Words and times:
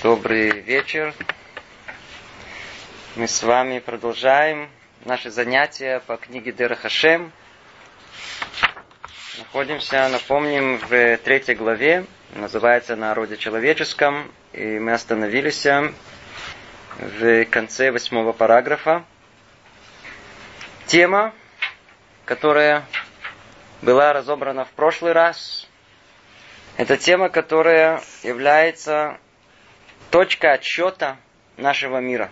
Добрый 0.00 0.48
вечер. 0.50 1.12
Мы 3.14 3.28
с 3.28 3.42
вами 3.42 3.78
продолжаем 3.78 4.70
наши 5.04 5.30
занятия 5.30 6.00
по 6.06 6.16
книге 6.16 6.52
Дера 6.52 6.76
Хашем. 6.76 7.30
Находимся, 9.38 10.08
напомним, 10.08 10.78
в 10.78 11.18
третьей 11.18 11.56
главе, 11.56 12.06
называется 12.34 12.96
«На 12.96 13.12
роде 13.12 13.36
человеческом», 13.36 14.32
и 14.52 14.78
мы 14.78 14.92
остановились 14.92 15.66
в 16.98 17.44
конце 17.46 17.90
восьмого 17.90 18.32
параграфа. 18.32 19.04
Тема, 20.86 21.34
которая 22.24 22.86
была 23.82 24.12
разобрана 24.12 24.64
в 24.64 24.70
прошлый 24.70 25.12
раз, 25.12 25.68
это 26.76 26.96
тема, 26.96 27.28
которая 27.28 28.00
является 28.22 29.18
точкой 30.12 30.52
отсчета 30.52 31.16
нашего 31.56 31.98
мира. 31.98 32.30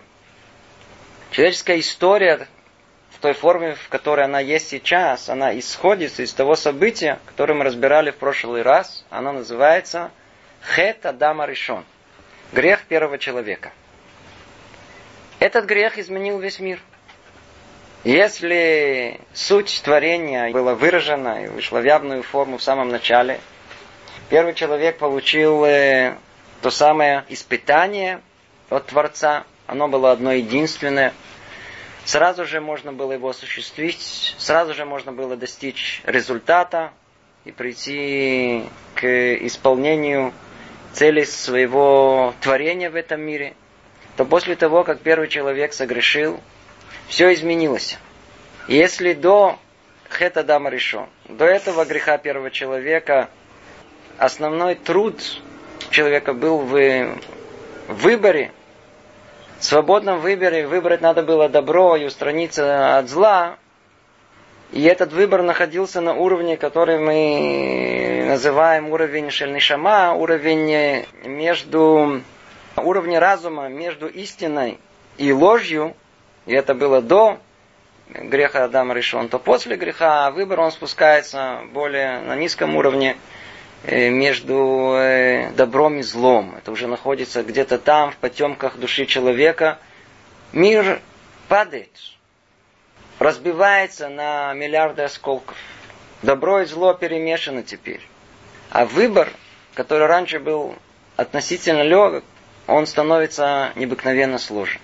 Человеческая 1.31 1.79
история 1.79 2.47
в 3.09 3.19
той 3.19 3.33
форме, 3.33 3.73
в 3.75 3.89
которой 3.89 4.25
она 4.25 4.39
есть 4.39 4.69
сейчас, 4.69 5.29
она 5.29 5.57
исходит 5.57 6.19
из 6.19 6.31
того 6.31 6.55
события, 6.55 7.19
которое 7.25 7.55
мы 7.55 7.65
разбирали 7.65 8.11
в 8.11 8.17
прошлый 8.17 8.61
раз. 8.61 9.03
Оно 9.09 9.31
называется 9.31 10.11
Хет 10.75 11.05
Адама 11.05 11.45
Ришон. 11.47 11.83
Грех 12.53 12.83
первого 12.83 13.17
человека. 13.17 13.71
Этот 15.39 15.65
грех 15.65 15.97
изменил 15.97 16.37
весь 16.37 16.59
мир. 16.59 16.79
Если 18.03 19.19
суть 19.33 19.81
творения 19.83 20.51
была 20.51 20.75
выражена 20.75 21.45
и 21.45 21.47
вышла 21.47 21.79
в 21.79 21.83
явную 21.83 22.21
форму 22.21 22.57
в 22.57 22.63
самом 22.63 22.89
начале, 22.89 23.39
Первый 24.31 24.53
человек 24.53 24.97
получил 24.97 25.65
э, 25.65 26.15
то 26.61 26.69
самое 26.69 27.25
испытание 27.29 28.21
от 28.69 28.87
Творца. 28.87 29.45
Оно 29.67 29.87
было 29.87 30.11
одно 30.11 30.31
единственное. 30.33 31.13
Сразу 32.05 32.45
же 32.45 32.61
можно 32.61 32.91
было 32.93 33.13
его 33.13 33.29
осуществить, 33.29 34.35
сразу 34.37 34.73
же 34.73 34.85
можно 34.85 35.11
было 35.11 35.37
достичь 35.37 36.01
результата 36.05 36.91
и 37.45 37.51
прийти 37.51 38.63
к 38.95 39.05
исполнению 39.45 40.33
цели 40.93 41.23
своего 41.23 42.33
творения 42.41 42.89
в 42.89 42.95
этом 42.95 43.21
мире, 43.21 43.53
то 44.17 44.25
после 44.25 44.55
того, 44.55 44.83
как 44.83 45.01
первый 45.01 45.27
человек 45.27 45.73
согрешил, 45.73 46.39
все 47.07 47.33
изменилось. 47.33 47.97
Если 48.67 49.13
до 49.13 49.59
Хета 50.09 50.43
Дама 50.43 50.69
решен, 50.69 51.07
до 51.25 51.45
этого 51.45 51.85
греха 51.85 52.17
первого 52.17 52.51
человека– 52.51 53.29
основной 54.21 54.75
труд 54.75 55.41
человека 55.91 56.33
был 56.33 56.57
в 56.57 57.17
выборе, 57.87 58.51
свободном 59.59 60.19
выборе. 60.19 60.67
Выбрать 60.67 61.01
надо 61.01 61.21
было 61.23 61.49
добро 61.49 61.95
и 61.95 62.05
устраниться 62.05 62.97
от 62.97 63.09
зла. 63.09 63.57
И 64.71 64.83
этот 64.83 65.11
выбор 65.11 65.43
находился 65.43 66.01
на 66.01 66.13
уровне, 66.13 66.57
который 66.57 66.97
мы 66.97 68.25
называем 68.27 68.89
уровень 68.89 69.29
шельнишама, 69.29 70.13
уровень 70.13 71.05
между 71.25 72.21
уровне 72.77 73.19
разума 73.19 73.67
между 73.67 74.07
истиной 74.07 74.79
и 75.17 75.31
ложью, 75.31 75.93
и 76.45 76.53
это 76.53 76.73
было 76.73 77.01
до 77.01 77.37
греха 78.09 78.65
Адама 78.65 78.93
решен, 78.93 79.29
то 79.29 79.39
после 79.39 79.75
греха 79.75 80.31
выбор 80.31 80.59
он 80.61 80.71
спускается 80.71 81.61
более 81.73 82.19
на 82.21 82.35
низком 82.35 82.75
уровне, 82.75 83.15
между 83.83 84.93
э, 84.95 85.51
добром 85.51 85.99
и 85.99 86.03
злом. 86.03 86.55
Это 86.57 86.71
уже 86.71 86.87
находится 86.87 87.43
где-то 87.43 87.79
там, 87.79 88.11
в 88.11 88.17
потемках 88.17 88.77
души 88.77 89.05
человека. 89.05 89.79
Мир 90.53 91.01
падает, 91.47 91.89
разбивается 93.19 94.09
на 94.09 94.53
миллиарды 94.53 95.01
осколков. 95.01 95.57
Добро 96.21 96.61
и 96.61 96.65
зло 96.65 96.93
перемешаны 96.93 97.63
теперь. 97.63 98.01
А 98.69 98.85
выбор, 98.85 99.29
который 99.73 100.05
раньше 100.05 100.39
был 100.39 100.75
относительно 101.17 101.81
легок, 101.81 102.23
он 102.67 102.85
становится 102.85 103.71
необыкновенно 103.75 104.37
сложен. 104.37 104.79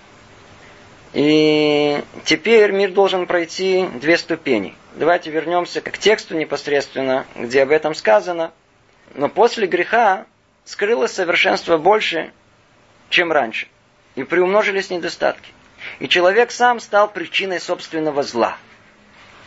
И 1.14 2.02
теперь 2.24 2.72
мир 2.72 2.90
должен 2.90 3.26
пройти 3.26 3.86
две 4.00 4.18
ступени. 4.18 4.74
Давайте 4.96 5.30
вернемся 5.30 5.80
к 5.80 5.96
тексту 5.96 6.36
непосредственно, 6.36 7.24
где 7.36 7.62
об 7.62 7.70
этом 7.70 7.94
сказано– 7.94 8.50
но 9.14 9.28
после 9.28 9.66
греха 9.66 10.26
скрылось 10.64 11.12
совершенство 11.12 11.78
больше, 11.78 12.32
чем 13.10 13.32
раньше. 13.32 13.68
И 14.14 14.24
приумножились 14.24 14.90
недостатки. 14.90 15.52
И 16.00 16.08
человек 16.08 16.50
сам 16.50 16.80
стал 16.80 17.08
причиной 17.08 17.60
собственного 17.60 18.22
зла. 18.22 18.56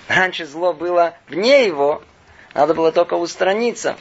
Раньше 0.07 0.45
зло 0.45 0.73
было 0.73 1.15
вне 1.27 1.65
его, 1.65 2.01
надо 2.53 2.73
было 2.73 2.91
только 2.91 3.13
устраниться. 3.15 3.97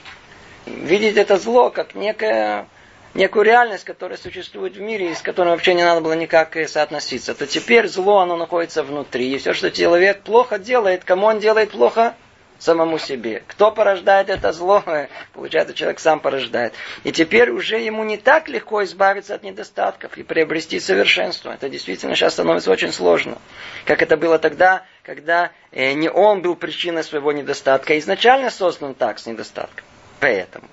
Видеть 0.66 1.16
это 1.16 1.36
зло 1.36 1.70
как 1.70 1.94
некое, 1.94 2.66
некую 3.14 3.44
реальность, 3.44 3.84
которая 3.84 4.18
существует 4.18 4.76
в 4.76 4.80
мире, 4.80 5.10
и 5.10 5.14
с 5.14 5.22
которой 5.22 5.50
вообще 5.50 5.74
не 5.74 5.84
надо 5.84 6.00
было 6.00 6.14
никак 6.14 6.56
соотноситься. 6.68 7.34
То 7.34 7.46
теперь 7.46 7.88
зло, 7.88 8.20
оно 8.20 8.36
находится 8.36 8.82
внутри. 8.82 9.32
И 9.32 9.38
все, 9.38 9.52
что 9.52 9.70
человек 9.70 10.22
плохо 10.22 10.58
делает, 10.58 11.04
кому 11.04 11.26
он 11.26 11.38
делает 11.38 11.70
плохо? 11.70 12.14
Самому 12.60 12.98
себе. 12.98 13.42
Кто 13.48 13.72
порождает 13.72 14.28
это 14.28 14.52
зло? 14.52 14.84
Получается, 15.32 15.74
человек 15.74 15.98
сам 15.98 16.20
порождает. 16.20 16.74
И 17.02 17.10
теперь 17.10 17.50
уже 17.50 17.78
ему 17.78 18.04
не 18.04 18.18
так 18.18 18.48
легко 18.48 18.84
избавиться 18.84 19.34
от 19.34 19.42
недостатков 19.42 20.16
и 20.16 20.22
приобрести 20.22 20.78
совершенство. 20.78 21.52
Это 21.52 21.68
действительно 21.68 22.14
сейчас 22.14 22.34
становится 22.34 22.70
очень 22.70 22.92
сложно. 22.92 23.38
Как 23.86 24.02
это 24.02 24.16
было 24.16 24.38
тогда, 24.38 24.84
когда 25.02 25.50
э, 25.72 25.94
не 25.94 26.10
он 26.10 26.42
был 26.42 26.54
причиной 26.54 27.02
своего 27.02 27.32
недостатка, 27.32 27.94
а 27.94 27.98
изначально 27.98 28.50
создан 28.50 28.94
так, 28.94 29.18
с 29.18 29.26
недостатком. 29.26 29.84
Поэтому 30.20 30.68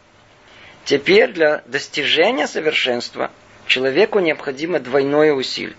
теперь 0.83 1.31
для 1.31 1.63
достижения 1.65 2.47
совершенства 2.47 3.31
человеку 3.65 4.19
необходимо 4.19 4.79
двойное 4.79 5.33
усилие. 5.33 5.77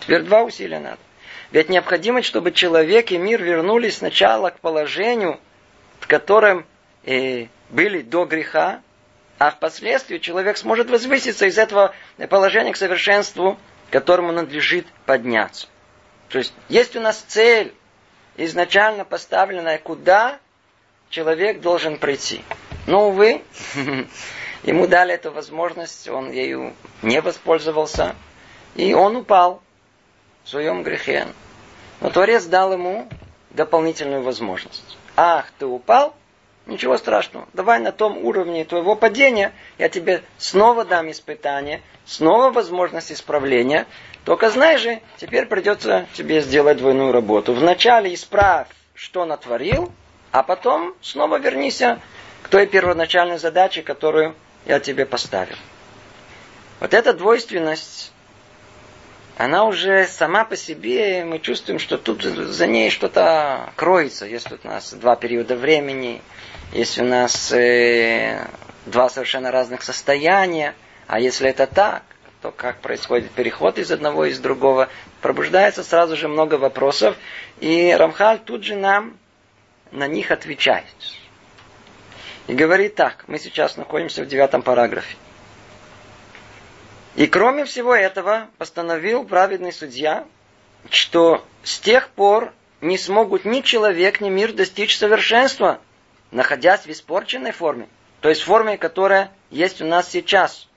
Теперь 0.00 0.22
два 0.22 0.42
усилия 0.42 0.80
надо. 0.80 0.98
Ведь 1.52 1.68
необходимо, 1.68 2.22
чтобы 2.22 2.50
человек 2.50 3.12
и 3.12 3.18
мир 3.18 3.42
вернулись 3.42 3.98
сначала 3.98 4.50
к 4.50 4.58
положению, 4.60 5.38
в 6.00 6.06
котором 6.06 6.64
э, 7.04 7.46
были 7.68 8.00
до 8.00 8.24
греха, 8.24 8.80
а 9.38 9.50
впоследствии 9.50 10.16
человек 10.16 10.56
сможет 10.56 10.88
возвыситься 10.88 11.46
из 11.46 11.58
этого 11.58 11.94
положения 12.30 12.72
к 12.72 12.76
совершенству, 12.76 13.58
которому 13.90 14.32
надлежит 14.32 14.86
подняться. 15.04 15.66
То 16.30 16.38
есть 16.38 16.54
есть 16.70 16.96
у 16.96 17.00
нас 17.00 17.18
цель, 17.28 17.74
изначально 18.38 19.04
поставленная, 19.04 19.76
куда 19.76 20.38
человек 21.10 21.60
должен 21.60 21.98
прийти. 21.98 22.42
Но, 22.86 23.08
увы, 23.08 23.42
ему 24.62 24.86
дали 24.86 25.12
эту 25.12 25.30
возможность, 25.30 26.08
он 26.08 26.30
ею 26.30 26.72
не 27.02 27.20
воспользовался, 27.20 28.16
и 28.74 28.94
он 28.94 29.16
упал 29.16 29.62
в 30.44 30.48
своем 30.48 30.82
грехе. 30.82 31.26
Но 32.02 32.10
Творец 32.10 32.44
дал 32.44 32.72
ему 32.72 33.08
дополнительную 33.50 34.22
возможность. 34.22 34.98
Ах, 35.16 35.46
ты 35.58 35.66
упал? 35.66 36.14
Ничего 36.66 36.96
страшного. 36.96 37.48
Давай 37.52 37.80
на 37.80 37.92
том 37.92 38.18
уровне 38.18 38.64
твоего 38.64 38.94
падения 38.94 39.52
я 39.78 39.88
тебе 39.88 40.22
снова 40.36 40.84
дам 40.84 41.10
испытание, 41.10 41.80
снова 42.04 42.50
возможность 42.50 43.12
исправления. 43.12 43.86
Только 44.24 44.50
знай 44.50 44.78
же, 44.78 45.00
теперь 45.16 45.46
придется 45.46 46.06
тебе 46.14 46.40
сделать 46.40 46.78
двойную 46.78 47.12
работу. 47.12 47.52
Вначале 47.52 48.14
исправь, 48.14 48.68
что 48.94 49.24
натворил, 49.24 49.92
а 50.30 50.42
потом 50.42 50.94
снова 51.02 51.38
вернись 51.38 51.82
к 52.42 52.48
той 52.48 52.66
первоначальной 52.66 53.38
задаче, 53.38 53.82
которую 53.82 54.34
я 54.64 54.78
тебе 54.78 55.04
поставил. 55.04 55.56
Вот 56.80 56.94
эта 56.94 57.12
двойственность 57.12 58.12
она 59.42 59.64
уже 59.64 60.06
сама 60.06 60.44
по 60.44 60.56
себе, 60.56 61.24
мы 61.24 61.40
чувствуем, 61.40 61.80
что 61.80 61.98
тут 61.98 62.22
за 62.22 62.66
ней 62.68 62.90
что-то 62.90 63.72
кроется. 63.74 64.28
Тут 64.48 64.60
у 64.64 64.68
нас 64.68 64.92
два 64.92 65.16
периода 65.16 65.56
времени, 65.56 66.22
есть 66.72 66.96
у 67.00 67.04
нас 67.04 67.50
э, 67.50 68.46
два 68.86 69.08
совершенно 69.08 69.50
разных 69.50 69.82
состояния. 69.82 70.76
А 71.08 71.18
если 71.18 71.50
это 71.50 71.66
так, 71.66 72.04
то 72.40 72.52
как 72.52 72.80
происходит 72.82 73.32
переход 73.32 73.78
из 73.78 73.90
одного 73.90 74.26
из 74.26 74.38
другого, 74.38 74.88
пробуждается 75.20 75.82
сразу 75.82 76.16
же 76.16 76.28
много 76.28 76.54
вопросов, 76.54 77.16
и 77.58 77.92
Рамхаль 77.98 78.38
тут 78.38 78.62
же 78.62 78.76
нам 78.76 79.18
на 79.90 80.06
них 80.06 80.30
отвечает. 80.30 80.84
И 82.46 82.54
говорит 82.54 82.94
так, 82.94 83.24
мы 83.26 83.40
сейчас 83.40 83.76
находимся 83.76 84.22
в 84.22 84.28
девятом 84.28 84.62
параграфе. 84.62 85.16
И 87.14 87.26
кроме 87.26 87.64
всего 87.64 87.94
этого 87.94 88.48
постановил 88.58 89.24
праведный 89.24 89.72
судья, 89.72 90.26
что 90.90 91.44
с 91.62 91.78
тех 91.78 92.08
пор 92.10 92.52
не 92.80 92.98
смогут 92.98 93.44
ни 93.44 93.60
человек, 93.60 94.20
ни 94.20 94.30
мир 94.30 94.52
достичь 94.52 94.96
совершенства, 94.96 95.80
находясь 96.30 96.86
в 96.86 96.90
испорченной 96.90 97.52
форме. 97.52 97.88
То 98.20 98.28
есть 98.28 98.42
в 98.42 98.46
форме, 98.46 98.78
которая 98.78 99.30
есть 99.50 99.82
у 99.82 99.86
нас 99.86 100.08
сейчас. 100.08 100.68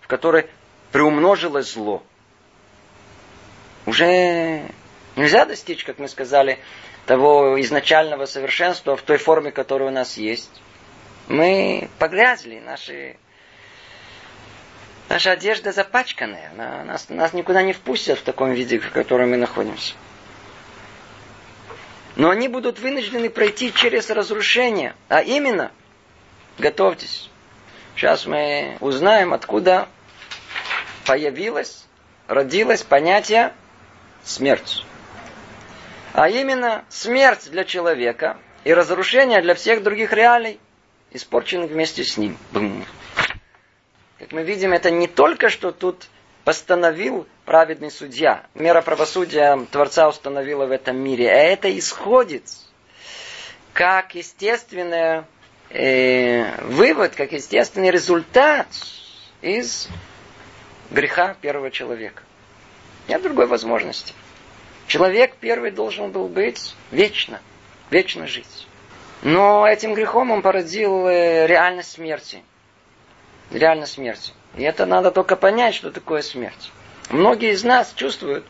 в 0.00 0.08
которой 0.08 0.46
приумножилось 0.92 1.72
зло. 1.72 2.00
Уже 3.86 4.62
нельзя 5.16 5.44
достичь, 5.44 5.82
как 5.84 5.98
мы 5.98 6.06
сказали, 6.06 6.60
того 7.06 7.60
изначального 7.60 8.26
совершенства 8.26 8.96
в 8.96 9.02
той 9.02 9.16
форме, 9.18 9.50
которая 9.50 9.88
у 9.88 9.92
нас 9.92 10.16
есть. 10.16 10.62
Мы 11.26 11.88
погрязли, 11.98 12.60
наши, 12.60 13.16
наша 15.08 15.32
одежда 15.32 15.72
запачканная, 15.72 16.50
нас, 16.84 17.08
нас 17.08 17.32
никуда 17.32 17.62
не 17.62 17.72
впустят 17.72 18.18
в 18.18 18.22
таком 18.22 18.52
виде, 18.52 18.78
в 18.78 18.90
котором 18.90 19.30
мы 19.30 19.36
находимся. 19.36 19.94
Но 22.16 22.30
они 22.30 22.48
будут 22.48 22.78
вынуждены 22.78 23.28
пройти 23.28 23.72
через 23.72 24.08
разрушение, 24.10 24.94
а 25.08 25.22
именно, 25.22 25.70
готовьтесь, 26.58 27.30
сейчас 27.94 28.26
мы 28.26 28.78
узнаем, 28.80 29.34
откуда 29.34 29.88
появилось, 31.04 31.84
родилось 32.26 32.82
понятие 32.82 33.52
смерть. 34.24 34.84
А 36.14 36.30
именно 36.30 36.84
смерть 36.88 37.50
для 37.50 37.64
человека 37.64 38.38
и 38.64 38.72
разрушение 38.72 39.42
для 39.42 39.54
всех 39.54 39.82
других 39.82 40.12
реалий, 40.14 40.58
испорченных 41.12 41.70
вместе 41.70 42.02
с 42.02 42.16
ним. 42.16 42.38
Бум. 42.52 42.84
Как 44.18 44.32
мы 44.32 44.42
видим, 44.42 44.72
это 44.72 44.90
не 44.90 45.08
только 45.08 45.50
что 45.50 45.72
тут 45.72 46.08
постановил 46.44 47.26
праведный 47.44 47.90
судья. 47.90 48.46
Мера 48.54 48.80
правосудия 48.80 49.58
Творца 49.70 50.08
установила 50.08 50.64
в 50.66 50.70
этом 50.70 50.96
мире. 50.96 51.30
А 51.30 51.34
это 51.34 51.76
исходит 51.78 52.44
как 53.74 54.14
естественный 54.14 55.24
э, 55.68 56.64
вывод, 56.64 57.14
как 57.14 57.32
естественный 57.32 57.90
результат 57.90 58.68
из 59.42 59.88
греха 60.90 61.36
первого 61.42 61.70
человека. 61.70 62.22
Нет 63.08 63.22
другой 63.22 63.46
возможности. 63.46 64.14
Человек 64.86 65.34
первый 65.38 65.72
должен 65.72 66.10
был 66.10 66.28
быть 66.28 66.74
вечно, 66.90 67.40
вечно 67.90 68.26
жить. 68.26 68.66
Но 69.22 69.66
этим 69.66 69.92
грехом 69.92 70.30
он 70.30 70.40
породил 70.40 71.06
э, 71.06 71.46
реальность 71.46 71.92
смерти. 71.92 72.42
Реальность 73.50 73.92
смерти. 73.92 74.32
И 74.56 74.62
это 74.62 74.86
надо 74.86 75.10
только 75.10 75.36
понять, 75.36 75.74
что 75.74 75.90
такое 75.90 76.22
смерть. 76.22 76.72
Многие 77.10 77.52
из 77.52 77.62
нас 77.62 77.92
чувствуют, 77.94 78.44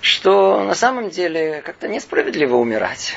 что 0.00 0.62
на 0.62 0.74
самом 0.74 1.10
деле 1.10 1.62
как-то 1.62 1.88
несправедливо 1.88 2.56
умирать. 2.56 3.14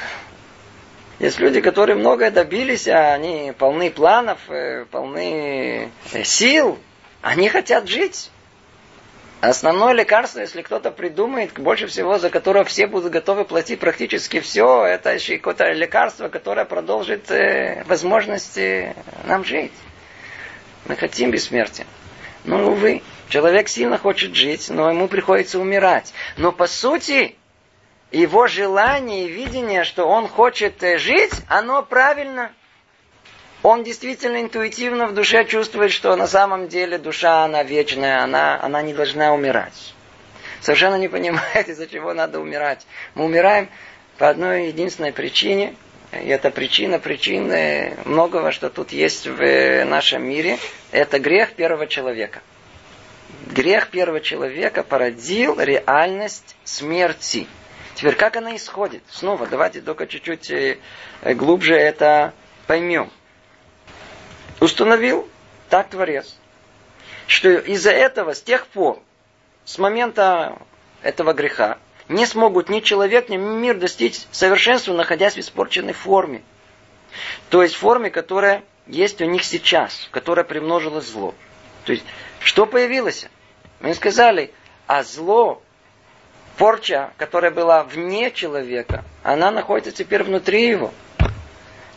Есть 1.19 1.39
люди, 1.39 1.59
которые 1.59 1.97
многое 1.97 2.31
добились, 2.31 2.88
а 2.88 3.13
они 3.13 3.53
полны 3.57 3.91
планов, 3.91 4.39
э, 4.47 4.86
полны 4.89 5.91
э, 6.13 6.24
сил, 6.24 6.80
они 7.21 7.50
хотят 7.50 7.89
жить. 7.89 8.31
Основное 9.41 9.94
лекарство, 9.94 10.39
если 10.39 10.62
кто-то 10.62 10.91
придумает, 10.91 11.53
больше 11.53 11.88
всего, 11.88 12.18
за 12.18 12.30
которое 12.30 12.63
все 12.63 12.88
будут 12.88 13.12
готовы 13.12 13.45
платить 13.45 13.80
практически 13.80 14.39
все, 14.39 14.86
это 14.86 15.13
еще 15.13 15.38
какое-то 15.38 15.71
лекарство, 15.71 16.30
которое 16.30 16.65
продолжит 16.65 17.30
э, 17.31 17.83
возможности 17.86 18.95
нам 19.25 19.44
жить. 19.44 19.74
Мы 20.86 20.96
хотим 20.96 21.31
бессмертия. 21.31 21.86
Но, 22.46 22.72
увы, 22.72 23.02
человек 23.28 23.70
сильно 23.70 23.98
хочет 23.98 24.36
жить, 24.36 24.70
но 24.70 24.90
ему 24.90 25.08
приходится 25.08 25.60
умирать. 25.60 26.14
Но 26.38 26.52
по 26.52 26.68
сути, 26.68 27.36
его 28.12 28.48
желание 28.48 29.26
и 29.26 29.31
видение, 29.31 29.84
что 29.84 30.08
он 30.08 30.28
хочет 30.28 30.81
э, 30.84 30.98
жить, 30.98 31.34
оно 31.48 31.84
правильно 31.84 32.52
он 33.62 33.84
действительно 33.84 34.42
интуитивно 34.42 35.08
в 35.08 35.14
душе 35.14 35.44
чувствует, 35.46 35.92
что 35.92 36.16
на 36.16 36.28
самом 36.28 36.70
деле 36.70 36.98
душа, 36.98 37.44
она 37.44 37.64
вечная, 37.64 38.24
она, 38.24 38.62
она 38.62 38.82
не 38.82 38.94
должна 38.94 39.34
умирать. 39.34 39.94
Совершенно 40.62 40.96
не 40.96 41.10
понимает, 41.10 41.68
из-за 41.68 41.88
чего 41.88 42.14
надо 42.14 42.40
умирать. 42.40 42.86
Мы 43.16 43.25
умираем 43.25 43.70
по 44.18 44.30
одной 44.30 44.68
единственной 44.68 45.12
причине, 45.12 45.75
и 46.12 46.28
эта 46.28 46.50
причина, 46.52 47.00
причины 47.00 47.98
многого, 48.06 48.52
что 48.52 48.70
тут 48.70 48.92
есть 48.92 49.28
в 49.28 49.86
нашем 49.86 50.24
мире, 50.24 50.58
это 50.92 51.20
грех 51.20 51.54
первого 51.54 51.88
человека. 51.88 52.42
Грех 53.48 53.90
первого 53.90 54.22
человека 54.22 54.84
породил 54.84 55.60
реальность 55.60 56.56
смерти. 56.64 57.48
Теперь, 57.96 58.16
как 58.16 58.38
она 58.38 58.56
исходит? 58.56 59.04
Снова, 59.10 59.46
давайте 59.46 59.82
только 59.82 60.08
чуть-чуть 60.08 60.50
э, 60.52 60.78
глубже 61.22 61.76
это 61.76 62.34
поймем 62.66 63.12
установил 64.60 65.28
так 65.70 65.90
Творец, 65.90 66.36
что 67.28 67.50
из-за 67.50 67.92
этого, 67.92 68.34
с 68.34 68.42
тех 68.42 68.68
пор, 68.68 69.02
с 69.66 69.78
момента 69.78 70.58
этого 71.02 71.34
греха, 71.34 71.78
не 72.10 72.26
смогут 72.26 72.70
ни 72.70 72.82
человек, 72.82 73.30
ни 73.30 73.38
мир 73.38 73.78
достичь 73.78 74.20
совершенства, 74.32 74.94
находясь 74.94 75.36
в 75.36 75.40
испорченной 75.40 75.94
форме. 75.94 76.42
То 77.50 77.62
есть 77.62 77.76
форме, 77.76 78.10
которая 78.10 78.64
есть 78.88 79.22
у 79.22 79.26
них 79.26 79.44
сейчас, 79.44 80.10
которая 80.12 80.44
примножило 80.44 81.02
зло. 81.02 81.34
То 81.86 81.94
есть, 81.94 82.04
что 82.40 82.66
появилось? 82.66 83.28
Мы 83.80 83.94
сказали, 83.94 84.52
а 84.88 85.04
зло, 85.04 85.62
порча, 86.58 87.14
которая 87.18 87.52
была 87.52 87.84
вне 87.84 88.32
человека, 88.32 89.06
она 89.24 89.52
находится 89.52 89.92
теперь 89.92 90.24
внутри 90.24 90.68
его. 90.68 90.92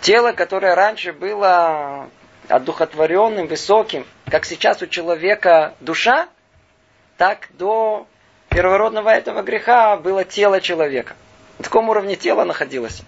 Тело, 0.00 0.32
которое 0.32 0.74
раньше 0.74 1.12
было 1.12 2.10
одухотворенным, 2.48 3.46
высоким, 3.46 4.06
как 4.30 4.44
сейчас 4.44 4.82
у 4.82 4.86
человека 4.86 5.74
душа, 5.80 6.28
так 7.16 7.48
до 7.52 8.06
первородного 8.54 9.10
этого 9.10 9.42
греха 9.42 9.96
было 9.96 10.24
тело 10.24 10.60
человека. 10.60 11.14
На 11.58 11.64
таком 11.64 11.88
уровне 11.88 12.16
тело 12.16 12.44
находилось. 12.44 13.02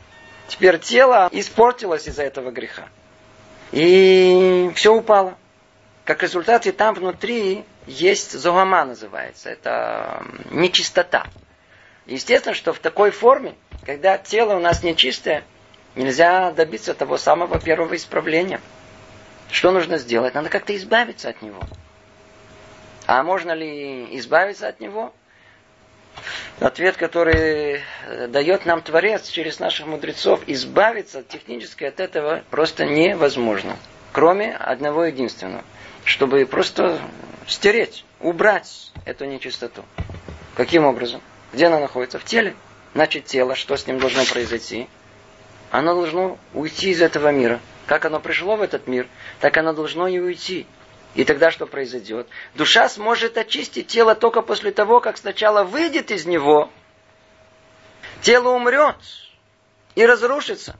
Теперь 0.48 0.78
тело 0.78 1.28
испортилось 1.32 2.06
из-за 2.06 2.22
этого 2.22 2.50
греха. 2.50 2.88
И 3.72 4.70
все 4.74 4.94
упало. 4.94 5.36
Как 6.04 6.22
результат, 6.22 6.66
и 6.66 6.72
там 6.72 6.94
внутри 6.94 7.64
есть 7.86 8.32
зогама 8.32 8.84
называется. 8.84 9.48
Это 9.50 10.22
нечистота. 10.50 11.26
Естественно, 12.06 12.54
что 12.54 12.72
в 12.72 12.78
такой 12.78 13.10
форме, 13.10 13.54
когда 13.86 14.18
тело 14.18 14.56
у 14.56 14.60
нас 14.60 14.82
нечистое, 14.82 15.44
нельзя 15.94 16.52
добиться 16.52 16.92
того 16.94 17.16
самого 17.16 17.58
первого 17.58 17.96
исправления– 17.96 18.60
что 19.54 19.70
нужно 19.70 19.98
сделать? 19.98 20.34
Надо 20.34 20.48
как-то 20.48 20.74
избавиться 20.76 21.28
от 21.28 21.40
него. 21.40 21.60
А 23.06 23.22
можно 23.22 23.52
ли 23.52 24.18
избавиться 24.18 24.66
от 24.66 24.80
него? 24.80 25.12
Ответ, 26.60 26.96
который 26.96 27.82
дает 28.28 28.66
нам 28.66 28.82
Творец 28.82 29.28
через 29.28 29.58
наших 29.58 29.86
мудрецов, 29.86 30.40
избавиться 30.46 31.22
технически 31.22 31.84
от 31.84 32.00
этого 32.00 32.42
просто 32.50 32.86
невозможно. 32.86 33.76
Кроме 34.12 34.54
одного 34.54 35.04
единственного. 35.04 35.64
Чтобы 36.04 36.46
просто 36.46 37.00
стереть, 37.46 38.04
убрать 38.20 38.92
эту 39.04 39.24
нечистоту. 39.24 39.84
Каким 40.56 40.84
образом? 40.84 41.20
Где 41.52 41.66
она 41.66 41.80
находится? 41.80 42.18
В 42.18 42.24
теле. 42.24 42.54
Значит, 42.94 43.24
тело, 43.24 43.54
что 43.54 43.76
с 43.76 43.86
ним 43.86 43.98
должно 43.98 44.24
произойти? 44.24 44.88
Оно 45.70 45.94
должно 45.94 46.38
уйти 46.52 46.90
из 46.90 47.02
этого 47.02 47.32
мира. 47.32 47.58
Как 47.86 48.04
оно 48.04 48.20
пришло 48.20 48.56
в 48.56 48.62
этот 48.62 48.86
мир, 48.86 49.08
так 49.40 49.56
оно 49.56 49.72
должно 49.72 50.06
и 50.06 50.18
уйти. 50.18 50.66
И 51.14 51.24
тогда 51.24 51.50
что 51.50 51.66
произойдет? 51.66 52.26
Душа 52.54 52.88
сможет 52.88 53.38
очистить 53.38 53.86
тело 53.86 54.14
только 54.14 54.42
после 54.42 54.72
того, 54.72 55.00
как 55.00 55.16
сначала 55.16 55.62
выйдет 55.62 56.10
из 56.10 56.26
него, 56.26 56.70
тело 58.20 58.48
умрет 58.48 58.96
и 59.94 60.04
разрушится. 60.04 60.76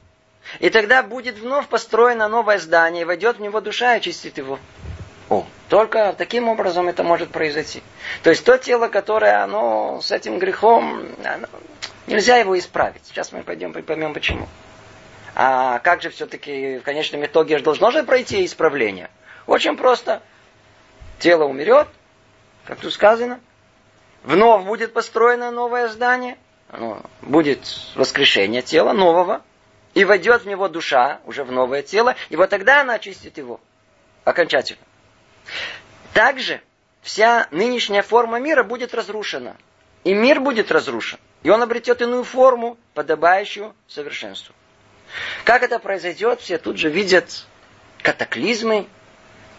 И 0.59 0.69
тогда 0.69 1.03
будет 1.03 1.37
вновь 1.37 1.67
построено 1.67 2.27
новое 2.27 2.59
здание, 2.59 3.01
и 3.01 3.05
войдет 3.05 3.37
в 3.37 3.41
него 3.41 3.61
душа 3.61 3.95
и 3.95 3.97
очистит 3.97 4.37
его. 4.37 4.59
О, 5.29 5.45
только 5.69 6.13
таким 6.15 6.49
образом 6.49 6.87
это 6.87 7.03
может 7.03 7.31
произойти. 7.31 7.81
То 8.21 8.29
есть 8.29 8.45
то 8.45 8.57
тело, 8.57 8.89
которое 8.89 9.43
оно 9.43 10.01
с 10.01 10.11
этим 10.11 10.37
грехом, 10.37 11.07
оно, 11.23 11.47
нельзя 12.05 12.37
его 12.37 12.57
исправить. 12.59 13.01
Сейчас 13.05 13.31
мы 13.31 13.41
пойдем 13.41 13.71
и 13.71 13.81
поймем 13.81 14.13
почему. 14.13 14.47
А 15.33 15.79
как 15.79 16.01
же 16.01 16.09
все-таки 16.11 16.77
в 16.77 16.83
конечном 16.83 17.25
итоге 17.25 17.57
должно 17.59 17.89
же 17.89 18.03
пройти 18.03 18.45
исправление? 18.45 19.09
Очень 19.47 19.77
просто. 19.77 20.21
Тело 21.19 21.45
умрет, 21.45 21.87
как 22.65 22.79
тут 22.79 22.93
сказано. 22.93 23.39
Вновь 24.23 24.65
будет 24.65 24.93
построено 24.93 25.51
новое 25.51 25.87
здание. 25.87 26.37
Ну, 26.71 27.01
будет 27.21 27.59
воскрешение 27.95 28.61
тела 28.61 28.91
нового. 28.91 29.43
И 29.93 30.03
войдет 30.03 30.41
в 30.41 30.47
него 30.47 30.67
душа, 30.67 31.21
уже 31.25 31.43
в 31.43 31.51
новое 31.51 31.83
тело. 31.83 32.15
И 32.29 32.35
вот 32.35 32.49
тогда 32.49 32.81
она 32.81 32.95
очистит 32.95 33.37
его. 33.37 33.61
Окончательно. 34.25 34.81
Также 36.13 36.61
вся 37.01 37.47
нынешняя 37.51 38.01
форма 38.01 38.39
мира 38.39 38.63
будет 38.63 38.93
разрушена. 38.93 39.55
И 40.03 40.13
мир 40.13 40.41
будет 40.41 40.71
разрушен. 40.71 41.19
И 41.43 41.49
он 41.49 41.61
обретет 41.61 42.01
иную 42.01 42.23
форму, 42.23 42.77
подобающую 42.93 43.73
совершенству. 43.87 44.53
Как 45.43 45.63
это 45.63 45.79
произойдет, 45.79 46.41
все 46.41 46.57
тут 46.57 46.77
же 46.77 46.89
видят 46.89 47.45
катаклизмы, 48.01 48.87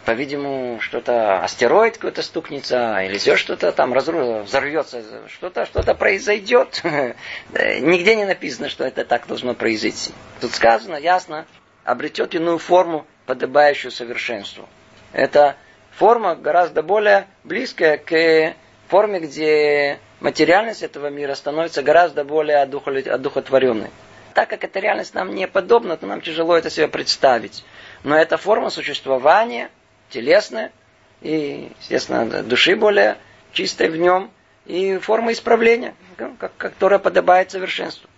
по-видимому, 0.06 0.80
что-то 0.80 1.40
астероид 1.40 1.96
какой-то 1.96 2.22
стукнется, 2.22 3.00
или 3.00 3.14
еще 3.14 3.36
что-то 3.36 3.72
там 3.72 3.92
разру... 3.92 4.42
взорвется, 4.42 5.02
что-то 5.28 5.66
что 5.66 5.82
произойдет. 5.94 6.80
Нигде 7.50 8.14
не 8.14 8.24
написано, 8.24 8.68
что 8.68 8.84
это 8.84 9.04
так 9.04 9.26
должно 9.26 9.54
произойти. 9.54 10.12
Тут 10.40 10.52
сказано 10.52 10.94
ясно, 10.94 11.44
обретет 11.84 12.36
иную 12.36 12.58
форму, 12.58 13.04
подобающую 13.26 13.90
совершенству. 13.90 14.68
Это 15.12 15.56
форма 15.90 16.36
гораздо 16.36 16.84
более 16.84 17.26
близкая 17.42 17.98
к 17.98 18.54
форме, 18.86 19.18
где 19.18 19.98
материальность 20.20 20.84
этого 20.84 21.10
мира 21.10 21.34
становится 21.34 21.82
гораздо 21.82 22.22
более 22.22 22.58
одухотворенной. 22.58 23.90
Так 24.34 24.50
как 24.50 24.62
эта 24.62 24.78
реальность 24.78 25.14
нам 25.14 25.34
не 25.34 25.48
подобна, 25.48 25.96
то 25.96 26.06
нам 26.06 26.20
тяжело 26.20 26.56
это 26.56 26.70
себе 26.70 26.86
представить. 26.86 27.64
Но 28.04 28.16
эта 28.16 28.36
форма 28.36 28.70
существования– 28.70 29.68
телесное, 30.10 30.72
и, 31.20 31.72
естественно, 31.80 32.42
души 32.42 32.76
более 32.76 33.18
чистой 33.52 33.88
в 33.88 33.96
нем, 33.96 34.30
и 34.64 34.98
форма 34.98 35.32
исправления, 35.32 35.94
как, 36.16 36.56
которая 36.56 36.98
подобает 36.98 37.50
совершенству. 37.50 38.08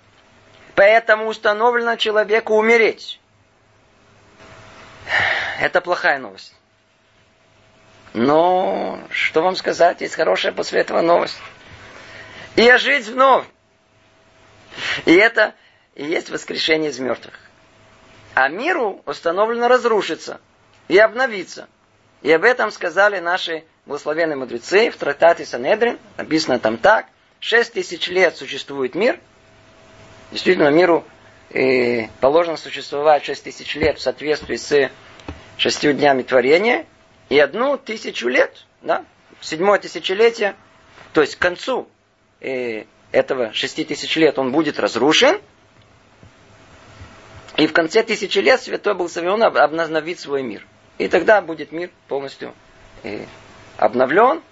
Поэтому 0.75 1.27
установлено 1.27 1.97
человеку 1.97 2.55
умереть. 2.55 3.21
Это 5.61 5.81
плохая 5.81 6.19
новость. 6.19 6.55
Но 8.15 9.01
что 9.11 9.43
вам 9.43 9.57
сказать, 9.57 10.01
есть 10.01 10.15
хорошая 10.15 10.53
после 10.53 10.81
этого 10.81 11.03
новость. 11.03 11.39
И 12.57 12.69
ожить 12.69 13.07
вновь. 13.07 13.45
И 15.05 15.15
это 15.15 15.55
и 15.95 16.05
есть 16.05 16.31
воскрешение 16.31 16.91
из 16.91 16.99
мертвых. 16.99 17.35
А 18.35 18.49
миру 18.49 19.03
установлено 19.05 19.69
разрушиться 19.69 20.41
и 20.87 20.99
обновиться– 20.99 21.69
и 22.23 22.33
об 22.33 22.45
этом 22.45 22.71
сказали 22.71 23.21
наши 23.21 23.65
благословенные 23.87 24.37
мудрецы 24.37 24.91
в 24.91 24.97
трактате 24.97 25.45
Санедрин. 25.45 25.99
Написано 26.17 26.59
там 26.59 26.77
так. 26.77 27.07
Шесть 27.41 27.75
тысяч 27.75 28.09
лет 28.09 28.37
существует 28.37 28.95
мир. 28.95 29.21
Действительно, 30.33 30.69
миру 30.71 31.05
э, 31.51 32.09
положено 32.21 32.57
существовать 32.57 33.25
шесть 33.25 33.45
тысяч 33.45 33.77
лет 33.77 33.99
в 33.99 34.03
соответствии 34.03 34.57
с 34.57 34.91
шестью 35.57 35.93
днями 35.93 36.23
творения. 36.23 36.87
И 37.29 37.39
одну 37.39 37.79
тысячу 37.79 38.29
лет, 38.29 38.67
да, 38.83 39.05
седьмое 39.41 39.79
тысячелетие, 39.79 40.57
то 41.13 41.21
есть 41.21 41.37
к 41.37 41.39
концу 41.39 41.89
э, 42.41 42.85
этого 43.13 43.53
шести 43.53 43.85
тысяч 43.85 44.17
лет 44.17 44.39
он 44.39 44.51
будет 44.51 44.81
разрушен. 44.81 45.41
И 47.57 47.67
в 47.67 47.73
конце 47.73 48.03
тысячи 48.03 48.39
лет 48.39 48.61
святой 48.61 48.95
был 48.95 49.09
Савион 49.09 49.43
обновит 49.43 50.19
свой 50.19 50.43
мир– 50.43 50.67
и 50.99 51.09
тогда 51.09 51.41
будет 51.41 51.73
мир 51.73 51.91
полностью 52.09 52.55
и 53.03 53.25
обновлен 53.77 54.43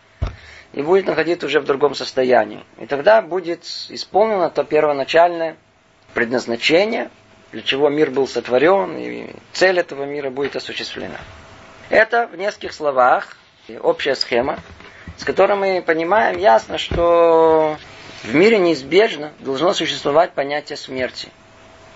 и 0.72 0.82
будет 0.82 1.06
находиться 1.06 1.46
уже 1.46 1.60
в 1.60 1.64
другом 1.64 1.94
состоянии. 1.94 2.64
И 2.78 2.86
тогда 2.86 3.22
будет 3.22 3.64
исполнено 3.88 4.50
то 4.50 4.64
первоначальное 4.64 5.56
предназначение, 6.14 7.10
для 7.52 7.62
чего 7.62 7.88
мир 7.88 8.10
был 8.10 8.28
сотворен, 8.28 8.96
и 8.96 9.30
цель 9.52 9.78
этого 9.78 10.04
мира 10.04 10.30
будет 10.30 10.56
осуществлена. 10.56 11.18
Это 11.88 12.26
в 12.26 12.36
нескольких 12.36 12.72
словах 12.72 13.36
общая 13.80 14.14
схема, 14.14 14.58
с 15.16 15.24
которой 15.24 15.56
мы 15.56 15.82
понимаем 15.82 16.38
ясно, 16.38 16.78
что 16.78 17.76
в 18.22 18.34
мире 18.34 18.58
неизбежно 18.58 19.32
должно 19.40 19.72
существовать 19.72 20.32
понятие 20.32 20.76
смерти. 20.76 21.28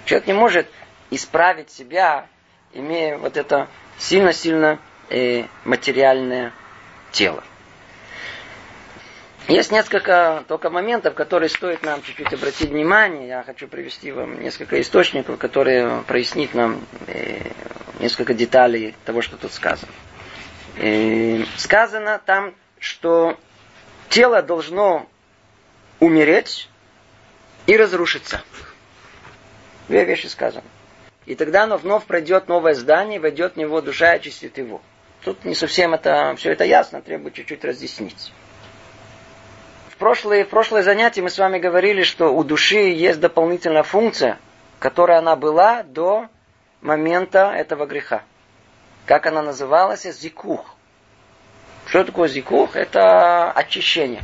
Человек 0.05 0.27
не 0.27 0.33
может 0.33 0.67
исправить 1.11 1.71
себя, 1.71 2.27
имея 2.73 3.19
вот 3.19 3.37
это 3.37 3.69
сильно-сильно 3.99 4.79
э, 5.09 5.45
материальное 5.65 6.53
тело. 7.13 7.43
Есть 9.49 9.73
несколько 9.73 10.45
только 10.47 10.71
моментов, 10.71 11.15
которые 11.15 11.49
стоит 11.49 11.83
нам 11.83 12.03
чуть-чуть 12.03 12.33
обратить 12.33 12.71
внимание. 12.71 13.27
Я 13.27 13.43
хочу 13.43 13.67
привести 13.67 14.13
вам 14.13 14.41
несколько 14.41 14.81
источников, 14.81 15.39
которые 15.39 16.03
прояснит 16.07 16.55
нам 16.55 16.87
э, 17.09 17.51
несколько 17.99 18.33
деталей 18.33 18.95
того, 19.05 19.23
что 19.23 19.37
тут 19.37 19.53
сказано. 19.53 19.91
Э, 20.77 21.43
сказано 21.57 22.21
там, 22.25 22.55
что 22.79 23.37
тело 24.09 24.41
должно 24.43 25.09
умереть 25.99 26.69
и 27.67 27.77
разрушиться. 27.77 28.43
Две 29.89 30.05
вещи 30.05 30.27
сказаны. 30.27 30.65
И 31.27 31.35
тогда 31.35 31.65
оно 31.65 31.77
вновь 31.77 32.05
пройдет 32.05 32.49
новое 32.49 32.75
здание, 32.75 33.21
войдет 33.21 33.55
в 33.55 33.57
него 33.57 33.81
душа 33.81 34.15
и 34.15 34.17
очистит 34.17 34.59
его. 34.59 34.81
Тут 35.25 35.45
не 35.45 35.55
совсем 35.55 35.93
это, 35.93 36.35
все 36.37 36.53
это 36.53 36.65
ясно, 36.65 37.03
требует 37.03 37.35
чуть-чуть 37.35 37.65
разъяснить. 37.65 38.33
В 39.91 39.97
прошлое, 39.97 40.45
в 40.45 40.49
прошлое 40.49 40.83
занятие 40.83 41.23
мы 41.23 41.29
с 41.29 41.39
вами 41.39 41.59
говорили, 41.59 42.03
что 42.03 42.35
у 42.35 42.43
души 42.43 42.79
есть 42.79 43.21
дополнительная 43.21 43.83
функция, 43.83 44.39
которая 44.79 45.19
она 45.19 45.37
была 45.37 45.83
до 45.83 46.29
момента 46.81 47.53
этого 47.55 47.85
греха. 47.85 48.23
Как 49.05 49.27
она 49.27 49.43
называлась? 49.43 50.05
Зикух. 50.05 50.75
Что 51.87 52.05
такое 52.05 52.29
зикух? 52.29 52.77
Это 52.77 53.51
очищение. 53.53 54.23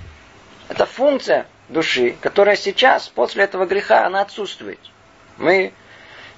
Это 0.69 0.87
функция 0.87 1.47
души, 1.69 2.17
которая 2.21 2.57
сейчас, 2.57 3.09
после 3.09 3.45
этого 3.45 3.67
греха, 3.67 4.07
она 4.07 4.23
отсутствует. 4.23 4.79
Мы 5.37 5.73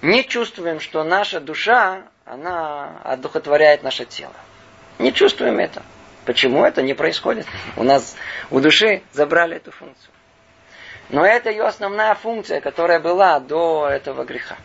не 0.03 0.25
чувствуем, 0.25 0.81
что 0.81 1.03
наша 1.05 1.41
душа, 1.41 2.03
она 2.25 3.01
одухотворяет 3.05 3.83
наше 3.83 4.05
тело. 4.05 4.35
Не 4.99 5.13
чувствуем 5.13 5.59
это. 5.59 5.83
Почему 6.25 6.65
это 6.65 6.83
не 6.83 6.95
происходит? 6.95 7.47
У 7.77 7.83
нас, 7.83 8.17
у 8.51 8.61
души 8.61 9.03
забрали 9.13 9.57
эту 9.57 9.71
функцию. 9.71 10.13
Но 11.09 11.25
это 11.25 11.51
ее 11.51 11.65
основная 11.65 12.15
функция, 12.15 12.61
которая 12.61 13.01
была 13.01 13.41
до 13.41 13.89
этого 13.89 14.25
греха. 14.25 14.57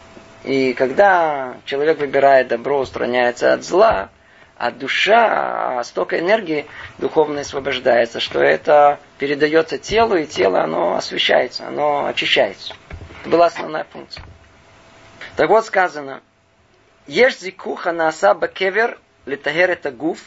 И 0.43 0.73
когда 0.73 1.55
человек 1.63 1.99
выбирает 1.99 2.49
добро, 2.49 2.79
устраняется 2.79 3.53
от 3.53 3.63
зла, 3.63 4.09
а 4.57 4.71
душа, 4.71 5.81
столько 5.83 6.19
энергии 6.19 6.65
духовной 6.97 7.41
освобождается, 7.41 8.19
что 8.19 8.39
это 8.39 8.99
передается 9.17 9.77
телу, 9.77 10.15
и 10.15 10.25
тело, 10.25 10.61
оно 10.61 10.95
освещается, 10.95 11.67
оно 11.67 12.07
очищается. 12.07 12.75
Это 13.21 13.29
была 13.29 13.45
основная 13.45 13.85
функция. 13.85 14.23
Так 15.35 15.49
вот 15.49 15.65
сказано, 15.65 16.21
Ешь 17.07 17.39
зикуха 17.39 17.91
на 17.91 18.07
асаба 18.07 18.47
кевер 18.47 18.99
литагер 19.25 19.71
это 19.71 19.91
гуф. 19.91 20.19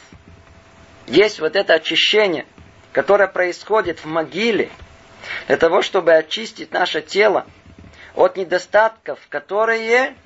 Есть 1.06 1.38
вот 1.40 1.54
это 1.54 1.74
очищение, 1.74 2.44
которое 2.92 3.28
происходит 3.28 4.00
в 4.00 4.06
могиле, 4.06 4.70
для 5.46 5.56
того, 5.56 5.82
чтобы 5.82 6.12
очистить 6.12 6.72
наше 6.72 7.02
тело 7.02 7.46
от 8.14 8.36
недостатков, 8.36 9.20
которые 9.28 10.16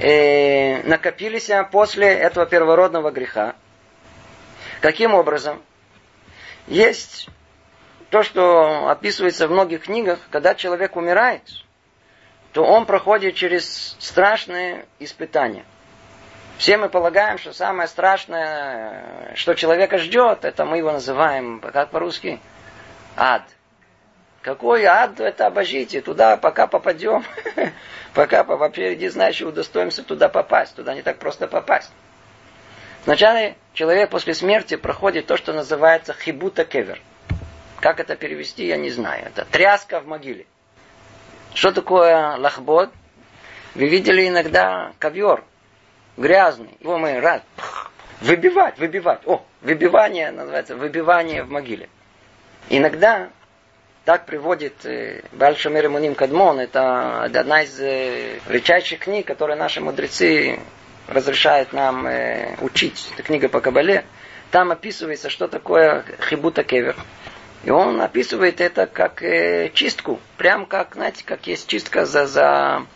э, 0.00 0.82
накопились 0.82 1.50
после 1.70 2.08
этого 2.08 2.46
первородного 2.46 3.10
греха. 3.12 3.54
Каким 4.80 5.14
образом? 5.14 5.62
Есть 6.66 7.28
то, 8.10 8.22
что 8.24 8.88
описывается 8.88 9.46
в 9.46 9.52
многих 9.52 9.84
книгах, 9.84 10.18
когда 10.30 10.56
человек 10.56 10.96
умирает– 10.96 11.42
то 12.56 12.64
он 12.64 12.86
проходит 12.86 13.34
через 13.34 13.94
страшные 13.98 14.86
испытания. 14.98 15.66
Все 16.56 16.78
мы 16.78 16.88
полагаем, 16.88 17.36
что 17.36 17.52
самое 17.52 17.86
страшное, 17.86 19.34
что 19.34 19.52
человека 19.52 19.98
ждет, 19.98 20.46
это 20.46 20.64
мы 20.64 20.78
его 20.78 20.90
называем, 20.90 21.60
как 21.60 21.90
по-русски, 21.90 22.40
ад. 23.14 23.42
Какой 24.40 24.86
ад, 24.86 25.20
это 25.20 25.48
обожите, 25.48 26.00
туда 26.00 26.38
пока 26.38 26.66
попадем, 26.66 27.26
пока 28.14 28.42
вообще 28.42 28.96
не 28.96 29.10
знаешь, 29.10 29.42
удостоимся 29.42 30.02
туда 30.02 30.30
попасть, 30.30 30.74
туда 30.76 30.94
не 30.94 31.02
так 31.02 31.18
просто 31.18 31.48
попасть. 31.48 31.92
Вначале 33.04 33.56
человек 33.74 34.08
после 34.08 34.32
смерти 34.32 34.76
проходит 34.76 35.26
то, 35.26 35.36
что 35.36 35.52
называется 35.52 36.14
хибута 36.14 36.64
кевер. 36.64 37.02
Как 37.80 38.00
это 38.00 38.16
перевести, 38.16 38.66
я 38.66 38.78
не 38.78 38.88
знаю. 38.88 39.26
Это 39.26 39.44
тряска 39.44 40.00
в 40.00 40.06
могиле. 40.06 40.46
Что 41.56 41.72
такое 41.72 42.36
лахбот? 42.36 42.90
Вы 43.74 43.88
видели 43.88 44.28
иногда 44.28 44.92
ковер 44.98 45.42
грязный. 46.18 46.76
Его 46.80 46.98
мы 46.98 47.18
раз 47.18 47.40
выбивать, 48.20 48.78
выбивать. 48.78 49.20
О, 49.24 49.42
выбивание 49.62 50.32
называется, 50.32 50.76
выбивание 50.76 51.44
в 51.44 51.50
могиле. 51.50 51.88
Иногда 52.68 53.30
так 54.04 54.26
приводит 54.26 54.84
э, 54.84 55.22
Бальшамир 55.32 55.88
Муним 55.88 56.14
Кадмон. 56.14 56.60
Это 56.60 57.22
одна 57.22 57.62
из 57.62 57.80
э, 57.80 58.38
редчайших 58.48 58.98
книг, 58.98 59.26
которые 59.26 59.56
наши 59.56 59.80
мудрецы 59.80 60.60
разрешают 61.08 61.72
нам 61.72 62.06
э, 62.06 62.56
учить. 62.60 63.08
Это 63.14 63.22
книга 63.22 63.48
по 63.48 63.62
Кабале. 63.62 64.04
Там 64.50 64.72
описывается, 64.72 65.30
что 65.30 65.48
такое 65.48 66.04
хибута 66.28 66.64
кевер. 66.64 66.96
И 67.66 67.70
он 67.70 68.00
описывает 68.00 68.60
это 68.60 68.86
как 68.86 69.24
э, 69.24 69.72
чистку. 69.74 70.20
Прям 70.36 70.66
как, 70.66 70.94
знаете, 70.94 71.24
как 71.26 71.48
есть 71.48 71.66
чистка 71.66 72.06
за, 72.06 72.24
за 72.28 72.86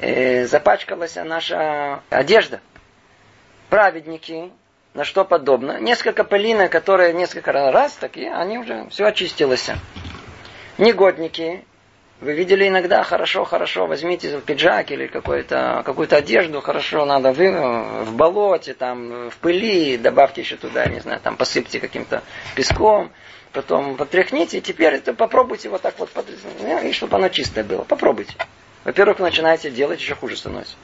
э, 0.00 0.44
запачкалась 0.46 1.14
наша 1.14 2.02
одежда. 2.10 2.60
Праведники, 3.70 4.50
на 4.92 5.04
что 5.04 5.24
подобно. 5.24 5.78
Несколько 5.78 6.24
пылинок, 6.24 6.72
которые 6.72 7.12
несколько 7.12 7.52
раз, 7.52 7.92
такие, 7.92 8.34
они 8.34 8.58
уже 8.58 8.88
все 8.90 9.06
очистилось. 9.06 9.70
Негодники, 10.78 11.64
вы 12.20 12.32
видели 12.32 12.66
иногда, 12.66 13.04
хорошо, 13.04 13.44
хорошо, 13.44 13.86
возьмите 13.86 14.40
пиджак 14.40 14.90
или 14.90 15.06
какую-то 15.06 15.84
какую 15.86 16.12
одежду, 16.12 16.60
хорошо, 16.60 17.04
надо 17.04 17.30
вы 17.30 17.52
в 18.02 18.16
болоте, 18.16 18.74
там, 18.74 19.30
в 19.30 19.36
пыли, 19.36 19.96
добавьте 19.96 20.40
еще 20.40 20.56
туда, 20.56 20.86
не 20.86 20.98
знаю, 20.98 21.20
там 21.20 21.36
посыпьте 21.36 21.78
каким-то 21.78 22.24
песком, 22.56 23.12
потом 23.52 23.96
потряхните, 23.96 24.58
и 24.58 24.60
теперь 24.60 24.94
это 24.94 25.14
попробуйте 25.14 25.68
вот 25.68 25.82
так 25.82 25.98
вот, 25.98 26.10
и 26.82 26.92
чтобы 26.92 27.16
оно 27.16 27.28
чистое 27.28 27.64
было. 27.64 27.82
Попробуйте. 27.82 28.34
Во-первых, 28.84 29.18
вы 29.18 29.26
начинаете 29.26 29.70
делать, 29.70 30.00
еще 30.00 30.14
хуже 30.14 30.36
становится. 30.36 30.76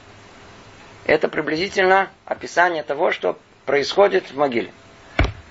Это 1.05 1.27
приблизительно 1.27 2.09
описание 2.25 2.83
того, 2.83 3.11
что 3.11 3.37
происходит 3.65 4.31
в 4.31 4.37
могиле. 4.37 4.71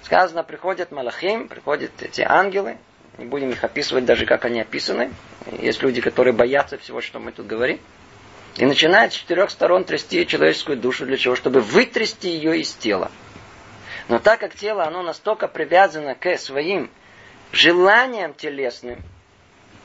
Сказано, 0.02 0.42
приходят 0.42 0.90
малахим, 0.90 1.48
приходят 1.48 1.90
эти 2.02 2.20
ангелы, 2.20 2.76
не 3.18 3.24
будем 3.24 3.50
их 3.50 3.62
описывать 3.62 4.04
даже, 4.04 4.26
как 4.26 4.44
они 4.44 4.60
описаны. 4.60 5.12
Есть 5.60 5.82
люди, 5.82 6.00
которые 6.00 6.34
боятся 6.34 6.76
всего, 6.78 7.00
что 7.00 7.20
мы 7.20 7.32
тут 7.32 7.46
говорим. 7.46 7.80
И 8.56 8.66
начинают 8.66 9.12
с 9.12 9.16
четырех 9.16 9.50
сторон 9.50 9.84
трясти 9.84 10.26
человеческую 10.26 10.76
душу 10.76 11.06
для 11.06 11.16
чего? 11.16 11.34
Чтобы 11.34 11.60
вытрясти 11.60 12.28
ее 12.28 12.60
из 12.60 12.72
тела. 12.72 13.10
Но 14.08 14.18
так 14.18 14.40
как 14.40 14.54
тело, 14.54 14.84
оно 14.84 15.02
настолько 15.02 15.48
привязано 15.48 16.14
к 16.14 16.36
своим 16.38 16.90
желаниям 17.54 18.34
телесным, 18.34 19.02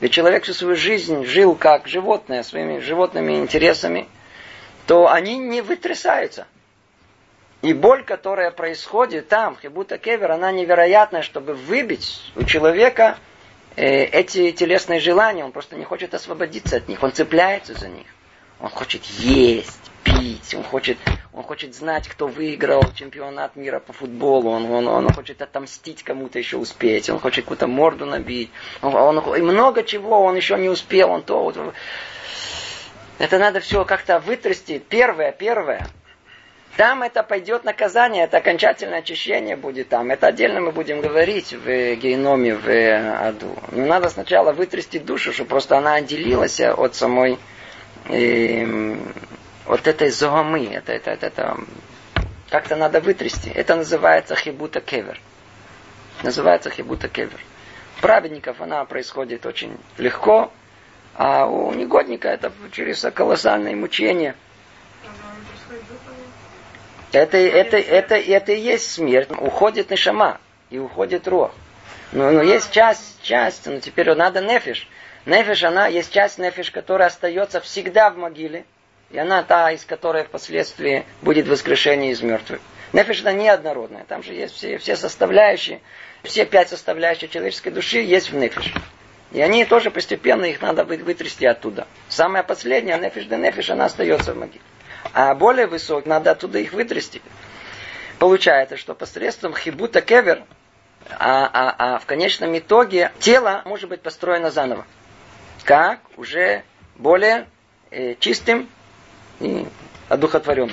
ведь 0.00 0.12
человек 0.12 0.44
всю 0.44 0.54
свою 0.54 0.76
жизнь 0.76 1.24
жил 1.24 1.54
как 1.54 1.86
животное, 1.86 2.42
своими 2.42 2.78
животными 2.78 3.34
интересами, 3.34 4.08
то 4.86 5.08
они 5.08 5.38
не 5.38 5.60
вытрясаются. 5.60 6.46
И 7.62 7.74
боль, 7.74 8.04
которая 8.04 8.50
происходит 8.50 9.28
там, 9.28 9.54
в 9.54 9.60
Хибута 9.60 9.98
Кевер, 9.98 10.32
она 10.32 10.50
невероятная, 10.50 11.20
чтобы 11.20 11.52
выбить 11.52 12.32
у 12.34 12.44
человека 12.44 13.18
э, 13.76 14.04
эти 14.04 14.50
телесные 14.52 14.98
желания. 14.98 15.44
Он 15.44 15.52
просто 15.52 15.76
не 15.76 15.84
хочет 15.84 16.14
освободиться 16.14 16.76
от 16.76 16.88
них. 16.88 17.02
Он 17.02 17.12
цепляется 17.12 17.74
за 17.74 17.88
них. 17.88 18.06
Он 18.60 18.70
хочет 18.70 19.04
есть, 19.04 19.90
пить. 20.02 20.54
Он 20.54 20.64
хочет, 20.64 20.96
он 21.40 21.46
хочет 21.46 21.74
знать, 21.74 22.06
кто 22.06 22.26
выиграл 22.26 22.82
чемпионат 22.94 23.56
мира 23.56 23.80
по 23.80 23.92
футболу. 23.92 24.50
Он, 24.50 24.70
он, 24.70 24.88
он 24.88 25.12
хочет 25.12 25.40
отомстить 25.42 26.02
кому-то 26.02 26.38
еще 26.38 26.58
успеть. 26.58 27.08
Он 27.10 27.18
хочет 27.18 27.44
какую-то 27.44 27.66
морду 27.66 28.06
набить. 28.06 28.50
Он, 28.82 28.94
он, 28.94 29.34
и 29.34 29.40
много 29.40 29.82
чего 29.82 30.22
он 30.22 30.36
еще 30.36 30.56
не 30.58 30.68
успел. 30.68 31.10
Он 31.10 31.22
то, 31.22 31.42
вот, 31.42 31.56
это 33.18 33.38
надо 33.38 33.60
все 33.60 33.84
как-то 33.84 34.18
вытрясти. 34.18 34.78
Первое, 34.78 35.32
первое– 35.32 35.86
там 36.76 37.02
это 37.02 37.22
пойдет 37.22 37.64
наказание, 37.64 38.24
это 38.24 38.38
окончательное 38.38 39.00
очищение 39.00 39.56
будет 39.56 39.88
там. 39.88 40.10
Это 40.10 40.28
отдельно 40.28 40.60
мы 40.60 40.72
будем 40.72 41.00
говорить 41.00 41.52
в 41.52 41.94
геноме, 41.96 42.54
в 42.54 43.26
аду. 43.26 43.54
Но 43.72 43.86
надо 43.86 44.08
сначала 44.08 44.52
вытрясти 44.52 44.98
душу, 44.98 45.32
чтобы 45.32 45.50
просто 45.50 45.76
она 45.76 45.94
отделилась 45.94 46.60
от 46.60 46.94
самой, 46.94 47.38
э, 48.08 48.96
от 49.72 49.86
этой 49.86 50.10
зоомы. 50.10 50.66
Это, 50.66 50.92
это, 50.92 51.10
это, 51.10 51.26
это, 51.26 51.56
как-то 52.48 52.76
надо 52.76 53.00
вытрясти. 53.00 53.50
Это 53.50 53.76
называется 53.76 54.34
хибута 54.34 54.80
кевер. 54.80 55.20
Называется 56.22 56.70
хибута 56.70 57.08
кевер. 57.08 57.40
Праведников 58.00 58.60
она 58.60 58.84
происходит 58.84 59.46
очень 59.46 59.76
легко, 59.98 60.52
а 61.14 61.46
у 61.46 61.72
негодника 61.74 62.28
это 62.28 62.52
через 62.72 63.04
колоссальное 63.14 63.76
мучение– 63.76 64.34
это, 67.12 67.38
это, 67.38 67.76
это, 67.76 68.14
это 68.14 68.52
и 68.52 68.60
есть 68.60 68.92
смерть. 68.92 69.30
Уходит 69.30 69.90
нишама 69.90 70.38
и 70.70 70.78
уходит 70.78 71.26
рух. 71.26 71.52
Но, 72.12 72.30
но 72.30 72.42
есть 72.42 72.70
часть, 72.70 73.20
часть, 73.22 73.66
но 73.66 73.80
теперь 73.80 74.14
надо 74.14 74.40
нефиш. 74.40 74.88
Нефиш, 75.26 75.64
она, 75.64 75.86
есть 75.86 76.12
часть 76.12 76.38
нефиш, 76.38 76.70
которая 76.70 77.08
остается 77.08 77.60
всегда 77.60 78.10
в 78.10 78.16
могиле. 78.16 78.64
И 79.10 79.18
она 79.18 79.42
та, 79.42 79.72
из 79.72 79.84
которой 79.84 80.24
впоследствии 80.24 81.04
будет 81.22 81.48
воскрешение 81.48 82.12
из 82.12 82.22
мертвых. 82.22 82.60
Нефиш 82.92 83.20
это 83.20 83.32
неоднородная. 83.32 84.04
Там 84.04 84.22
же 84.22 84.32
есть 84.32 84.54
все, 84.54 84.78
все 84.78 84.96
составляющие. 84.96 85.80
Все 86.22 86.44
пять 86.44 86.68
составляющих 86.68 87.30
человеческой 87.30 87.70
души 87.70 87.98
есть 87.98 88.30
в 88.30 88.36
нефиш. 88.36 88.72
И 89.32 89.40
они 89.40 89.64
тоже 89.64 89.90
постепенно, 89.90 90.44
их 90.44 90.60
надо 90.60 90.84
вытрясти 90.84 91.46
оттуда. 91.46 91.86
Самая 92.08 92.42
последняя, 92.42 92.98
нефиш 92.98 93.24
да 93.26 93.36
нефиш, 93.36 93.70
она 93.70 93.86
остается 93.86 94.34
в 94.34 94.38
могиле 94.38 94.60
а 95.12 95.34
более 95.34 95.66
высоких 95.66 96.06
надо 96.06 96.32
оттуда 96.32 96.58
их 96.58 96.72
вытрясти. 96.72 97.22
Получается, 98.18 98.76
что 98.76 98.94
посредством 98.94 99.54
хибута 99.54 100.02
кевер, 100.02 100.44
а, 101.18 101.50
а, 101.52 101.94
а 101.94 101.98
в 101.98 102.06
конечном 102.06 102.56
итоге 102.58 103.12
тело 103.18 103.62
может 103.64 103.88
быть 103.88 104.02
построено 104.02 104.50
заново. 104.50 104.84
Как? 105.64 106.00
Уже 106.16 106.62
более 106.96 107.46
э, 107.90 108.14
чистым 108.18 108.68
и 109.40 109.66
одухотворен. 110.08 110.72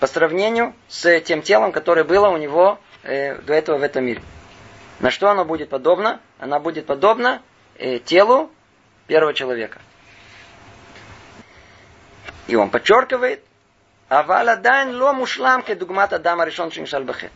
По 0.00 0.06
сравнению 0.06 0.74
с 0.88 1.20
тем 1.20 1.42
телом, 1.42 1.72
которое 1.72 2.04
было 2.04 2.28
у 2.28 2.36
него 2.36 2.78
э, 3.02 3.36
до 3.36 3.54
этого 3.54 3.78
в 3.78 3.82
этом 3.82 4.04
мире. 4.04 4.22
На 5.00 5.10
что 5.10 5.28
оно 5.30 5.44
будет 5.44 5.70
подобно? 5.70 6.20
Она 6.38 6.58
будет 6.60 6.86
подобна 6.86 7.42
э, 7.78 7.98
телу 7.98 8.50
первого 9.06 9.34
человека. 9.34 9.80
И 12.46 12.56
он 12.56 12.70
подчеркивает, 12.70 13.42
Аваладайн 14.08 15.00
ло 15.00 15.12
мушламке 15.12 15.74
дугмат 15.74 16.12
Адама 16.12 16.44
решен 16.44 16.70
шиншальбахе. 16.70 17.30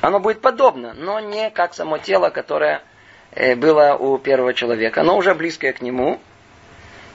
Оно 0.00 0.20
будет 0.20 0.40
подобно, 0.40 0.92
но 0.94 1.20
не 1.20 1.50
как 1.50 1.74
само 1.74 1.98
тело, 1.98 2.30
которое 2.30 2.82
э, 3.30 3.54
было 3.54 3.94
у 3.94 4.18
первого 4.18 4.52
человека, 4.52 5.02
Оно 5.02 5.16
уже 5.16 5.34
близкое 5.34 5.72
к 5.72 5.80
нему. 5.80 6.20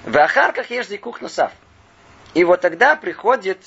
В 0.06 0.18
Ахарках 0.18 0.72
есть 0.72 0.90
зикух 0.90 1.20
сав. 1.30 1.52
И 2.34 2.44
вот 2.44 2.62
тогда 2.62 2.96
приходит 2.96 3.60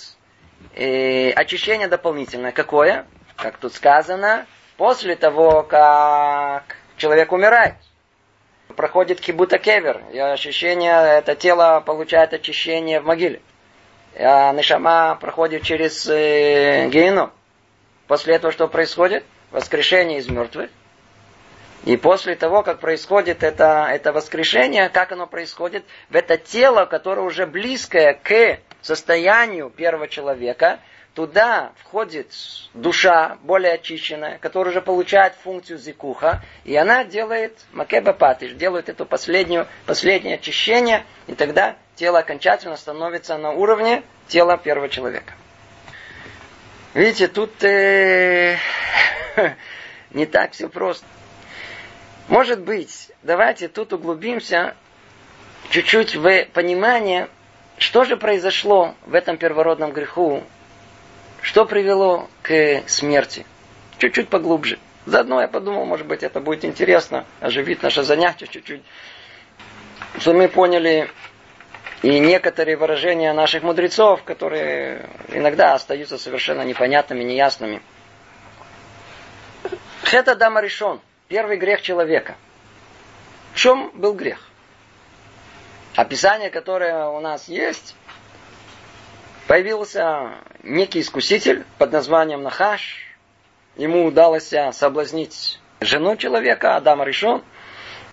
э, 0.75 1.31
очищение 1.31 1.89
дополнительное. 1.89 2.53
Какое? 2.53 3.07
Как 3.37 3.59
тут 3.59 3.75
сказано, 3.75 4.47
после 4.77 5.17
того, 5.17 5.63
как 5.63 6.77
человек 6.97 7.33
умирает. 7.33 7.75
Проходит 8.77 9.21
кибута 9.21 9.59
кевер, 9.59 10.03
и 10.13 10.19
ощущение, 10.19 11.19
это 11.19 11.35
тело 11.35 11.83
получает 11.85 12.33
очищение 12.33 13.01
в 13.01 13.05
могиле 13.05 13.41
а 14.17 14.53
Нишама 14.53 15.17
проходит 15.21 15.63
через 15.63 16.07
э, 16.07 16.89
гену. 16.89 17.31
После 18.07 18.35
этого 18.35 18.53
что 18.53 18.69
происходит? 18.69 19.25
Воскрешение 19.51 20.19
из 20.19 20.29
мертвых. 20.29 20.71
И 21.85 21.99
после 21.99 22.35
того, 22.35 22.63
как 22.63 22.81
происходит 22.81 23.43
это, 23.43 23.87
это 23.91 24.13
воскрешение, 24.13 24.89
как 24.89 25.13
оно 25.13 25.27
происходит, 25.27 25.85
в 26.09 26.17
это 26.17 26.39
тело, 26.39 26.87
которое 26.87 27.23
уже 27.23 27.47
близкое 27.47 28.15
к 28.15 28.59
состоянию 28.81 29.69
первого 29.69 30.09
человека, 30.09 30.81
туда 31.15 31.73
входит 31.83 32.33
душа 32.73 33.37
более 33.43 33.75
очищенная, 33.75 34.39
которая 34.39 34.73
уже 34.73 34.81
получает 34.81 35.35
функцию 35.35 35.79
зикуха, 35.79 36.43
и 36.65 36.75
она 36.75 37.05
делает 37.05 37.59
макеба 37.73 38.15
патиш, 38.15 38.53
делает 38.53 38.89
это 38.89 39.05
последнюю, 39.05 39.69
последнее 39.85 40.37
очищение, 40.37 41.05
и 41.27 41.35
тогда 41.35 41.77
тело 41.97 42.21
окончательно 42.21 42.77
становится 42.77 43.37
на 43.37 43.53
уровне 43.53 44.03
тела 44.27 44.57
первого 44.57 44.89
человека. 44.89 45.35
Видите, 46.95 47.29
тут 47.29 47.63
э, 47.63 48.57
не 50.11 50.25
так 50.25 50.53
все 50.53 50.71
просто. 50.71 51.05
Может 52.29 52.61
быть, 52.61 53.11
давайте 53.23 53.69
тут 53.69 53.93
углубимся 53.93 54.75
чуть-чуть 55.71 56.17
в 56.17 56.47
понимание, 56.53 57.29
что 57.77 58.05
же 58.05 58.17
произошло 58.17 58.95
в 59.05 59.15
этом 59.15 59.37
первородном 59.37 59.93
греху, 59.93 60.43
что 61.43 61.67
привело 61.67 62.29
к 62.43 62.83
смерти. 62.87 63.45
Чуть-чуть 63.99 64.29
поглубже. 64.29 64.79
Заодно 65.05 65.43
я 65.43 65.49
подумал, 65.49 65.85
может 65.85 66.07
быть, 66.07 66.23
это 66.23 66.41
будет 66.41 66.65
интересно, 66.65 67.27
оживит 67.41 67.83
наше 67.83 68.03
занятие 68.03 68.47
чуть-чуть. 68.47 68.83
Что 70.19 70.33
мы 70.33 70.49
поняли 70.49 71.11
и 72.03 72.19
некоторые 72.21 72.79
выражения 72.79 73.35
наших 73.35 73.63
мудрецов, 73.63 74.23
которые 74.25 75.09
иногда 75.29 75.75
остаются 75.75 76.17
совершенно 76.17 76.63
непонятными, 76.63 77.23
неясными. 77.23 77.83
Это 80.11 80.35
дама 80.37 80.63
решен. 80.63 81.01
Первый 81.29 81.57
грех 81.57 81.83
человека. 81.83 82.37
В 83.53 83.59
чем 83.59 83.91
был 83.95 84.15
грех? 84.15 84.49
Описание, 85.97 86.51
которое 86.51 87.07
у 87.07 87.21
нас 87.21 87.49
есть, 87.49 87.95
появился 89.47 90.33
некий 90.63 91.01
искуситель 91.01 91.65
под 91.79 91.93
названием 91.93 92.43
Нахаш. 92.43 92.99
Ему 93.77 94.05
удалось 94.05 94.53
соблазнить 94.73 95.61
жену 95.81 96.17
человека, 96.17 96.77
Адама 96.77 97.05
Решон– 97.05 97.43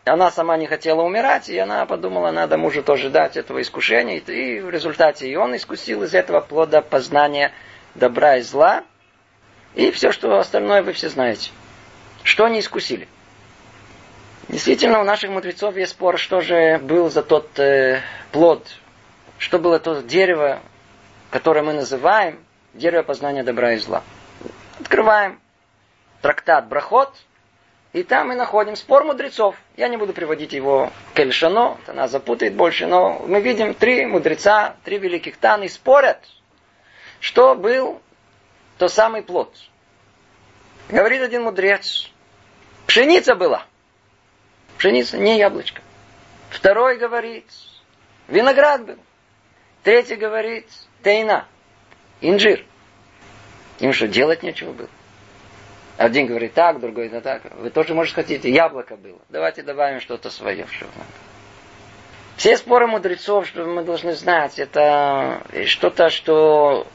она 0.03 0.31
сама 0.31 0.57
не 0.57 0.65
хотела 0.65 1.01
умирать, 1.01 1.47
и 1.49 1.57
она 1.59 1.85
подумала, 1.85 2.31
надо 2.31 2.57
мужу 2.57 2.81
тоже 2.81 3.09
дать 3.11 3.37
этого 3.37 3.61
искушения. 3.61 4.17
И 4.17 4.59
в 4.59 4.69
результате 4.69 5.29
и 5.29 5.35
он 5.35 5.55
искусил 5.55 6.03
из 6.03 6.15
этого 6.15 6.41
плода 6.41 6.81
познания 6.81 7.51
добра 7.93 8.37
и 8.37 8.41
зла. 8.41 8.83
И 9.75 9.91
все, 9.91 10.11
что 10.11 10.39
остальное 10.39 10.81
вы 10.81 10.93
все 10.93 11.09
знаете. 11.09 11.51
Что 12.23 12.45
они 12.45 12.59
искусили? 12.59 13.07
Действительно, 14.47 14.99
у 14.99 15.03
наших 15.03 15.29
мудрецов 15.29 15.75
есть 15.77 15.93
спор, 15.93 16.17
что 16.17 16.41
же 16.41 16.77
был 16.79 17.09
за 17.09 17.23
тот 17.23 17.57
э, 17.57 18.01
плод, 18.31 18.67
что 19.37 19.59
было 19.59 19.79
то 19.79 20.01
дерево, 20.01 20.59
которое 21.29 21.63
мы 21.63 21.73
называем 21.73 22.43
дерево 22.73 23.03
познания 23.03 23.43
добра 23.43 23.73
и 23.73 23.77
зла. 23.77 24.03
Открываем 24.79 25.39
трактат 26.21 26.67
Брахот, 26.67 27.15
и 27.93 28.03
там 28.03 28.29
мы 28.29 28.35
находим 28.35 28.75
спор 28.75 29.03
мудрецов. 29.03 29.55
Я 29.75 29.87
не 29.87 29.97
буду 29.97 30.13
приводить 30.13 30.53
его 30.53 30.91
к 31.13 31.19
Эльшано, 31.19 31.77
это 31.83 31.93
нас 31.93 32.11
запутает 32.11 32.53
больше, 32.53 32.87
но 32.87 33.23
мы 33.27 33.41
видим 33.41 33.73
три 33.73 34.05
мудреца, 34.05 34.75
три 34.83 34.97
великих 34.97 35.37
Таны 35.37 35.69
спорят, 35.69 36.19
что 37.19 37.55
был 37.55 38.01
то 38.77 38.87
самый 38.87 39.23
плод. 39.23 39.55
Говорит 40.89 41.21
один 41.21 41.43
мудрец, 41.43 42.10
пшеница 42.91 43.35
была. 43.35 43.63
Пшеница, 44.77 45.17
не 45.17 45.37
яблочко. 45.37 45.81
Второй 46.49 46.97
говорит, 46.97 47.45
виноград 48.27 48.85
был. 48.85 48.97
Третий 49.83 50.15
говорит, 50.15 50.67
тейна, 51.01 51.47
инжир. 52.19 52.65
Им 53.79 53.93
что, 53.93 54.09
делать 54.09 54.43
нечего 54.43 54.73
было? 54.73 54.89
Один 55.95 56.27
говорит 56.27 56.53
так, 56.53 56.81
другой 56.81 57.07
это 57.07 57.21
так. 57.21 57.43
Вы 57.55 57.69
тоже, 57.69 57.93
может, 57.93 58.13
хотите, 58.13 58.51
яблоко 58.51 58.97
было. 58.97 59.19
Давайте 59.29 59.63
добавим 59.63 60.01
что-то 60.01 60.29
свое. 60.29 60.67
Что 60.67 60.87
Все 62.35 62.57
споры 62.57 62.87
мудрецов, 62.87 63.47
что 63.47 63.63
мы 63.63 63.83
должны 63.83 64.15
знать, 64.15 64.59
это 64.59 65.41
что-то, 65.65 66.09
что 66.09 66.87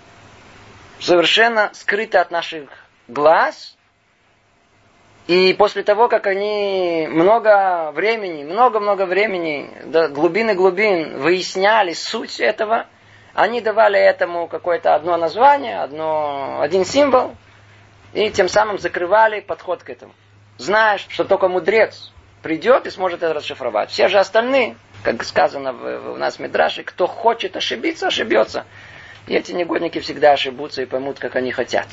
совершенно 1.00 1.70
скрыто 1.72 2.20
от 2.20 2.30
наших 2.30 2.68
глаз. 3.08 3.78
И 5.26 5.54
после 5.54 5.82
того, 5.82 6.08
как 6.08 6.28
они 6.28 7.08
много 7.10 7.90
времени, 7.92 8.44
много-много 8.44 9.06
времени, 9.06 9.68
до 9.84 10.08
глубины 10.08 10.54
глубин 10.54 11.18
выясняли 11.18 11.94
суть 11.94 12.38
этого, 12.38 12.86
они 13.34 13.60
давали 13.60 13.98
этому 13.98 14.46
какое-то 14.46 14.94
одно 14.94 15.16
название, 15.16 15.80
одно, 15.80 16.60
один 16.60 16.84
символ, 16.84 17.34
и 18.12 18.30
тем 18.30 18.48
самым 18.48 18.78
закрывали 18.78 19.40
подход 19.40 19.82
к 19.82 19.90
этому. 19.90 20.14
Зная, 20.58 20.98
что 20.98 21.24
только 21.24 21.48
мудрец 21.48 22.12
придет 22.42 22.86
и 22.86 22.90
сможет 22.90 23.24
это 23.24 23.34
расшифровать. 23.34 23.90
Все 23.90 24.08
же 24.08 24.18
остальные, 24.18 24.76
как 25.02 25.24
сказано 25.24 25.72
в, 25.72 26.12
у 26.12 26.16
нас 26.16 26.36
в 26.36 26.38
Мидраше, 26.38 26.84
кто 26.84 27.08
хочет 27.08 27.56
ошибиться, 27.56 28.06
ошибется. 28.06 28.64
И 29.26 29.34
эти 29.34 29.50
негодники 29.50 29.98
всегда 29.98 30.32
ошибутся 30.32 30.82
и 30.82 30.86
поймут, 30.86 31.18
как 31.18 31.34
они 31.34 31.50
хотят. 31.50 31.88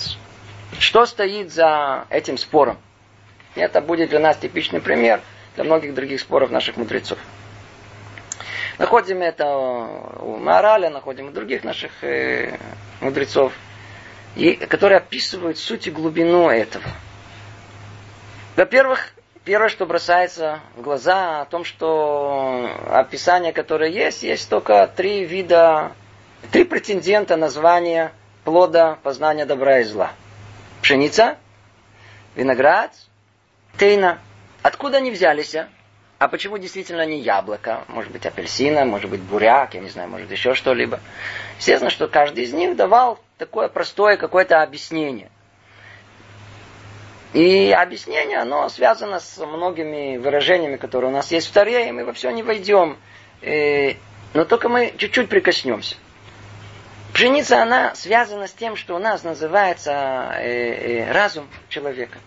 Что 0.78 1.08
стоит 1.08 1.52
за 1.52 2.06
этим 2.12 2.38
спором? 2.38 2.78
Это 3.56 3.82
будет 3.82 4.10
для 4.10 4.20
нас 4.20 4.38
типичный 4.38 4.82
пример 4.82 5.22
для 5.56 5.64
многих 5.64 5.94
других 5.94 6.20
споров 6.20 6.50
наших 6.50 6.78
мудрецов. 6.78 7.20
Находим 8.80 9.22
это 9.22 9.56
у 9.56 10.38
Маораля, 10.38 10.90
находим 10.90 11.28
у 11.28 11.32
других 11.32 11.64
наших 11.64 11.92
э, 12.04 12.58
мудрецов, 13.02 13.54
и, 14.36 14.54
которые 14.54 14.98
описывают 14.98 15.60
суть 15.60 15.86
и 15.86 15.92
глубину 15.92 16.50
этого. 16.50 16.86
Во-первых, 18.56 19.14
первое, 19.44 19.70
что 19.70 19.86
бросается 19.86 20.62
в 20.76 20.82
глаза, 20.82 21.42
о 21.42 21.46
том, 21.46 21.66
что 21.66 22.68
описание, 22.88 23.54
которое 23.54 23.92
есть, 23.92 24.24
есть 24.24 24.50
только 24.50 24.88
три 24.88 25.24
вида 25.26 25.92
Три 26.52 26.66
претендента 26.66 27.36
на 27.38 27.50
звание 27.50 28.12
плода 28.44 28.98
познания 29.02 29.46
добра 29.46 29.80
и 29.80 29.84
зла. 29.84 30.12
Пшеница, 30.82 31.38
виноград, 32.36 32.92
тейна. 33.78 34.20
Откуда 34.62 34.98
они 34.98 35.12
взялись? 35.12 35.56
А 36.20 36.28
почему 36.30 36.58
действительно 36.58 37.06
не 37.06 37.20
яблоко? 37.20 37.84
Может 37.90 38.12
быть, 38.12 38.26
апельсина, 38.26 38.86
может 38.86 39.10
быть, 39.10 39.22
буряк, 39.22 39.74
я 39.74 39.82
не 39.82 39.90
знаю, 39.90 40.10
может, 40.10 40.32
еще 40.32 40.54
что-либо. 40.54 41.02
Естественно, 41.58 41.90
что 41.90 42.08
каждый 42.08 42.46
из 42.46 42.54
них 42.54 42.78
давал 42.78 43.20
такое 43.38 43.68
простое 43.68 44.16
какое-то 44.16 44.62
объяснение. 44.62 45.30
И 47.34 47.72
объяснение, 47.72 48.38
оно 48.38 48.70
связано 48.70 49.20
с 49.20 49.38
многими 49.44 50.18
выражениями, 50.18 50.78
которые 50.78 51.10
у 51.10 51.14
нас 51.14 51.32
есть 51.32 51.48
в 51.48 51.52
Таре, 51.52 51.90
и 51.90 51.92
мы 51.92 52.06
во 52.06 52.14
все 52.14 52.30
не 52.30 52.44
войдем. 52.44 52.98
Э, 53.42 53.96
но 54.34 54.46
только 54.46 54.70
мы 54.70 54.94
чуть-чуть 54.98 55.30
прикоснемся. 55.30 55.96
Пшеница, 57.12 57.62
она 57.62 57.96
связана 57.96 58.48
с 58.48 58.54
тем, 58.54 58.76
что 58.76 58.96
у 58.96 59.00
нас 59.00 59.24
называется 59.24 60.32
э, 60.36 61.06
э, 61.06 61.12
разум 61.12 61.48
человека. 61.70 62.20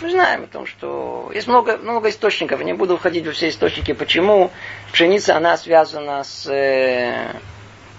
Мы 0.00 0.10
знаем 0.10 0.44
о 0.44 0.46
том, 0.46 0.66
что 0.66 1.30
есть 1.34 1.46
много, 1.46 1.76
много 1.76 2.08
источников. 2.08 2.62
не 2.62 2.72
буду 2.72 2.94
уходить 2.94 3.26
во 3.26 3.32
все 3.32 3.50
источники, 3.50 3.92
почему 3.92 4.50
пшеница, 4.92 5.36
она 5.36 5.56
связана 5.58 6.24
с 6.24 6.46
э, 6.46 7.34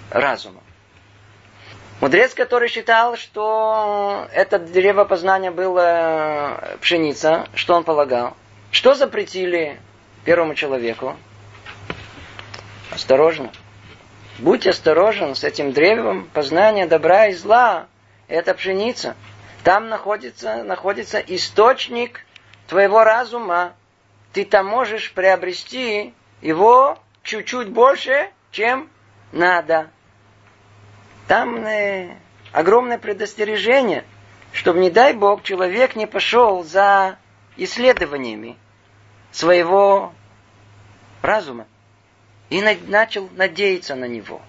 разумом. 0.09 0.63
Мудрец, 1.99 2.33
который 2.33 2.69
считал, 2.69 3.15
что 3.17 4.27
это 4.33 4.57
дерево 4.57 5.03
познания 5.05 5.51
было 5.51 6.57
э, 6.59 6.77
пшеница, 6.81 7.47
что 7.53 7.75
он 7.75 7.83
полагал? 7.83 8.35
Что 8.71 8.95
запретили 8.95 9.79
первому 10.25 10.55
человеку? 10.55 11.15
Осторожно. 12.89 13.51
Будь 14.39 14.65
осторожен 14.65 15.35
с 15.35 15.43
этим 15.43 15.71
древом 15.71 16.27
познания 16.33 16.87
добра 16.87 17.27
и 17.27 17.33
зла. 17.33 17.85
Это 18.27 18.55
пшеница. 18.55 19.15
Там 19.63 19.89
находится, 19.89 20.63
находится 20.63 21.19
источник 21.19 22.25
твоего 22.67 23.03
разума. 23.03 23.73
Ты 24.33 24.45
там 24.45 24.65
можешь 24.65 25.11
приобрести 25.11 26.13
его 26.41 26.97
чуть-чуть 27.23 27.69
больше, 27.69 28.31
чем 28.51 28.89
надо. 29.31 29.89
Там 31.27 31.65
э, 31.65 32.15
огромное 32.51 32.97
предостережение, 32.97 34.03
чтобы, 34.51 34.79
не 34.79 34.89
дай 34.89 35.13
Бог, 35.13 35.43
человек 35.43 35.95
не 35.95 36.07
пошел 36.07 36.63
за 36.63 37.17
исследованиями 37.57 38.57
своего 39.31 40.13
разума 41.21 41.67
и 42.49 42.61
начал 42.61 43.29
надеяться 43.33 43.95
на 43.95 44.05
него. 44.05 44.41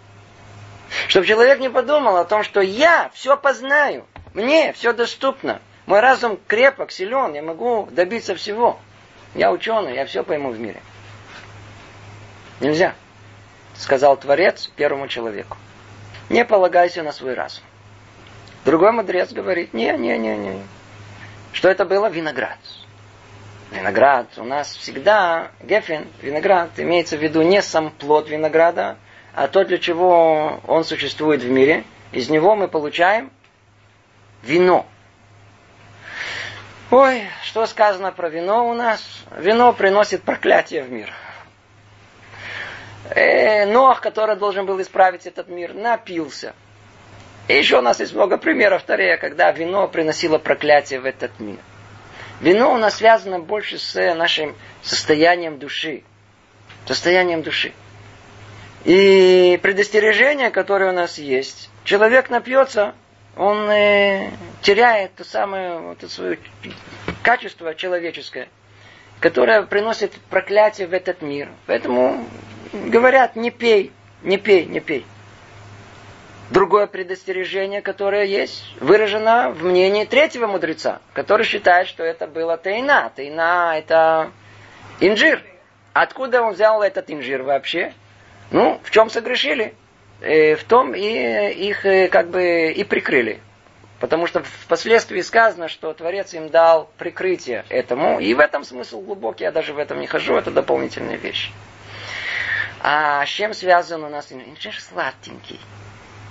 Чтобы 1.08 1.26
человек 1.26 1.60
не 1.60 1.70
подумал 1.70 2.16
о 2.16 2.24
том, 2.24 2.42
что 2.42 2.60
я 2.60 3.10
все 3.14 3.36
познаю, 3.36 4.06
мне 4.34 4.72
все 4.72 4.92
доступно, 4.92 5.60
мой 5.86 6.00
разум 6.00 6.38
крепок, 6.46 6.90
силен, 6.90 7.34
я 7.34 7.42
могу 7.42 7.88
добиться 7.90 8.34
всего. 8.34 8.78
Я 9.34 9.50
ученый, 9.50 9.94
я 9.94 10.04
все 10.06 10.22
пойму 10.22 10.50
в 10.50 10.60
мире. 10.60 10.80
Нельзя, 12.60 12.94
сказал 13.74 14.16
Творец 14.16 14.70
первому 14.76 15.08
человеку. 15.08 15.56
Не 16.28 16.44
полагайся 16.44 17.02
на 17.02 17.12
свой 17.12 17.34
разум. 17.34 17.64
Другой 18.64 18.92
мудрец 18.92 19.32
говорит, 19.32 19.74
не, 19.74 19.90
не, 19.96 20.16
не, 20.18 20.36
не. 20.36 20.62
Что 21.52 21.68
это 21.68 21.84
было? 21.84 22.08
Виноград 22.08 22.58
виноград, 23.72 24.26
у 24.36 24.44
нас 24.44 24.74
всегда 24.76 25.50
гефен, 25.62 26.06
виноград, 26.20 26.70
имеется 26.76 27.16
в 27.16 27.22
виду 27.22 27.42
не 27.42 27.62
сам 27.62 27.90
плод 27.90 28.28
винограда, 28.28 28.96
а 29.34 29.48
то, 29.48 29.64
для 29.64 29.78
чего 29.78 30.60
он 30.66 30.84
существует 30.84 31.42
в 31.42 31.50
мире. 31.50 31.84
Из 32.12 32.28
него 32.28 32.54
мы 32.54 32.68
получаем 32.68 33.30
вино. 34.42 34.86
Ой, 36.90 37.22
что 37.42 37.64
сказано 37.66 38.12
про 38.12 38.28
вино 38.28 38.68
у 38.68 38.74
нас? 38.74 39.02
Вино 39.38 39.72
приносит 39.72 40.22
проклятие 40.22 40.82
в 40.82 40.92
мир. 40.92 41.12
Э, 43.10 43.66
Нох, 43.66 44.00
который 44.00 44.36
должен 44.36 44.66
был 44.66 44.80
исправить 44.80 45.26
этот 45.26 45.48
мир, 45.48 45.74
напился. 45.74 46.54
И 47.48 47.54
еще 47.54 47.78
у 47.78 47.82
нас 47.82 48.00
есть 48.00 48.14
много 48.14 48.36
примеров 48.38 48.82
вторые, 48.82 49.16
когда 49.16 49.50
вино 49.50 49.88
приносило 49.88 50.38
проклятие 50.38 51.00
в 51.00 51.06
этот 51.06 51.40
мир. 51.40 51.58
Вино 52.40 52.72
у 52.72 52.76
нас 52.76 52.96
связано 52.96 53.38
больше 53.38 53.78
с 53.78 54.14
нашим 54.14 54.56
состоянием 54.82 55.58
души. 55.58 56.02
Состоянием 56.86 57.42
души. 57.42 57.72
И 58.84 59.58
предостережение, 59.62 60.50
которое 60.50 60.90
у 60.90 60.94
нас 60.94 61.18
есть, 61.18 61.70
человек 61.84 62.30
напьется, 62.30 62.94
он 63.36 63.70
э, 63.70 64.30
теряет 64.60 65.14
то 65.14 65.24
самое 65.24 65.78
вот 65.78 66.10
свое 66.10 66.38
качество 67.22 67.74
человеческое, 67.74 68.48
которое 69.20 69.62
приносит 69.62 70.12
проклятие 70.30 70.86
в 70.86 70.92
этот 70.92 71.22
мир. 71.22 71.48
Поэтому 71.66 72.26
говорят, 72.72 73.36
не 73.36 73.50
пей, 73.50 73.92
не 74.22 74.36
пей, 74.36 74.66
не 74.66 74.80
пей. 74.80 75.06
Другое 76.50 76.86
предостережение, 76.86 77.80
которое 77.80 78.24
есть, 78.24 78.62
выражено 78.78 79.50
в 79.50 79.64
мнении 79.64 80.04
третьего 80.04 80.46
мудреца, 80.46 81.00
который 81.14 81.46
считает, 81.46 81.88
что 81.88 82.02
это 82.04 82.26
было 82.26 82.58
тайна. 82.58 83.10
Тайна– 83.16 83.72
это 83.78 84.30
инжир. 85.00 85.42
Откуда 85.94 86.42
он 86.42 86.52
взял 86.52 86.82
этот 86.82 87.10
инжир 87.10 87.42
вообще? 87.42 87.94
Ну, 88.50 88.78
в 88.82 88.90
чем 88.90 89.08
согрешили? 89.08 89.74
Э, 90.22 90.54
в 90.54 90.62
том 90.62 90.94
и 90.94 91.00
их 91.00 91.84
э, 91.84 92.06
как 92.06 92.28
бы 92.28 92.70
и 92.70 92.84
прикрыли. 92.84 93.40
Потому 93.98 94.28
что 94.28 94.42
впоследствии 94.42 95.20
сказано, 95.20 95.68
что 95.68 95.92
Творец 95.92 96.32
им 96.34 96.48
дал 96.48 96.88
прикрытие 96.96 97.64
этому. 97.68 98.20
И 98.20 98.32
в 98.34 98.38
этом 98.38 98.62
смысл 98.62 99.00
глубокий, 99.00 99.44
я 99.44 99.50
даже 99.50 99.74
в 99.74 99.78
этом 99.78 100.00
не 100.00 100.06
хожу, 100.06 100.36
это 100.36 100.52
дополнительная 100.52 101.16
вещь. 101.16 101.50
А 102.80 103.26
с 103.26 103.28
чем 103.28 103.52
связан 103.52 104.04
у 104.04 104.08
нас 104.08 104.30
инжир 104.32 104.74
сладенький? 104.80 105.60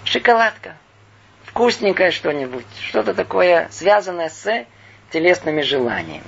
Шоколадка. 0.06 0.78
Вкусненькое 1.44 2.12
что-нибудь. 2.12 2.66
Что-то 2.82 3.14
такое, 3.14 3.68
связанное 3.72 4.30
с 4.30 4.66
телесными 5.12 5.62
желаниями. 5.62 6.24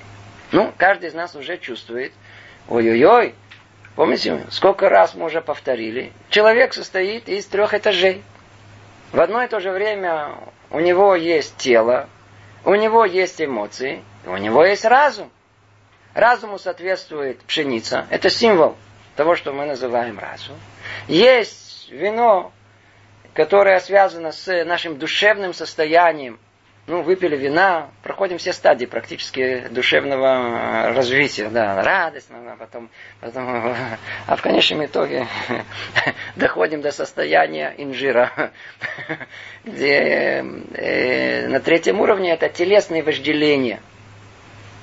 Ну, 0.51 0.73
каждый 0.77 1.09
из 1.09 1.13
нас 1.13 1.35
уже 1.35 1.57
чувствует, 1.57 2.11
ой-ой-ой, 2.67 3.35
помните, 3.95 4.45
сколько 4.49 4.89
раз 4.89 5.15
мы 5.15 5.25
уже 5.25 5.41
повторили, 5.41 6.11
человек 6.29 6.73
состоит 6.73 7.29
из 7.29 7.45
трех 7.45 7.73
этажей. 7.73 8.23
В 9.11 9.19
одно 9.19 9.43
и 9.43 9.47
то 9.47 9.59
же 9.59 9.71
время 9.71 10.35
у 10.71 10.79
него 10.79 11.15
есть 11.15 11.57
тело, 11.57 12.09
у 12.65 12.75
него 12.75 13.05
есть 13.05 13.41
эмоции, 13.41 14.03
у 14.25 14.37
него 14.37 14.65
есть 14.65 14.85
разум. 14.85 15.31
Разуму 16.13 16.59
соответствует 16.59 17.39
пшеница. 17.41 18.05
Это 18.09 18.29
символ 18.29 18.75
того, 19.15 19.35
что 19.35 19.51
мы 19.51 19.65
называем 19.65 20.19
разум. 20.19 20.55
Есть 21.07 21.89
вино, 21.91 22.51
которое 23.33 23.79
связано 23.79 24.31
с 24.31 24.63
нашим 24.63 24.97
душевным 24.97 25.53
состоянием. 25.53 26.39
Ну, 26.85 27.01
выпили 27.01 27.37
вина, 27.37 27.91
проходим 28.01 28.37
все 28.37 28.51
стадии 28.51 28.85
практически 28.85 29.67
душевного 29.69 30.91
развития, 30.93 31.47
да, 31.47 31.81
радостно, 31.81 32.35
а 32.51 32.57
потом, 32.57 32.89
потом, 33.21 33.73
а 34.27 34.35
в 34.35 34.41
конечном 34.41 34.85
итоге 34.85 35.25
доходим 36.35 36.81
до 36.81 36.91
состояния 36.91 37.73
инжира, 37.77 38.51
где 39.63 40.43
э, 40.73 41.47
на 41.47 41.61
третьем 41.61 42.01
уровне 42.01 42.33
это 42.33 42.49
телесные 42.49 43.01
вожделения, 43.01 43.79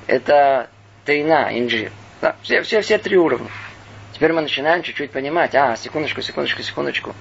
это 0.07 0.71
тайна, 1.05 1.51
инжир, 1.53 1.93
все, 2.41 2.63
все, 2.63 2.81
все 2.81 2.97
три 2.97 3.19
уровня. 3.19 3.51
Теперь 4.15 4.33
мы 4.33 4.41
начинаем 4.41 4.83
чуть-чуть 4.83 5.11
понимать, 5.11 5.55
а, 5.55 5.77
секундочку, 5.77 6.23
секундочку, 6.23 6.63
секундочку. 6.63 7.15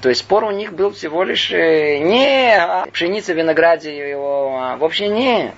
То 0.00 0.10
есть 0.10 0.20
спор 0.20 0.44
у 0.44 0.50
них 0.50 0.72
был 0.74 0.92
всего 0.92 1.24
лишь 1.24 1.50
э, 1.50 1.98
не 1.98 2.56
о 2.56 2.86
пшенице, 2.86 3.32
винограде, 3.32 3.96
его, 4.10 4.56
а 4.56 4.76
вообще 4.76 5.08
не. 5.08 5.52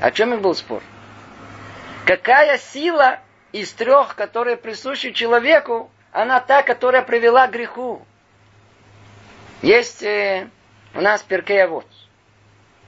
О 0.00 0.10
чем 0.10 0.32
их 0.34 0.40
был 0.40 0.54
спор? 0.54 0.82
Какая 2.06 2.56
сила 2.56 3.18
из 3.52 3.72
трех, 3.72 4.14
которые 4.14 4.56
присущи 4.56 5.10
человеку, 5.10 5.90
она 6.10 6.40
та, 6.40 6.62
которая 6.62 7.02
привела 7.02 7.46
к 7.48 7.50
греху? 7.50 8.00
Есть 9.60 10.02
э, 10.02 10.48
у 10.94 11.02
нас 11.02 11.22
перкея 11.22 11.68
вот 11.68 11.86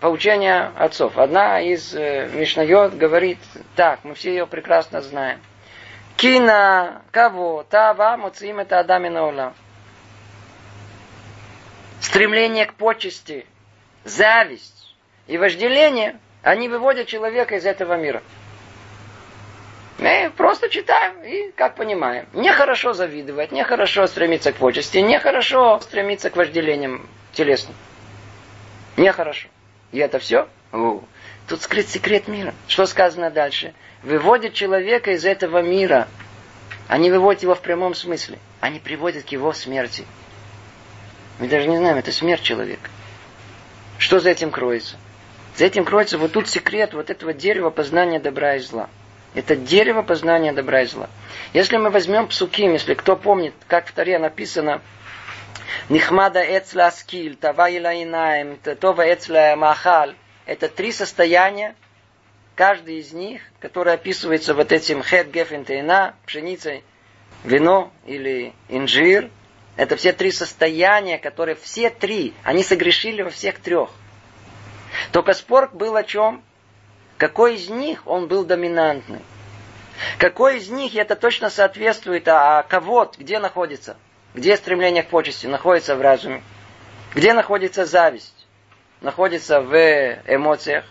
поучение 0.01 0.73
отцов. 0.75 1.19
Одна 1.19 1.61
из 1.61 1.95
э, 1.95 2.31
Мишнайот 2.33 2.95
говорит 2.95 3.39
так, 3.77 4.05
мы 4.05 4.15
все 4.15 4.31
ее 4.31 4.47
прекрасно 4.47 5.03
знаем. 5.03 5.41
Кина, 6.17 7.03
кого, 7.11 7.63
тава, 7.69 8.17
муцим 8.17 8.59
это 8.61 8.79
адамина 8.79 9.27
улам 9.27 9.55
стремление 12.01 12.67
к 12.67 12.75
почести, 12.75 13.47
зависть 14.05 14.95
и 15.27 15.39
вожделение, 15.39 16.19
они 16.43 16.69
выводят 16.69 17.07
человека 17.07 17.57
из 17.57 17.67
этого 17.67 17.97
мира. 17.97 18.23
Мы 19.99 20.33
просто 20.37 20.69
читаем 20.69 21.23
и 21.25 21.51
как 21.51 21.75
понимаем. 21.75 22.27
Нехорошо 22.33 22.93
завидовать, 22.93 23.51
нехорошо 23.51 24.07
стремиться 24.07 24.53
к 24.53 24.57
почести, 24.57 24.99
нехорошо 24.99 25.81
стремиться 25.81 26.31
к 26.31 26.37
вожделениям 26.37 27.09
телесным. 27.33 27.75
Нехорошо. 28.97 29.49
И 29.91 29.99
это 29.99 30.21
все? 30.21 30.49
О, 30.73 31.03
тут 31.49 31.63
скрыт 31.63 31.89
секрет 31.89 32.29
мира. 32.29 32.55
Что 32.69 32.87
сказано 32.87 33.31
дальше? 33.31 33.75
Выводит 34.05 34.55
человека 34.55 35.13
из 35.13 35.25
этого 35.25 35.63
мира. 35.63 36.07
Они 36.87 37.11
выводят 37.11 37.43
его 37.43 37.57
в 37.57 37.61
прямом 37.61 37.95
смысле. 37.95 38.39
Они 38.61 38.79
приводят 38.79 39.25
к 39.25 39.29
его 39.29 39.53
смерти. 39.53 40.05
Мы 41.39 41.49
даже 41.49 41.69
не 41.69 41.77
знаем, 41.77 41.97
это 41.97 42.13
смерть 42.13 42.43
человека. 42.43 42.91
Что 43.99 44.21
за 44.21 44.31
этим 44.31 44.51
кроется? 44.51 44.97
За 45.57 45.65
этим 45.67 45.85
кроется 45.85 46.19
вот 46.19 46.33
тут 46.33 46.49
секрет 46.49 46.95
вот 46.95 47.11
этого 47.11 47.33
дерева 47.33 47.71
познания 47.71 48.21
добра 48.21 48.57
и 48.57 48.59
зла. 48.61 48.89
Это 49.35 49.57
дерево 49.57 50.03
познания 50.03 50.53
добра 50.53 50.83
и 50.83 50.87
зла. 50.87 51.09
Если 51.53 51.77
мы 51.77 51.91
возьмем 51.91 52.29
псуким, 52.29 52.73
если 52.73 52.95
кто 52.95 53.17
помнит, 53.17 53.55
как 53.67 53.87
в 53.87 53.93
Таре 53.93 54.19
написано 54.19 54.81
Нихмада 55.89 56.41
эцла 56.41 56.91
скиль, 56.91 57.37
тава 57.37 57.71
илаинаем, 57.71 58.59
това 58.81 59.13
эцла 59.13 59.55
махаль. 59.57 60.15
Это 60.47 60.69
три 60.69 60.93
состояния, 60.93 61.75
каждый 62.55 62.99
из 62.99 63.13
них, 63.13 63.43
который 63.61 63.95
описывается 63.95 64.55
вот 64.55 64.73
этим 64.73 65.03
хет 65.03 65.31
гефен 65.31 65.65
пшеницей, 66.25 66.85
вино 67.45 67.93
или 68.07 68.55
инжир, 68.69 69.31
это 69.79 69.95
все 69.95 70.13
три 70.13 70.33
состояния, 70.33 71.19
которые 71.19 71.55
все 71.55 71.89
три, 71.89 72.35
они 72.43 72.65
согрешили 72.65 73.23
во 73.23 73.31
всех 73.31 73.61
трех. 73.61 73.91
Только 75.13 75.35
спор 75.35 75.71
был 75.73 75.95
о 75.95 76.03
чем? 76.03 76.43
Какой 77.17 77.55
из 77.55 77.69
них 77.69 78.05
он 78.05 78.27
был 78.27 78.45
доминантный? 78.45 79.21
Какой 80.19 80.59
из 80.59 80.69
них 80.69 80.97
это 80.97 81.15
точно 81.15 81.49
соответствует, 81.49 82.27
а, 82.27 82.59
а 82.59 82.63
кого, 82.65 83.13
где 83.17 83.39
находится? 83.39 83.97
Где 84.35 84.57
стремление 84.57 85.05
к 85.05 85.11
почести? 85.11 85.47
Находится 85.47 85.95
в 85.95 86.01
разуме. 86.01 86.43
Где 87.15 87.33
находится 87.33 87.87
зависть? 87.87 88.49
Находится 89.01 89.61
в 89.61 89.73
эмоциях. 90.27 90.87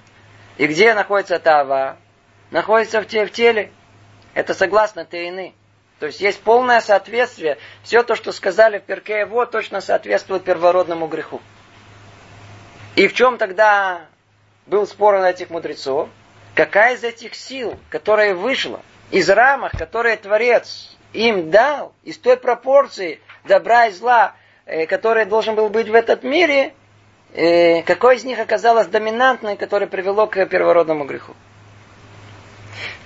И 0.58 0.66
где 0.66 0.94
находится 0.94 1.40
тава? 1.40 1.98
Находится 2.52 3.02
в, 3.02 3.08
те, 3.08 3.26
в 3.26 3.32
теле. 3.34 3.70
Это 4.34 4.54
согласно 4.54 5.04
Тейны. 5.04 5.56
То 6.00 6.06
есть 6.06 6.22
есть 6.22 6.42
полное 6.42 6.80
соответствие. 6.80 7.58
Все 7.84 8.04
то, 8.04 8.16
что 8.16 8.32
сказали 8.32 8.80
в 8.80 8.84
Перке 8.84 9.20
его, 9.20 9.46
точно 9.46 9.82
соответствует 9.82 10.44
первородному 10.44 11.08
греху. 11.08 11.42
И 12.96 13.08
в 13.08 13.14
чем 13.14 13.38
тогда 13.38 14.06
был 14.68 14.86
спор 14.86 15.20
на 15.20 15.30
этих 15.30 15.50
мудрецов? 15.50 16.10
Какая 16.54 16.96
из 16.96 17.04
этих 17.04 17.36
сил, 17.36 17.78
которая 17.90 18.36
вышла 18.36 18.82
из 19.12 19.30
рамок, 19.30 19.72
которые 19.72 20.18
Творец 20.18 20.96
им 21.14 21.50
дал, 21.50 21.94
из 22.04 22.18
той 22.18 22.38
пропорции 22.38 23.20
добра 23.46 23.88
и 23.88 23.92
зла, 23.92 24.34
э, 24.66 24.86
который 24.86 25.26
должен 25.26 25.56
был 25.56 25.70
быть 25.70 25.88
в 25.88 25.94
этот 25.94 26.24
мире, 26.24 26.74
э, 27.34 27.82
какой 27.84 28.18
из 28.18 28.24
них 28.24 28.40
оказалась 28.40 28.88
доминантной, 28.88 29.58
которая 29.58 29.88
привело 29.88 30.28
к 30.28 30.46
первородному 30.46 31.06
греху? 31.06 31.34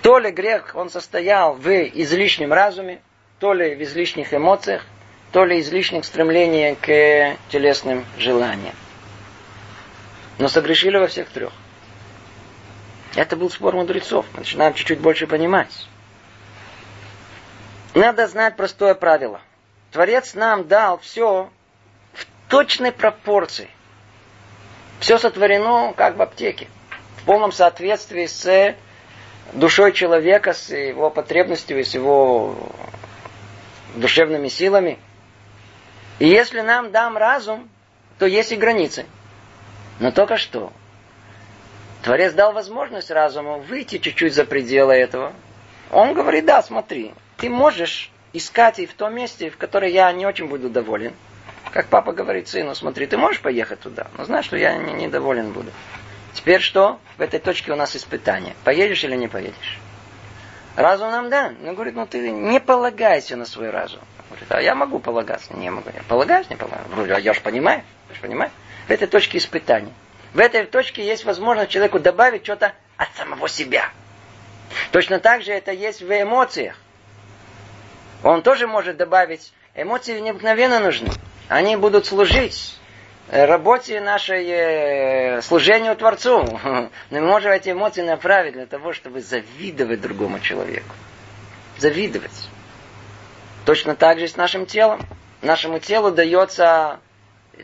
То 0.02 0.18
ли 0.18 0.32
грех, 0.32 0.72
он 0.76 0.90
состоял 0.90 1.54
в 1.54 1.68
излишнем 1.68 2.52
разуме, 2.52 3.02
то 3.40 3.54
ли 3.54 3.76
в 3.76 3.82
излишних 3.82 4.34
эмоциях, 4.34 4.86
то 5.32 5.46
ли 5.46 5.60
излишних 5.60 6.06
стремлениях 6.06 6.80
к 6.80 7.38
телесным 7.50 8.06
желаниям. 8.18 8.76
Но 10.38 10.48
согрешили 10.48 10.98
во 10.98 11.08
всех 11.08 11.30
трех. 11.30 11.54
Это 13.16 13.36
был 13.36 13.50
спор 13.50 13.76
мудрецов. 13.76 14.26
Мы 14.34 14.40
начинаем 14.40 14.74
чуть-чуть 14.74 15.00
больше 15.00 15.28
понимать. 15.28 15.88
Надо 17.94 18.28
знать 18.28 18.56
простое 18.56 18.96
правило. 18.96 19.42
Творец 19.92 20.34
нам 20.34 20.68
дал 20.68 20.98
все 21.00 21.50
в 22.14 22.26
точной 22.50 22.92
пропорции. 22.92 23.70
Все 25.00 25.18
сотворено 25.18 25.94
как 25.94 26.16
в 26.16 26.22
аптеке. 26.22 26.68
В 27.18 27.26
полном 27.26 27.52
соответствии 27.52 28.26
с 28.26 28.76
душой 29.54 29.92
человека, 29.92 30.54
с 30.54 30.70
его 30.70 31.10
потребностью, 31.10 31.84
с 31.84 31.94
его 31.94 32.56
душевными 33.96 34.48
силами. 34.48 35.00
И 36.20 36.28
если 36.28 36.62
нам 36.62 36.92
дам 36.92 37.18
разум, 37.18 37.70
то 38.20 38.26
есть 38.26 38.52
и 38.52 38.56
границы. 38.56 39.06
Но 40.00 40.12
только 40.12 40.38
что. 40.38 40.72
Творец 42.04 42.34
дал 42.34 42.54
возможность 42.54 43.12
разуму 43.12 43.60
выйти 43.60 43.98
чуть-чуть 43.98 44.34
за 44.34 44.46
пределы 44.46 44.94
этого. 44.94 45.34
Он 45.92 46.14
говорит, 46.14 46.46
да, 46.46 46.64
смотри, 46.64 47.14
ты 47.38 47.50
можешь 47.50 48.12
искать 48.34 48.80
и 48.80 48.86
в 48.86 48.94
том 48.94 49.14
месте, 49.14 49.50
в 49.50 49.58
котором 49.58 49.90
я 49.90 50.12
не 50.12 50.26
очень 50.26 50.48
буду 50.48 50.70
доволен. 50.70 51.14
Как 51.72 51.88
папа 51.88 52.12
говорит 52.12 52.48
сыну, 52.48 52.76
смотри, 52.76 53.06
ты 53.08 53.18
можешь 53.18 53.42
поехать 53.42 53.80
туда, 53.80 54.08
но 54.18 54.26
знаешь, 54.26 54.46
что 54.46 54.58
я 54.58 54.76
недоволен 54.76 55.48
не 55.48 55.52
буду. 55.52 55.72
Теперь 56.34 56.62
что? 56.62 57.00
В 57.18 57.22
этой 57.22 57.40
точке 57.40 57.72
у 57.72 57.76
нас 57.76 57.96
испытание. 57.96 58.56
Поедешь 58.64 59.04
или 59.04 59.16
не 59.16 59.28
поедешь? 59.28 59.80
Разум 60.76 61.12
нам 61.12 61.30
да. 61.30 61.54
Но 61.62 61.74
говорит, 61.74 61.96
ну 61.96 62.06
ты 62.06 62.32
не 62.32 62.60
полагайся 62.60 63.36
на 63.36 63.46
свой 63.46 63.70
разум. 63.70 64.00
Говорит, 64.30 64.52
а 64.52 64.62
я 64.62 64.76
могу 64.76 65.00
полагаться. 65.00 65.54
Не 65.54 65.70
могу. 65.70 65.90
Я 65.94 66.04
полагаюсь, 66.08 66.50
не 66.50 66.56
полагаюсь. 66.56 66.88
Говорю, 66.90 67.16
а 67.16 67.20
я 67.20 67.34
же 67.34 67.42
понимаю. 67.42 67.84
Я 68.10 68.16
же 68.16 68.22
понимаю. 68.22 68.52
В 68.88 68.92
этой 68.92 69.08
точке 69.08 69.38
испытания. 69.38 69.94
В 70.34 70.40
этой 70.40 70.66
точке 70.66 71.06
есть 71.06 71.26
возможность 71.26 71.72
человеку 71.72 72.00
добавить 72.00 72.44
что-то 72.44 72.74
от 72.96 73.10
самого 73.18 73.50
себя. 73.50 73.90
Точно 74.92 75.20
так 75.20 75.42
же 75.42 75.52
это 75.52 75.72
есть 75.74 76.02
в 76.02 76.10
эмоциях. 76.10 76.78
Он 78.24 78.42
тоже 78.42 78.68
может 78.68 78.96
добавить. 78.96 79.54
Эмоции 79.76 80.20
необыкновенно 80.20 80.80
нужны. 80.80 81.10
Они 81.50 81.76
будут 81.76 82.06
служить 82.06 82.78
работе 83.32 84.02
нашей 84.02 84.46
э, 84.46 85.42
служению 85.42 85.96
Творцу. 85.96 86.44
Мы 87.10 87.22
можем 87.22 87.52
эти 87.52 87.72
эмоции 87.72 88.02
направить 88.02 88.54
для 88.54 88.66
того, 88.66 88.92
чтобы 88.92 89.22
завидовать 89.22 90.02
другому 90.02 90.40
человеку. 90.40 90.94
Завидовать. 91.78 92.50
Точно 93.66 93.96
так 93.96 94.20
же 94.20 94.28
с 94.28 94.36
нашим 94.36 94.66
телом. 94.66 95.00
Нашему 95.42 95.80
телу 95.80 96.12
дается 96.12 97.00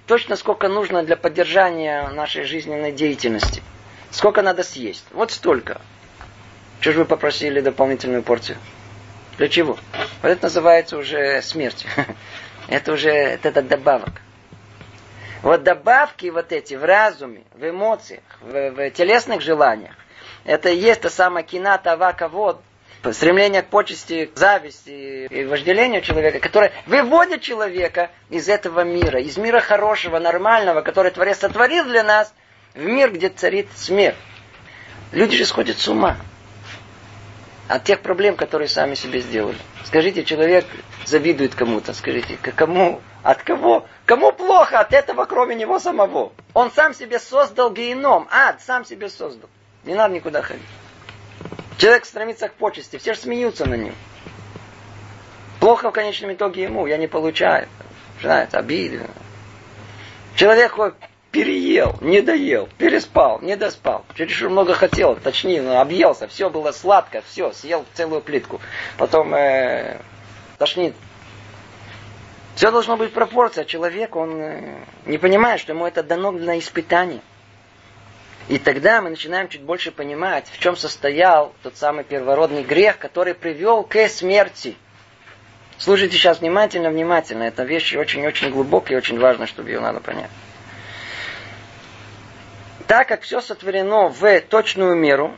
точно 0.05 0.37
сколько 0.37 0.69
нужно 0.69 1.03
для 1.03 1.17
поддержания 1.17 2.07
нашей 2.09 2.43
жизненной 2.45 2.93
деятельности. 2.93 3.61
Сколько 4.11 4.41
надо 4.41 4.63
съесть. 4.63 5.05
Вот 5.11 5.31
столько. 5.31 5.81
Что 6.79 6.93
же 6.93 6.99
вы 6.99 7.05
попросили 7.05 7.59
дополнительную 7.59 8.23
порцию? 8.23 8.57
Для 9.37 9.49
чего? 9.49 9.77
Вот 10.21 10.29
это 10.29 10.43
называется 10.43 10.97
уже 10.97 11.41
смерть. 11.41 11.85
Это 12.69 12.91
уже 12.91 13.11
это 13.11 13.61
добавок. 13.61 14.21
Вот 15.47 15.63
добавки 15.63 16.27
вот 16.27 16.51
эти 16.51 16.73
в 16.73 16.83
разуме, 16.83 17.43
в 17.53 17.69
эмоциях, 17.69 18.19
в, 18.41 18.71
в 18.71 18.91
телесных 18.91 19.39
желаниях, 19.39 19.95
это 20.43 20.67
и 20.67 20.75
есть 20.75 20.99
та 20.99 21.09
самая 21.09 21.45
кина, 21.45 21.77
тава, 21.77 22.11
кавод, 22.11 22.59
стремление 23.13 23.61
к 23.61 23.67
почести, 23.67 24.25
к 24.25 24.37
зависти 24.37 25.25
и 25.29 25.45
вожделению 25.45 26.01
человека, 26.01 26.41
которое 26.41 26.73
выводит 26.85 27.43
человека 27.43 28.09
из 28.29 28.49
этого 28.49 28.83
мира, 28.83 29.21
из 29.21 29.37
мира 29.37 29.61
хорошего, 29.61 30.19
нормального, 30.19 30.81
который 30.81 31.11
Творец 31.11 31.37
сотворил 31.37 31.85
для 31.85 32.03
нас, 32.03 32.33
в 32.73 32.83
мир, 32.83 33.13
где 33.13 33.29
царит 33.29 33.69
смерть. 33.73 34.17
Люди 35.13 35.37
же 35.37 35.45
сходят 35.45 35.79
с 35.79 35.87
ума 35.87 36.17
от 37.69 37.85
тех 37.85 38.01
проблем, 38.01 38.35
которые 38.35 38.67
сами 38.67 38.95
себе 38.95 39.21
сделали. 39.21 39.59
Скажите, 39.85 40.25
человек 40.25 40.65
завидует 41.05 41.55
кому-то, 41.55 41.93
скажите, 41.93 42.35
кому, 42.35 42.99
от 43.23 43.43
кого? 43.43 43.87
Кому 44.07 44.31
плохо 44.31 44.79
от 44.79 44.93
этого, 44.93 45.25
кроме 45.25 45.53
него 45.53 45.79
самого? 45.79 46.31
Он 46.53 46.71
сам 46.71 46.93
себе 46.93 47.19
создал 47.19 47.73
геном, 47.73 48.25
ад 48.31 48.61
сам 48.61 48.85
себе 48.85 49.09
создал. 49.09 49.49
Не 49.83 49.95
надо 49.95 50.15
никуда 50.15 50.41
ходить. 50.41 50.63
Человек 51.77 52.05
стремится 52.05 52.47
к 52.47 52.53
почести, 52.53 52.97
все 52.97 53.13
же 53.13 53.19
смеются 53.19 53.65
на 53.65 53.75
нем. 53.75 53.93
Плохо 55.59 55.89
в 55.89 55.91
конечном 55.91 56.31
итоге 56.31 56.63
ему, 56.63 56.87
я 56.87 56.95
не 56.95 57.07
получаю. 57.07 57.67
Знаете, 58.21 58.55
обидно. 58.55 59.07
Человек 60.35 60.77
переел, 61.31 61.97
не 61.99 62.21
доел, 62.21 62.69
переспал, 62.77 63.41
не 63.41 63.57
доспал. 63.57 64.05
Чересчур 64.15 64.49
много 64.49 64.73
хотел, 64.73 65.17
точнее, 65.17 65.61
ну, 65.61 65.81
объелся, 65.81 66.29
все 66.29 66.49
было 66.49 66.71
сладко, 66.71 67.21
все, 67.27 67.51
съел 67.51 67.85
целую 67.93 68.21
плитку. 68.21 68.61
Потом 68.97 69.35
э, 69.35 69.97
тошнит. 70.57 70.95
Все 72.57 72.71
должно 72.71 72.97
быть 72.97 73.13
пропорция. 73.13 73.65
Человек, 73.65 74.15
он 74.15 74.41
э, 74.41 74.79
не 75.05 75.19
понимает, 75.19 75.61
что 75.61 75.73
ему 75.73 75.85
это 75.85 76.01
дано 76.01 76.31
на 76.31 76.57
испытание. 76.57 77.21
И 78.47 78.57
тогда 78.57 78.99
мы 78.99 79.11
начинаем 79.11 79.47
чуть 79.47 79.61
больше 79.61 79.91
понимать, 79.91 80.47
в 80.51 80.57
чем 80.57 80.75
состоял 80.75 81.53
тот 81.61 81.77
самый 81.77 82.03
первородный 82.03 82.63
грех, 82.63 82.97
который 82.97 83.35
привел 83.35 83.83
к 83.83 84.09
смерти. 84.09 84.75
Слушайте 85.77 86.17
сейчас 86.17 86.39
внимательно, 86.39 86.89
внимательно. 86.89 87.43
Это 87.43 87.61
вещь 87.61 87.95
очень-очень 87.95 88.49
глубокая 88.49 88.95
и 88.95 88.97
очень 88.97 89.19
важно, 89.19 89.45
чтобы 89.45 89.69
ее 89.69 89.79
надо 89.79 89.99
понять. 89.99 90.31
Так 92.87 93.07
как 93.07 93.21
все 93.21 93.39
сотворено 93.39 94.07
в 94.07 94.41
точную 94.41 94.95
меру, 94.95 95.37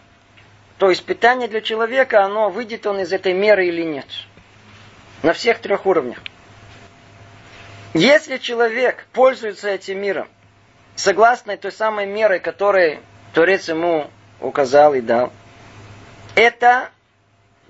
то 0.78 0.90
испытание 0.90 1.50
для 1.50 1.60
человека, 1.60 2.24
оно 2.24 2.50
выйдет 2.50 2.88
он 2.88 3.02
из 3.02 3.12
этой 3.12 3.34
меры 3.34 3.68
или 3.68 3.84
нет. 3.84 4.08
На 5.22 5.34
всех 5.34 5.60
трех 5.60 5.86
уровнях. 5.86 6.20
Если 7.94 8.38
человек 8.38 9.08
пользуется 9.14 9.70
этим 9.70 10.00
миром 10.00 10.28
согласно 10.96 11.58
той 11.58 11.72
самой 11.72 12.06
мерой, 12.06 12.40
которой 12.40 13.00
Творец 13.34 13.68
ему 13.68 14.10
указал 14.40 14.94
и 14.94 15.02
дал, 15.02 15.32
это 16.36 16.90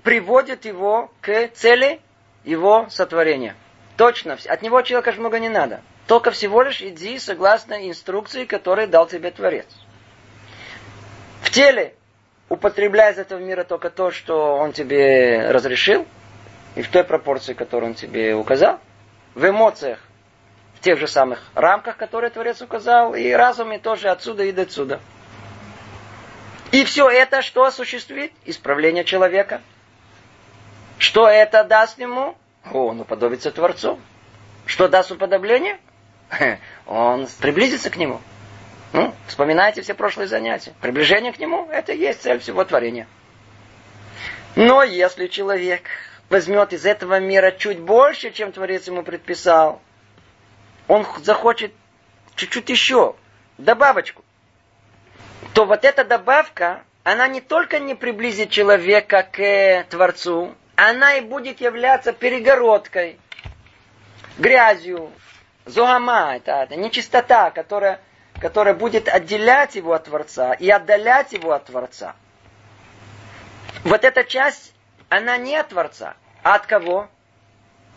приводит 0.02 0.66
его 0.66 1.10
к 1.20 1.48
цели 1.54 2.00
его 2.44 2.86
сотворения. 2.90 3.54
Точно. 3.96 4.36
От 4.46 4.62
него 4.62 4.82
человека 4.82 5.12
много 5.18 5.38
не 5.38 5.48
надо. 5.48 5.80
Только 6.06 6.32
всего 6.32 6.62
лишь 6.62 6.82
иди 6.82 7.18
согласно 7.18 7.88
инструкции, 7.88 8.44
которые 8.44 8.88
дал 8.88 9.06
тебе 9.06 9.30
Творец. 9.30 9.66
В 11.42 11.50
теле 11.50 11.94
употребляй 12.48 13.12
из 13.12 13.18
этого 13.18 13.38
мира 13.38 13.64
только 13.64 13.90
то, 13.90 14.10
что 14.10 14.56
он 14.56 14.72
тебе 14.72 15.50
разрешил, 15.50 16.06
и 16.74 16.82
в 16.82 16.88
той 16.88 17.04
пропорции, 17.04 17.54
которую 17.54 17.90
он 17.90 17.94
тебе 17.94 18.34
указал. 18.34 18.80
В 19.34 19.48
эмоциях 19.48 20.00
тех 20.80 20.98
же 20.98 21.06
самых 21.06 21.42
рамках, 21.54 21.96
которые 21.96 22.30
Творец 22.30 22.60
указал, 22.62 23.14
и 23.14 23.30
разуме 23.30 23.78
тоже 23.78 24.08
отсюда 24.08 24.44
и 24.44 24.52
до 24.52 24.62
отсюда. 24.62 25.00
И 26.72 26.84
все 26.84 27.08
это 27.08 27.42
что 27.42 27.64
осуществит? 27.64 28.32
Исправление 28.44 29.04
человека. 29.04 29.60
Что 30.98 31.28
это 31.28 31.64
даст 31.64 31.98
ему? 31.98 32.36
О, 32.72 32.86
он 32.88 33.00
уподобится 33.00 33.50
Творцу. 33.50 33.98
Что 34.66 34.88
даст 34.88 35.10
уподобление? 35.10 35.78
Он 36.86 37.26
приблизится 37.40 37.90
к 37.90 37.96
нему. 37.96 38.20
Ну, 38.92 39.12
вспоминайте 39.26 39.82
все 39.82 39.94
прошлые 39.94 40.28
занятия. 40.28 40.72
Приближение 40.80 41.32
к 41.32 41.38
нему– 41.38 41.68
это 41.72 41.92
и 41.92 41.98
есть 41.98 42.22
цель 42.22 42.38
всего 42.38 42.64
творения. 42.64 43.08
Но 44.56 44.82
если 44.82 45.26
человек 45.26 45.82
возьмет 46.28 46.72
из 46.72 46.84
этого 46.86 47.18
мира 47.18 47.50
чуть 47.52 47.80
больше, 47.80 48.30
чем 48.30 48.52
Творец 48.52 48.86
ему 48.86 49.02
предписал, 49.02 49.80
он 50.90 51.06
захочет 51.22 51.72
чуть-чуть 52.34 52.68
еще, 52.68 53.14
добавочку, 53.58 54.24
то 55.54 55.64
вот 55.64 55.84
эта 55.84 56.04
добавка, 56.04 56.82
она 57.04 57.28
не 57.28 57.40
только 57.40 57.78
не 57.78 57.94
приблизит 57.94 58.50
человека 58.50 59.22
к 59.22 59.84
Творцу, 59.88 60.52
она 60.74 61.14
и 61.14 61.20
будет 61.20 61.60
являться 61.60 62.12
перегородкой, 62.12 63.20
грязью, 64.36 65.12
зугама, 65.64 66.34
это, 66.34 66.64
это 66.64 66.74
нечистота, 66.74 67.52
которая, 67.52 68.00
которая 68.40 68.74
будет 68.74 69.06
отделять 69.06 69.76
его 69.76 69.92
от 69.92 70.06
Творца 70.06 70.54
и 70.54 70.68
отдалять 70.68 71.32
его 71.32 71.52
от 71.52 71.66
Творца. 71.66 72.16
Вот 73.84 74.02
эта 74.02 74.24
часть, 74.24 74.74
она 75.08 75.36
не 75.36 75.54
от 75.54 75.68
Творца, 75.68 76.16
а 76.42 76.56
от 76.56 76.66
кого? 76.66 77.08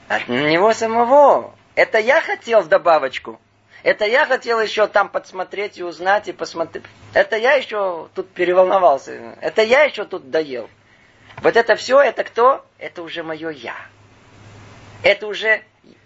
От 0.09 0.27
него 0.27 0.75
самого. 0.75 1.55
Это 1.75 1.97
я 1.97 2.21
хотел 2.21 2.61
в 2.61 2.67
добавочку. 2.67 3.39
Это 3.83 4.05
я 4.05 4.25
хотел 4.25 4.61
еще 4.61 4.87
там 4.87 5.09
подсмотреть 5.09 5.77
и 5.77 5.83
узнать, 5.83 6.27
и 6.29 6.33
посмотреть. 6.33 6.85
Это 7.13 7.35
я 7.35 7.53
еще 7.53 8.07
тут 8.15 8.29
переволновался. 8.29 9.35
Это 9.41 9.61
я 9.61 9.83
еще 9.83 10.05
тут 10.05 10.29
доел. 10.29 10.69
Вот 11.41 11.57
это 11.57 11.75
все, 11.75 11.99
это 11.99 12.23
кто? 12.23 12.65
Это 12.77 13.03
уже 13.03 13.23
мое 13.23 13.49
я. 13.49 13.75
Это 15.01 15.27
уже 15.27 15.63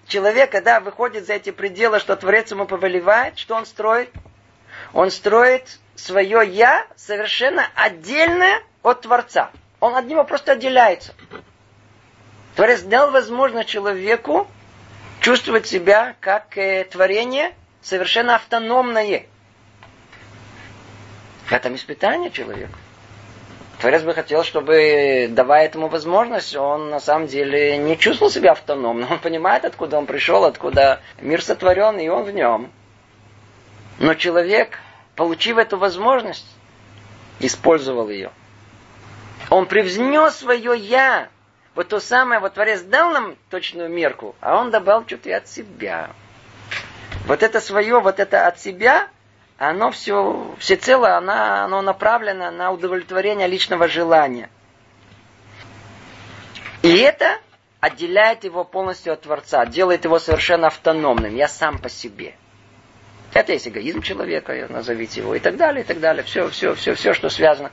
человек, 0.07 0.51
когда 0.51 0.79
выходит 0.79 1.27
за 1.27 1.33
эти 1.33 1.51
пределы, 1.51 1.99
что 1.99 2.15
Творец 2.15 2.49
ему 2.49 2.65
повелевает, 2.65 3.37
что 3.37 3.55
он 3.55 3.65
строит? 3.67 4.09
Он 4.93 5.11
строит 5.11 5.79
свое 5.95 6.47
я 6.47 6.87
совершенно 6.95 7.67
отдельное 7.75 8.63
от 8.81 9.01
Творца. 9.01 9.51
Он 9.79 9.95
от 9.95 10.05
него 10.05 10.23
просто 10.23 10.53
отделяется. 10.53 11.13
Творец 12.55 12.81
дал 12.81 13.11
возможность 13.11 13.69
человеку 13.69 14.47
чувствовать 15.27 15.67
себя 15.67 16.15
как 16.21 16.57
э, 16.57 16.85
творение 16.85 17.53
совершенно 17.81 18.35
автономное. 18.35 19.25
В 21.47 21.51
этом 21.51 21.75
испытание 21.75 22.31
человеку. 22.31 22.71
Творец 23.81 24.03
бы 24.03 24.13
хотел, 24.13 24.45
чтобы, 24.45 25.27
давая 25.29 25.65
этому 25.65 25.89
возможность, 25.89 26.55
он 26.55 26.91
на 26.91 27.01
самом 27.01 27.27
деле 27.27 27.77
не 27.77 27.97
чувствовал 27.97 28.31
себя 28.31 28.53
автономным. 28.53 29.11
Он 29.11 29.19
понимает, 29.19 29.65
откуда 29.65 29.97
он 29.97 30.05
пришел, 30.05 30.45
откуда 30.45 31.01
мир 31.19 31.43
сотворен, 31.43 31.99
и 31.99 32.07
он 32.07 32.23
в 32.23 32.31
нем. 32.31 32.71
Но 33.99 34.13
человек, 34.13 34.79
получив 35.17 35.57
эту 35.57 35.77
возможность, 35.77 36.47
использовал 37.41 38.07
ее. 38.07 38.31
Он 39.49 39.65
привзнес 39.65 40.37
свое 40.37 40.77
«я», 40.77 41.27
вот 41.77 41.89
то 41.89 41.99
самое, 41.99 42.39
вот 42.39 42.55
Творец 42.55 42.81
дал 42.81 43.11
нам 43.11 43.35
точную 43.51 43.87
мерку, 43.87 44.35
а 44.41 44.59
он 44.59 44.71
добавил 44.71 45.05
что-то 45.05 45.29
и 45.29 45.31
от 45.31 45.47
себя. 45.47 46.09
Вот 47.27 47.43
это 47.43 47.61
свое, 47.61 47.99
вот 47.99 48.19
это 48.19 48.47
от 48.47 48.59
себя, 48.59 49.09
оно 49.59 49.91
все, 49.91 50.55
всецело, 50.57 51.15
оно, 51.15 51.65
оно 51.65 51.83
направлено 51.83 52.49
на 52.49 52.71
удовлетворение 52.71 53.47
личного 53.47 53.87
желания. 53.87 54.49
И 56.81 56.97
это 56.97 57.37
отделяет 57.79 58.43
его 58.43 58.63
полностью 58.63 59.13
от 59.13 59.21
Творца, 59.21 59.63
делает 59.67 60.03
его 60.03 60.17
совершенно 60.17 60.67
автономным. 60.67 61.35
Я 61.35 61.47
сам 61.47 61.77
по 61.77 61.89
себе. 61.89 62.33
Это 63.35 63.53
есть 63.53 63.67
эгоизм 63.67 64.01
человека, 64.01 64.65
назовите 64.67 65.21
его, 65.21 65.35
и 65.35 65.39
так 65.39 65.57
далее, 65.57 65.83
и 65.83 65.85
так 65.85 65.99
далее. 65.99 66.23
Все, 66.23 66.49
все, 66.49 66.73
все, 66.73 66.95
все, 66.95 67.13
что 67.13 67.29
связано. 67.29 67.71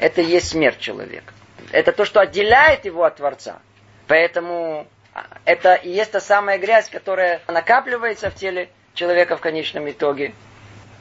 Это 0.00 0.22
есть 0.22 0.48
смерть 0.48 0.80
человека. 0.80 1.33
Это 1.74 1.90
то, 1.90 2.04
что 2.04 2.20
отделяет 2.20 2.84
его 2.84 3.02
от 3.02 3.16
Творца. 3.16 3.58
Поэтому 4.06 4.86
а, 5.12 5.24
это 5.44 5.74
и 5.74 5.90
есть 5.90 6.12
та 6.12 6.20
самая 6.20 6.56
грязь, 6.56 6.88
которая 6.88 7.40
накапливается 7.48 8.30
в 8.30 8.34
теле 8.36 8.68
человека 8.94 9.36
в 9.36 9.40
конечном 9.40 9.90
итоге. 9.90 10.34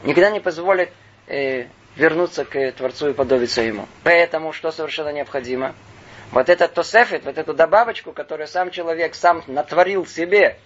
Никогда 0.02 0.32
не 0.32 0.40
позволит 0.40 0.90
э, 1.28 1.68
вернуться 1.96 2.44
к 2.44 2.72
Творцу 2.72 3.10
и 3.10 3.14
подобиться 3.14 3.62
Ему. 3.62 3.88
Поэтому 4.04 4.52
что 4.52 4.72
совершенно 4.72 5.14
необходимо? 5.14 5.76
Вот 6.32 6.50
этот 6.50 6.74
тосефет, 6.74 7.24
вот 7.24 7.38
эту 7.38 7.54
добавочку, 7.54 8.12
которую 8.12 8.48
сам 8.48 8.72
человек 8.72 9.14
сам 9.14 9.44
натворил 9.46 10.08
себе, 10.08 10.58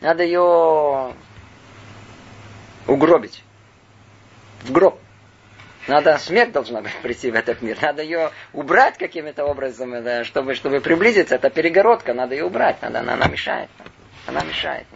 надо 0.00 0.24
ее 0.24 1.14
угробить. 2.88 3.44
В 4.62 4.72
гроб. 4.72 4.98
Надо, 5.88 6.18
смерть 6.18 6.52
должна 6.52 6.82
прийти 7.02 7.30
в 7.30 7.34
этот 7.34 7.62
мир. 7.62 7.78
Надо 7.80 8.02
ее 8.02 8.30
убрать 8.52 8.98
каким-то 8.98 9.46
образом, 9.46 10.02
да, 10.04 10.22
чтобы, 10.22 10.54
чтобы 10.54 10.80
приблизиться. 10.80 11.36
Это 11.36 11.48
перегородка, 11.48 12.12
надо 12.12 12.34
ее 12.34 12.44
убрать. 12.44 12.82
Надо, 12.82 13.00
она, 13.00 13.14
она 13.14 13.26
мешает. 13.26 13.70
Она 14.26 14.42
мешает. 14.42 14.86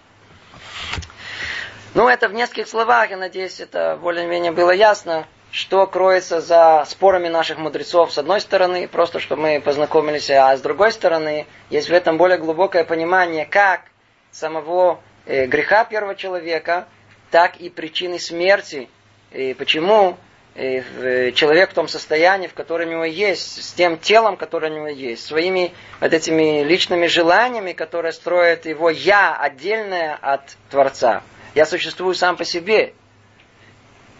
Ну, 1.94 2.08
это 2.08 2.28
в 2.28 2.34
нескольких 2.34 2.68
словах, 2.68 3.10
я 3.10 3.16
надеюсь, 3.16 3.60
это 3.60 3.98
более-менее 4.00 4.52
было 4.52 4.70
ясно, 4.70 5.26
что 5.50 5.86
кроется 5.86 6.42
за 6.42 6.84
спорами 6.86 7.28
наших 7.28 7.56
мудрецов. 7.56 8.12
С 8.12 8.18
одной 8.18 8.42
стороны, 8.42 8.86
просто 8.86 9.18
чтобы 9.18 9.42
мы 9.42 9.60
познакомились, 9.60 10.30
а 10.30 10.54
с 10.54 10.60
другой 10.60 10.92
стороны, 10.92 11.46
есть 11.70 11.88
в 11.88 11.92
этом 11.92 12.18
более 12.18 12.36
глубокое 12.36 12.84
понимание, 12.84 13.46
как 13.46 13.82
самого 14.30 15.00
э, 15.24 15.46
греха 15.46 15.84
первого 15.84 16.14
человека, 16.14 16.86
так 17.30 17.56
и 17.56 17.70
причины 17.70 18.18
смерти. 18.18 18.90
И 19.30 19.54
почему 19.54 20.18
Э, 20.54 21.32
человек 21.32 21.70
в 21.70 21.74
том 21.74 21.88
состоянии, 21.88 22.46
в 22.46 22.52
котором 22.52 22.90
него 22.90 23.04
есть, 23.04 23.64
с 23.64 23.72
тем 23.72 23.98
телом, 23.98 24.36
которое 24.36 24.70
у 24.70 24.74
него 24.74 24.88
есть, 24.88 25.24
своими 25.24 25.72
вот 25.98 26.12
этими 26.12 26.62
личными 26.62 27.06
желаниями, 27.06 27.72
которые 27.72 28.12
строят 28.12 28.66
его 28.66 28.90
я 28.90 29.34
отдельное 29.34 30.14
от 30.14 30.56
Творца. 30.70 31.22
Я 31.54 31.64
существую 31.64 32.14
сам 32.14 32.36
по 32.36 32.44
себе. 32.44 32.92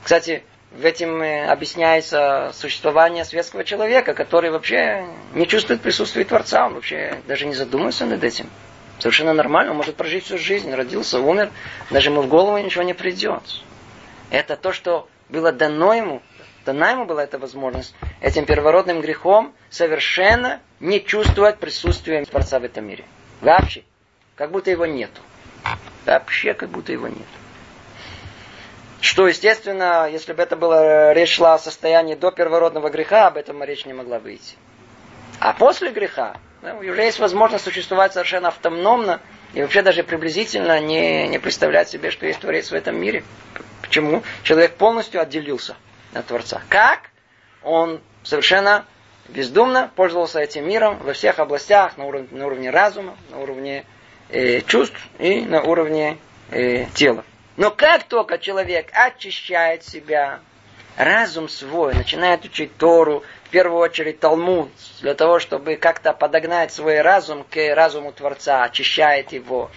Кстати, 0.03 0.43
в 0.71 0.87
этом 0.87 1.21
э, 1.21 1.45
объясняется 1.49 2.51
существование 2.55 3.27
светского 3.27 3.63
человека, 3.63 4.15
который 4.15 4.51
вообще 4.51 5.05
не 5.35 5.47
чувствует 5.47 5.83
присутствия 5.83 6.25
Творца, 6.25 6.65
он 6.65 6.75
вообще 6.75 7.21
даже 7.27 7.45
не 7.45 7.55
задумывается 7.55 8.07
над 8.07 8.25
этим. 8.25 8.49
Совершенно 8.99 9.35
нормально, 9.35 9.73
он 9.73 9.77
может 9.77 9.97
прожить 9.97 10.25
всю 10.25 10.39
жизнь, 10.39 10.73
родился, 10.73 11.21
умер, 11.21 11.51
даже 11.91 12.09
ему 12.09 12.23
в 12.23 12.29
голову 12.29 12.57
ничего 12.57 12.85
не 12.85 12.95
придет. 12.95 13.43
Это 14.31 14.57
то, 14.57 14.73
что 14.73 15.09
было 15.33 15.51
дано 15.51 15.95
ему, 15.95 16.23
дана 16.65 16.91
ему 16.91 17.07
была 17.07 17.25
эта 17.25 17.39
возможность, 17.39 17.95
этим 18.21 18.45
первородным 18.45 19.01
грехом 19.01 19.55
совершенно 19.71 20.61
не 20.79 21.05
чувствовать 21.05 21.59
присутствия 21.59 22.25
Творца 22.25 22.61
в 22.61 22.65
этом 22.65 22.87
мире. 22.87 23.05
Вообще. 23.41 23.83
Как 24.37 24.51
будто 24.51 24.71
его 24.71 24.87
нету. 24.87 25.21
Вообще, 26.05 26.55
как 26.55 26.69
будто 26.69 26.93
его 26.93 27.09
нет. 27.09 27.27
Что, 29.01 29.27
естественно, 29.27 30.09
если 30.09 30.33
бы 30.33 30.43
это 30.43 30.55
была 30.55 31.13
речь 31.13 31.35
шла 31.35 31.55
о 31.55 31.59
состоянии 31.59 32.15
до 32.15 32.31
первородного 32.31 32.91
греха, 32.91 33.27
об 33.27 33.37
этом 33.37 33.63
речь 33.65 33.85
не 33.85 33.93
могла 33.93 34.19
выйти. 34.19 34.57
А 35.41 35.55
после 35.55 35.91
греха 35.91 36.37
да, 36.61 36.75
уже 36.75 37.03
есть 37.03 37.19
возможность 37.19 37.65
существовать 37.65 38.13
совершенно 38.13 38.49
автономно 38.49 39.21
и 39.55 39.63
вообще 39.63 39.83
даже 39.83 40.03
приблизительно 40.03 40.81
не, 40.81 41.29
не 41.29 41.39
представлять 41.39 41.89
себе, 41.89 42.11
что 42.11 42.27
есть 42.27 42.41
Творец 42.41 42.71
в 42.71 42.75
этом 42.75 42.99
мире. 42.99 43.23
Почему? 43.83 44.23
Человек 44.43 44.77
полностью 44.77 45.21
отделился 45.21 45.77
от 46.15 46.27
Творца. 46.27 46.63
Как? 46.69 47.11
Он 47.63 48.01
совершенно 48.23 48.87
бездумно 49.29 49.91
пользовался 49.95 50.41
этим 50.41 50.69
миром 50.69 50.99
во 50.99 51.13
всех 51.13 51.39
областях, 51.39 51.97
на 51.97 52.05
уровне, 52.05 52.29
на 52.31 52.47
уровне 52.47 52.71
разума, 52.71 53.17
на 53.31 53.39
уровне 53.39 53.85
э, 54.31 54.61
чувств 54.63 54.99
и 55.19 55.43
на 55.43 55.63
уровне 55.63 56.19
э, 56.51 56.87
тела. 56.95 57.25
Но 57.57 57.71
как 57.71 58.05
только 58.05 58.39
человек 58.39 58.89
очищает 58.93 59.85
себя, 59.85 60.41
разум 60.97 61.49
свой, 61.49 61.95
начинает 61.95 62.45
учить 62.45 62.77
Тору, 62.77 63.23
первую 63.53 63.81
очередь 63.81 64.19
Талмуд, 64.19 64.71
для 65.01 65.15
того, 65.15 65.39
чтобы 65.39 65.77
как-то 65.77 66.13
подогнать 66.13 66.73
свой 66.73 67.03
разум 67.03 67.45
к 67.45 67.75
разуму 67.75 68.11
Творца, 68.11 68.65
очищает 68.65 69.33
его, 69.33 69.71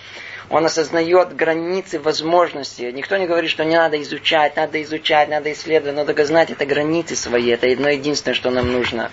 он 0.49 0.65
осознает 0.65 1.35
границы 1.35 1.99
возможностей. 1.99 2.91
Никто 2.91 3.17
не 3.17 3.25
говорит, 3.25 3.49
что 3.49 3.65
не 3.65 3.75
надо 3.75 4.01
изучать, 4.01 4.55
надо 4.55 4.81
изучать, 4.83 5.29
надо 5.29 5.51
исследовать, 5.51 5.95
надо 5.95 6.25
знать 6.25 6.51
это 6.51 6.65
границы 6.65 7.15
свои, 7.15 7.49
это 7.49 7.67
одно 7.67 7.89
единственное, 7.89 8.35
что 8.35 8.51
нам 8.51 8.71
нужно. 8.71 9.11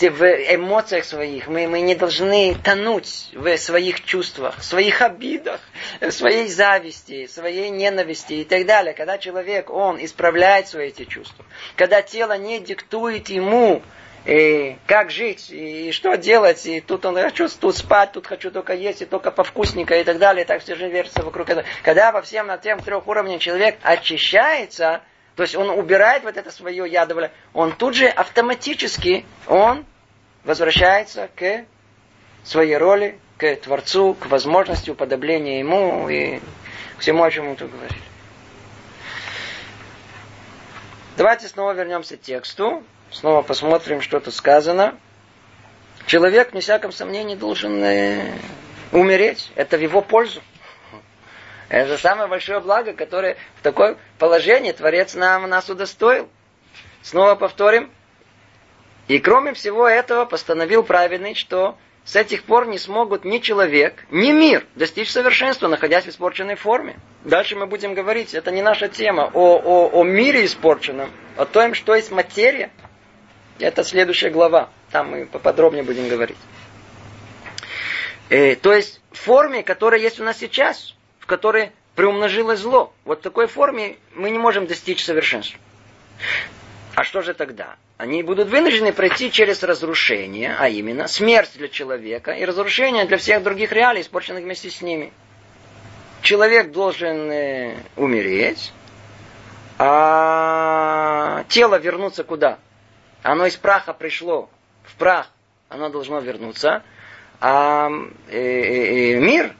В 0.00 0.22
эмоциях 0.24 1.04
своих 1.04 1.48
мы, 1.48 1.66
мы 1.68 1.80
не 1.80 1.94
должны 1.94 2.56
тонуть 2.62 3.30
в 3.32 3.56
своих 3.56 4.04
чувствах, 4.04 4.58
в 4.58 4.64
своих 4.64 5.02
обидах, 5.02 5.60
в 6.00 6.10
своей 6.10 6.48
зависти, 6.48 7.26
в 7.26 7.30
своей 7.30 7.70
ненависти 7.70 8.34
и 8.34 8.44
так 8.44 8.66
далее. 8.66 8.92
Когда 8.92 9.18
человек, 9.18 9.70
он 9.70 10.02
исправляет 10.04 10.68
свои 10.68 10.88
эти 10.88 11.04
чувства, 11.04 11.44
когда 11.76 12.02
тело 12.02 12.36
не 12.36 12.60
диктует 12.60 13.28
ему 13.28 13.82
и 14.26 14.76
как 14.86 15.12
жить, 15.12 15.50
и 15.50 15.92
что 15.92 16.16
делать, 16.16 16.66
и 16.66 16.80
тут 16.80 17.06
он 17.06 17.14
хочу 17.14 17.48
тут 17.48 17.76
спать, 17.76 18.10
тут 18.10 18.26
хочу 18.26 18.50
только 18.50 18.74
есть, 18.74 19.02
и 19.02 19.06
только 19.06 19.30
повкусненько, 19.30 19.94
и 19.94 20.02
так 20.02 20.18
далее, 20.18 20.44
и 20.44 20.46
так 20.46 20.62
все 20.62 20.74
же 20.74 20.88
вертится 20.88 21.22
вокруг 21.22 21.48
этого. 21.48 21.64
Когда 21.84 22.10
во 22.10 22.22
всем 22.22 22.48
на 22.48 22.58
тем 22.58 22.80
трех 22.80 23.06
уровнях 23.06 23.40
человек 23.40 23.78
очищается, 23.82 25.02
то 25.36 25.44
есть 25.44 25.54
он 25.54 25.70
убирает 25.70 26.24
вот 26.24 26.36
это 26.36 26.50
свое 26.50 26.90
ядовое, 26.90 27.30
он 27.54 27.76
тут 27.76 27.94
же 27.94 28.08
автоматически, 28.08 29.24
он 29.46 29.86
возвращается 30.42 31.28
к 31.36 31.64
своей 32.42 32.76
роли, 32.76 33.20
к 33.38 33.54
Творцу, 33.56 34.14
к 34.14 34.26
возможности 34.26 34.90
уподобления 34.90 35.60
Ему 35.60 36.08
и 36.08 36.40
к 36.96 37.00
всему, 37.00 37.22
о 37.22 37.30
чем 37.30 37.50
мы 37.50 37.54
тут 37.54 37.70
говорили. 37.70 38.00
Давайте 41.16 41.46
снова 41.46 41.72
вернемся 41.72 42.16
к 42.16 42.22
тексту. 42.22 42.82
Снова 43.10 43.42
посмотрим, 43.42 44.00
что 44.00 44.20
тут 44.20 44.34
сказано. 44.34 44.98
Человек, 46.06 46.52
не 46.52 46.60
всяком 46.60 46.92
сомнении, 46.92 47.34
должен 47.34 47.82
э, 47.82 48.32
умереть. 48.92 49.50
Это 49.56 49.76
в 49.76 49.80
его 49.80 50.02
пользу. 50.02 50.40
Это 51.68 51.98
самое 51.98 52.28
большое 52.28 52.60
благо, 52.60 52.92
которое 52.92 53.36
в 53.58 53.62
такое 53.62 53.96
положение 54.18 54.72
Творец 54.72 55.14
нам 55.14 55.48
нас 55.48 55.68
удостоил. 55.68 56.28
Снова 57.02 57.34
повторим. 57.34 57.90
И 59.08 59.18
кроме 59.18 59.52
всего 59.52 59.86
этого 59.86 60.24
постановил 60.24 60.82
праведный, 60.82 61.34
что 61.34 61.76
с 62.04 62.14
этих 62.14 62.44
пор 62.44 62.66
не 62.66 62.78
смогут 62.78 63.24
ни 63.24 63.38
человек, 63.38 64.04
ни 64.10 64.30
мир 64.30 64.64
достичь 64.76 65.10
совершенства, 65.10 65.66
находясь 65.66 66.04
в 66.04 66.08
испорченной 66.08 66.54
форме. 66.54 66.96
Дальше 67.24 67.56
мы 67.56 67.66
будем 67.66 67.94
говорить, 67.94 68.34
это 68.34 68.52
не 68.52 68.62
наша 68.62 68.88
тема, 68.88 69.28
о, 69.34 69.56
о, 69.58 69.90
о 70.00 70.04
мире 70.04 70.44
испорченном, 70.44 71.10
о 71.36 71.44
том, 71.44 71.74
что 71.74 71.96
есть 71.96 72.12
материя, 72.12 72.70
это 73.58 73.84
следующая 73.84 74.30
глава. 74.30 74.70
Там 74.90 75.10
мы 75.10 75.26
поподробнее 75.26 75.82
будем 75.82 76.08
говорить. 76.08 76.36
Э, 78.28 78.56
то 78.56 78.72
есть 78.72 79.00
в 79.12 79.18
форме, 79.18 79.62
которая 79.62 80.00
есть 80.00 80.20
у 80.20 80.24
нас 80.24 80.38
сейчас, 80.38 80.94
в 81.18 81.26
которой 81.26 81.70
приумножилось 81.94 82.60
зло. 82.60 82.92
Вот 83.04 83.20
в 83.20 83.22
такой 83.22 83.46
форме 83.46 83.96
мы 84.14 84.30
не 84.30 84.38
можем 84.38 84.66
достичь 84.66 85.04
совершенства. 85.04 85.58
А 86.94 87.04
что 87.04 87.22
же 87.22 87.34
тогда? 87.34 87.76
Они 87.98 88.22
будут 88.22 88.48
вынуждены 88.48 88.92
пройти 88.92 89.30
через 89.30 89.62
разрушение, 89.62 90.54
а 90.58 90.68
именно 90.68 91.08
смерть 91.08 91.52
для 91.54 91.68
человека 91.68 92.32
и 92.32 92.44
разрушение 92.44 93.04
для 93.06 93.16
всех 93.16 93.42
других 93.42 93.72
реалий, 93.72 94.02
испорченных 94.02 94.44
вместе 94.44 94.70
с 94.70 94.82
ними. 94.82 95.12
Человек 96.22 96.72
должен 96.72 97.30
э, 97.30 97.76
умереть, 97.96 98.72
а 99.78 101.44
тело 101.48 101.78
вернуться 101.78 102.24
куда? 102.24 102.58
Оно 103.26 103.46
из 103.46 103.56
праха 103.56 103.92
пришло 103.92 104.48
в 104.84 104.94
прах, 104.94 105.28
оно 105.68 105.88
должно 105.88 106.20
вернуться. 106.20 106.84
А 107.40 107.88
э, 108.28 108.38
э, 108.38 109.14
э, 109.14 109.18
мир 109.18 109.52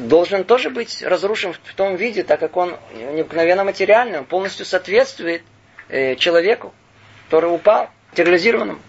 должен 0.00 0.44
тоже 0.44 0.70
быть 0.70 1.02
разрушен 1.02 1.52
в 1.52 1.74
том 1.74 1.96
виде, 1.96 2.22
так 2.22 2.40
как 2.40 2.56
он 2.56 2.78
необыкновенно 2.94 3.62
материальный, 3.62 4.20
он 4.20 4.24
полностью 4.24 4.64
соответствует 4.64 5.42
человеку, 6.16 6.72
который 7.26 7.54
упал, 7.54 7.90
материализированному. 8.12 8.80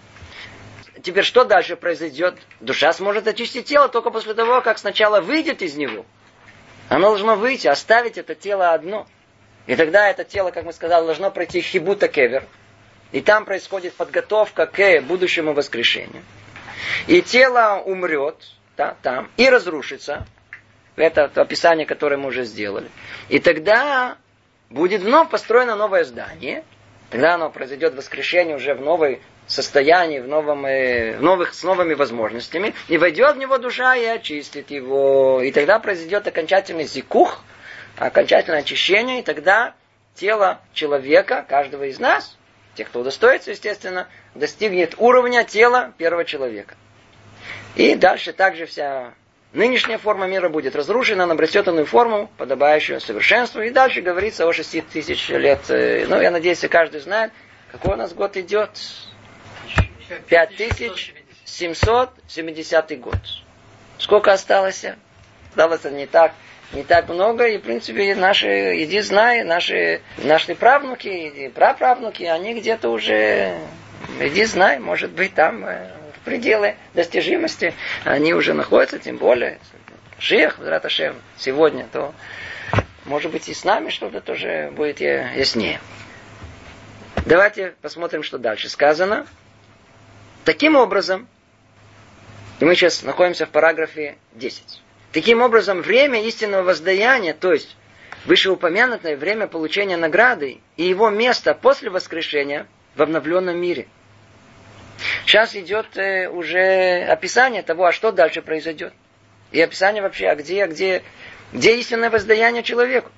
Теперь 1.02 1.24
что 1.24 1.44
дальше 1.44 1.76
произойдет? 1.76 2.38
Душа 2.60 2.94
сможет 2.94 3.28
очистить 3.28 3.66
тело 3.66 3.90
только 3.90 4.10
после 4.10 4.32
того, 4.32 4.62
как 4.62 4.78
сначала 4.78 5.20
выйдет 5.20 5.60
из 5.60 5.76
него. 5.76 6.06
Оно 6.88 7.08
должно 7.08 7.36
выйти, 7.36 7.66
оставить 7.66 8.16
это 8.16 8.34
тело 8.34 8.72
одно. 8.72 9.06
И 9.66 9.76
тогда 9.76 10.08
это 10.08 10.24
тело, 10.24 10.52
как 10.52 10.64
мы 10.64 10.72
сказали, 10.72 11.04
должно 11.04 11.30
пройти 11.30 11.60
хибута 11.60 12.08
кевер, 12.08 12.44
и 13.12 13.20
там 13.20 13.44
происходит 13.44 13.94
подготовка 13.94 14.66
к 14.66 15.00
будущему 15.02 15.52
воскрешению. 15.52 16.22
И 17.06 17.22
тело 17.22 17.82
умрет 17.84 18.36
да, 18.76 18.96
там 19.02 19.30
и 19.36 19.48
разрушится. 19.48 20.26
Это 20.96 21.24
описание, 21.24 21.86
которое 21.86 22.16
мы 22.16 22.28
уже 22.28 22.44
сделали. 22.44 22.88
И 23.28 23.38
тогда 23.38 24.16
будет 24.70 25.02
вновь 25.02 25.30
построено 25.30 25.76
новое 25.76 26.04
здание. 26.04 26.64
Тогда 27.10 27.34
оно 27.34 27.50
произойдет 27.50 27.94
воскрешение 27.94 28.56
уже 28.56 28.74
в 28.74 28.80
новой 28.80 29.20
состоянии, 29.46 30.20
в, 30.20 30.26
новом, 30.26 30.66
э, 30.66 31.16
в 31.18 31.22
новых, 31.22 31.54
с 31.54 31.62
новыми 31.62 31.94
возможностями. 31.94 32.74
И 32.88 32.98
войдет 32.98 33.36
в 33.36 33.38
него 33.38 33.58
душа 33.58 33.94
и 33.94 34.04
очистит 34.06 34.70
его. 34.70 35.40
И 35.42 35.52
тогда 35.52 35.78
произойдет 35.78 36.26
окончательный 36.26 36.84
зикух, 36.84 37.42
окончательное 37.96 38.60
очищение, 38.60 39.20
и 39.20 39.22
тогда 39.22 39.74
тело 40.14 40.60
человека, 40.72 41.44
каждого 41.48 41.84
из 41.84 41.98
нас, 41.98 42.35
тех, 42.76 42.88
кто 42.88 43.00
удостоится, 43.00 43.50
естественно, 43.50 44.08
достигнет 44.34 44.94
уровня 44.98 45.44
тела 45.44 45.92
первого 45.98 46.24
человека. 46.24 46.74
И 47.74 47.94
дальше 47.94 48.32
также 48.32 48.64
вся 48.66 49.12
нынешняя 49.52 49.98
форма 49.98 50.26
мира 50.26 50.48
будет 50.48 50.74
разрушена, 50.76 51.24
она 51.24 51.34
обретет 51.34 51.66
иную 51.66 51.86
форму, 51.86 52.30
подобающую 52.36 53.00
совершенству. 53.00 53.62
И 53.62 53.70
дальше 53.70 54.02
говорится 54.02 54.46
о 54.46 54.52
6 54.52 54.88
тысяч 54.88 55.28
лет. 55.30 55.62
Ну, 55.68 56.20
я 56.20 56.30
надеюсь, 56.30 56.60
каждый 56.70 57.00
знает, 57.00 57.32
какой 57.72 57.94
у 57.94 57.96
нас 57.96 58.12
год 58.12 58.36
идет. 58.36 58.70
5770 60.28 63.00
год. 63.00 63.16
Сколько 63.98 64.32
осталось? 64.32 64.84
Осталось 65.50 65.82
не 65.84 66.06
так, 66.06 66.32
не 66.72 66.82
так 66.82 67.08
много, 67.08 67.46
и, 67.46 67.58
в 67.58 67.62
принципе, 67.62 68.14
наши, 68.14 68.82
иди 68.82 69.00
знай, 69.00 69.44
наши, 69.44 70.02
наши 70.18 70.54
правнуки 70.54 71.08
и 71.08 71.48
праправнуки, 71.48 72.24
они 72.24 72.54
где-то 72.54 72.90
уже, 72.90 73.58
иди 74.20 74.44
знай, 74.44 74.78
может 74.78 75.12
быть, 75.12 75.34
там 75.34 75.64
э, 75.64 75.88
в 76.20 76.24
пределы 76.24 76.74
достижимости, 76.94 77.74
они 78.04 78.34
уже 78.34 78.52
находятся, 78.52 78.98
тем 78.98 79.16
более, 79.16 79.58
Шех, 80.18 80.58
Раташем, 80.58 81.16
сегодня, 81.36 81.86
то, 81.92 82.14
может 83.04 83.30
быть, 83.30 83.48
и 83.48 83.54
с 83.54 83.64
нами 83.64 83.90
что-то 83.90 84.20
тоже 84.20 84.72
будет 84.74 85.00
яснее. 85.00 85.80
Давайте 87.26 87.74
посмотрим, 87.82 88.22
что 88.22 88.38
дальше 88.38 88.68
сказано. 88.68 89.26
Таким 90.44 90.76
образом, 90.76 91.28
и 92.60 92.64
мы 92.64 92.74
сейчас 92.74 93.02
находимся 93.02 93.46
в 93.46 93.50
параграфе 93.50 94.16
10. 94.34 94.82
Таким 95.12 95.40
образом, 95.40 95.82
время 95.82 96.22
истинного 96.22 96.62
воздаяния, 96.62 97.32
то 97.32 97.52
есть 97.52 97.76
вышеупомянутое 98.26 99.16
время 99.16 99.46
получения 99.46 99.96
награды 99.96 100.60
и 100.76 100.84
его 100.84 101.10
место 101.10 101.54
после 101.54 101.90
воскрешения 101.90 102.66
в 102.94 103.02
обновленном 103.02 103.58
мире. 103.58 103.86
Сейчас 105.24 105.54
идет 105.54 105.96
э, 105.96 106.28
уже 106.28 107.04
описание 107.04 107.62
того, 107.62 107.84
а 107.84 107.92
что 107.92 108.12
дальше 108.12 108.42
произойдет. 108.42 108.92
И 109.52 109.60
описание 109.60 110.02
вообще, 110.02 110.28
а 110.28 110.34
где, 110.34 110.64
а 110.64 110.66
где, 110.66 111.02
где 111.52 111.76
истинное 111.76 112.10
воздаяние 112.10 112.62
человеку. 112.62 113.10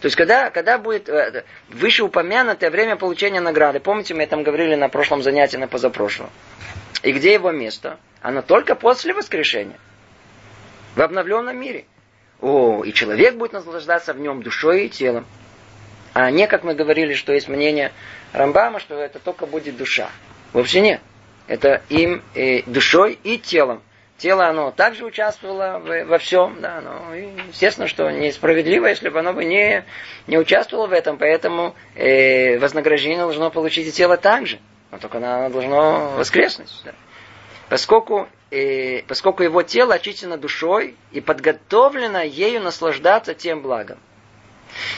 То 0.00 0.06
есть, 0.06 0.16
когда, 0.16 0.50
когда 0.50 0.78
будет 0.78 1.08
э, 1.08 1.44
вышеупомянутое 1.68 2.70
время 2.70 2.96
получения 2.96 3.40
награды, 3.40 3.80
помните, 3.80 4.14
мы 4.14 4.26
там 4.26 4.42
говорили 4.42 4.74
на 4.74 4.88
прошлом 4.88 5.22
занятии, 5.22 5.56
на 5.56 5.68
позапрошлом. 5.68 6.30
И 7.02 7.12
где 7.12 7.34
его 7.34 7.50
место? 7.50 7.98
Оно 8.22 8.42
только 8.42 8.74
после 8.74 9.12
воскрешения. 9.12 9.78
В 10.96 11.00
обновленном 11.00 11.58
мире. 11.58 11.84
О, 12.40 12.82
и 12.84 12.92
человек 12.92 13.36
будет 13.36 13.52
наслаждаться 13.52 14.14
в 14.14 14.20
нем 14.20 14.42
душой 14.42 14.86
и 14.86 14.88
телом. 14.88 15.26
А 16.12 16.30
не, 16.30 16.46
как 16.46 16.64
мы 16.64 16.74
говорили, 16.74 17.14
что 17.14 17.32
есть 17.32 17.48
мнение 17.48 17.92
Рамбама, 18.32 18.80
что 18.80 18.96
это 18.96 19.18
только 19.18 19.46
будет 19.46 19.76
душа. 19.76 20.10
Вовсе 20.52 20.80
нет. 20.80 21.00
Это 21.46 21.82
им 21.88 22.22
и 22.34 22.62
душой 22.66 23.18
и 23.22 23.38
телом. 23.38 23.82
Тело, 24.18 24.46
оно 24.48 24.70
также 24.70 25.04
участвовало 25.06 25.78
в, 25.78 26.04
во 26.04 26.18
всем, 26.18 26.60
да, 26.60 26.82
но 26.82 27.14
естественно, 27.14 27.88
что 27.88 28.10
несправедливо, 28.10 28.86
если 28.86 29.08
бы 29.08 29.18
оно 29.18 29.32
бы 29.32 29.46
не, 29.46 29.82
не 30.26 30.36
участвовало 30.36 30.88
в 30.88 30.92
этом, 30.92 31.16
поэтому 31.16 31.74
э, 31.94 32.58
вознаграждение 32.58 33.18
должно 33.18 33.50
получить 33.50 33.86
и 33.86 33.92
тело 33.92 34.18
также, 34.18 34.58
но 34.90 34.98
только 34.98 35.16
оно 35.16 35.48
должно 35.48 36.10
воскреснуть. 36.18 36.68
Поскольку, 37.70 38.28
э, 38.50 39.02
поскольку 39.06 39.44
его 39.44 39.62
тело 39.62 39.94
очищено 39.94 40.36
душой 40.36 40.96
и 41.12 41.20
подготовлено 41.20 42.20
ею 42.20 42.60
наслаждаться 42.60 43.32
тем 43.32 43.62
благом. 43.62 43.98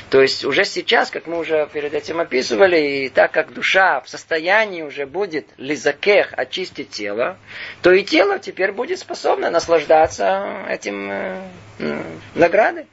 То 0.08 0.22
есть 0.22 0.42
уже 0.44 0.64
сейчас, 0.64 1.10
как 1.10 1.26
мы 1.26 1.38
уже 1.38 1.68
перед 1.70 1.92
этим 1.92 2.18
описывали, 2.20 2.78
и 2.78 3.08
так 3.10 3.30
как 3.30 3.52
душа 3.52 4.00
в 4.00 4.08
состоянии 4.08 4.82
уже 4.82 5.04
будет 5.04 5.48
лизакех 5.58 6.32
очистить 6.34 6.88
тело, 6.88 7.36
то 7.82 7.92
и 7.92 8.02
тело 8.04 8.38
теперь 8.38 8.72
будет 8.72 8.98
способно 8.98 9.50
наслаждаться 9.50 10.64
этим 10.66 11.10
э, 11.10 12.02
наградой. 12.34 12.86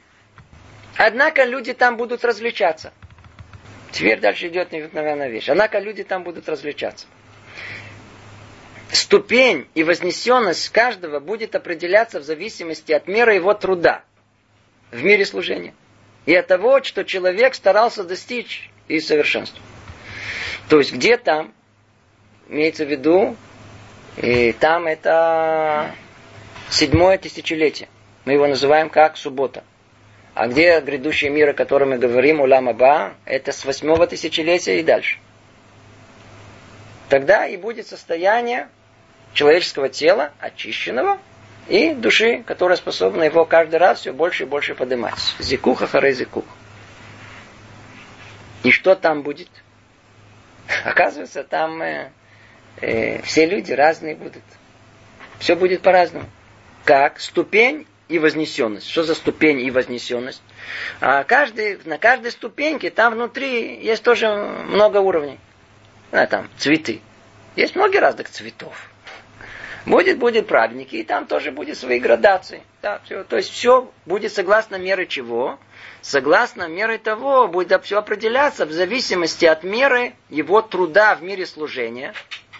Однако 0.98 1.44
люди 1.44 1.72
там 1.72 1.96
будут 1.96 2.22
различаться. 2.22 2.92
Теперь 3.92 4.20
дальше 4.20 4.48
идет 4.48 4.72
необыкновенная 4.72 5.30
вещь. 5.30 5.48
Однако 5.48 5.78
люди 5.78 6.04
там 6.04 6.22
будут 6.22 6.50
различаться. 6.50 7.06
Ступень 8.92 9.68
и 9.74 9.84
вознесенность 9.84 10.68
каждого 10.70 11.20
будет 11.20 11.54
определяться 11.54 12.18
в 12.18 12.24
зависимости 12.24 12.92
от 12.92 13.06
меры 13.06 13.34
его 13.34 13.54
труда 13.54 14.02
в 14.90 15.02
мире 15.04 15.24
служения 15.24 15.74
и 16.26 16.34
от 16.34 16.48
того, 16.48 16.82
что 16.82 17.04
человек 17.04 17.54
старался 17.54 18.02
достичь 18.02 18.68
и 18.88 18.98
совершенства. 18.98 19.62
То 20.68 20.78
есть 20.78 20.92
где 20.92 21.16
там, 21.16 21.52
имеется 22.48 22.84
в 22.84 22.90
виду, 22.90 23.36
и 24.16 24.52
там 24.52 24.86
это 24.86 25.94
седьмое 26.68 27.16
тысячелетие. 27.18 27.88
Мы 28.24 28.32
его 28.32 28.46
называем 28.46 28.90
как 28.90 29.16
суббота. 29.16 29.62
А 30.34 30.48
где 30.48 30.80
грядущий 30.80 31.28
мир, 31.28 31.50
о 31.50 31.54
котором 31.54 31.90
мы 31.90 31.98
говорим, 31.98 32.40
Улам 32.40 32.68
Аба, 32.68 33.14
это 33.24 33.52
с 33.52 33.64
восьмого 33.64 34.06
тысячелетия 34.06 34.80
и 34.80 34.82
дальше. 34.82 35.18
Тогда 37.08 37.46
и 37.46 37.56
будет 37.56 37.86
состояние 37.86 38.68
человеческого 39.32 39.88
тела, 39.88 40.32
очищенного, 40.40 41.18
и 41.68 41.94
души, 41.94 42.42
которая 42.46 42.76
способна 42.76 43.22
его 43.24 43.44
каждый 43.44 43.76
раз 43.76 44.00
все 44.00 44.12
больше 44.12 44.42
и 44.42 44.46
больше 44.46 44.74
поднимать. 44.74 45.14
Зикуха 45.38 45.86
харей 45.86 46.12
зикух. 46.12 46.44
И 48.64 48.72
что 48.72 48.94
там 48.94 49.22
будет? 49.22 49.48
Оказывается, 50.84 51.44
там 51.44 51.80
э, 51.80 52.10
э, 52.80 53.22
все 53.22 53.46
люди 53.46 53.72
разные 53.72 54.16
будут. 54.16 54.42
Все 55.38 55.54
будет 55.54 55.82
по-разному. 55.82 56.26
Как? 56.84 57.20
Ступень 57.20 57.86
и 58.08 58.18
вознесенность. 58.18 58.88
Что 58.88 59.04
за 59.04 59.14
ступень 59.14 59.60
и 59.60 59.70
вознесенность? 59.70 60.42
А 61.00 61.22
каждый, 61.24 61.78
на 61.84 61.98
каждой 61.98 62.32
ступеньке 62.32 62.90
там 62.90 63.14
внутри 63.14 63.82
есть 63.82 64.02
тоже 64.02 64.28
много 64.28 64.98
уровней. 64.98 65.38
А, 66.10 66.26
там 66.26 66.50
цветы. 66.58 67.00
Есть 67.54 67.76
много 67.76 68.00
разных 68.00 68.28
цветов. 68.28 68.89
Будет, 69.86 70.18
будет 70.18 70.46
праведники, 70.46 70.96
и 70.96 71.04
там 71.04 71.26
тоже 71.26 71.50
будет 71.50 71.78
свои 71.78 72.00
градации. 72.00 72.62
Да, 72.82 73.00
все. 73.04 73.24
То 73.24 73.36
есть 73.36 73.50
все 73.50 73.90
будет 74.04 74.32
согласно 74.32 74.76
меры 74.76 75.06
чего? 75.06 75.58
Согласно 76.02 76.68
меры 76.68 76.98
того, 76.98 77.48
будет 77.48 77.84
все 77.84 77.98
определяться 77.98 78.66
в 78.66 78.72
зависимости 78.72 79.46
от 79.46 79.64
меры 79.64 80.14
его 80.28 80.60
труда 80.60 81.14
в 81.14 81.22
мире 81.22 81.46
служения. 81.46 82.12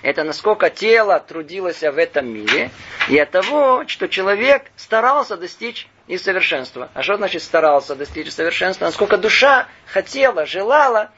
Это 0.02 0.24
насколько 0.24 0.70
тело 0.70 1.20
трудилось 1.20 1.80
в 1.80 1.98
этом 1.98 2.26
мире, 2.26 2.70
и 3.08 3.18
от 3.18 3.30
того, 3.30 3.84
что 3.86 4.08
человек 4.08 4.70
старался 4.76 5.36
достичь 5.36 5.88
и 6.06 6.16
совершенства. 6.16 6.90
А 6.94 7.02
что 7.02 7.16
значит 7.16 7.42
старался 7.42 7.94
достичь 7.94 8.32
совершенства? 8.32 8.86
Насколько 8.86 9.18
душа 9.18 9.68
хотела, 9.86 10.46
желала 10.46 11.10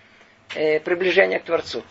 э, 0.54 0.80
приближения 0.80 1.38
к 1.38 1.44
Творцу. 1.44 1.84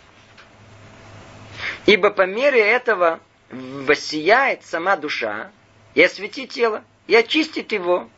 Ибо 1.85 2.09
по 2.09 2.25
мере 2.25 2.59
этого 2.59 3.21
воссияет 3.51 4.63
сама 4.65 4.95
душа 4.95 5.51
и 5.93 6.03
осветит 6.03 6.49
тело, 6.49 6.83
и 7.07 7.15
очистит 7.15 7.71
его, 7.71 8.09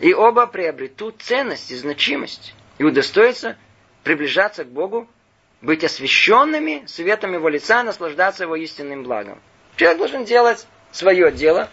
и 0.00 0.12
оба 0.12 0.46
приобретут 0.46 1.22
ценность 1.22 1.70
и 1.70 1.76
значимость, 1.76 2.54
и 2.78 2.84
удостоятся 2.84 3.56
приближаться 4.04 4.64
к 4.64 4.68
Богу, 4.68 5.08
быть 5.60 5.84
освященными 5.84 6.84
светом 6.86 7.32
Его 7.32 7.48
лица, 7.48 7.82
наслаждаться 7.82 8.44
Его 8.44 8.56
истинным 8.56 9.04
благом. 9.04 9.40
Человек 9.76 9.98
должен 9.98 10.24
делать 10.24 10.66
свое 10.90 11.30
дело. 11.32 11.70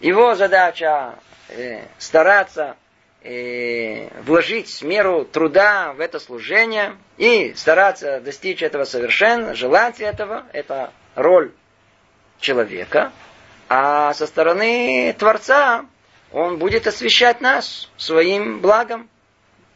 Его 0.00 0.34
задача 0.34 1.18
э, 1.48 1.82
стараться 1.98 2.76
э, 3.22 4.08
вложить 4.22 4.82
меру 4.82 5.24
труда 5.24 5.92
в 5.92 6.00
это 6.00 6.18
служение 6.18 6.96
и 7.16 7.54
стараться 7.54 8.20
достичь 8.20 8.62
этого 8.62 8.84
совершенно, 8.84 9.54
желать 9.54 10.00
этого. 10.00 10.46
Это 10.52 10.92
роль 11.14 11.52
человека, 12.40 13.12
а 13.68 14.14
со 14.14 14.26
стороны 14.26 15.14
Творца 15.18 15.86
он 16.32 16.58
будет 16.58 16.86
освещать 16.86 17.40
нас 17.40 17.90
своим 17.96 18.60
благом, 18.60 19.08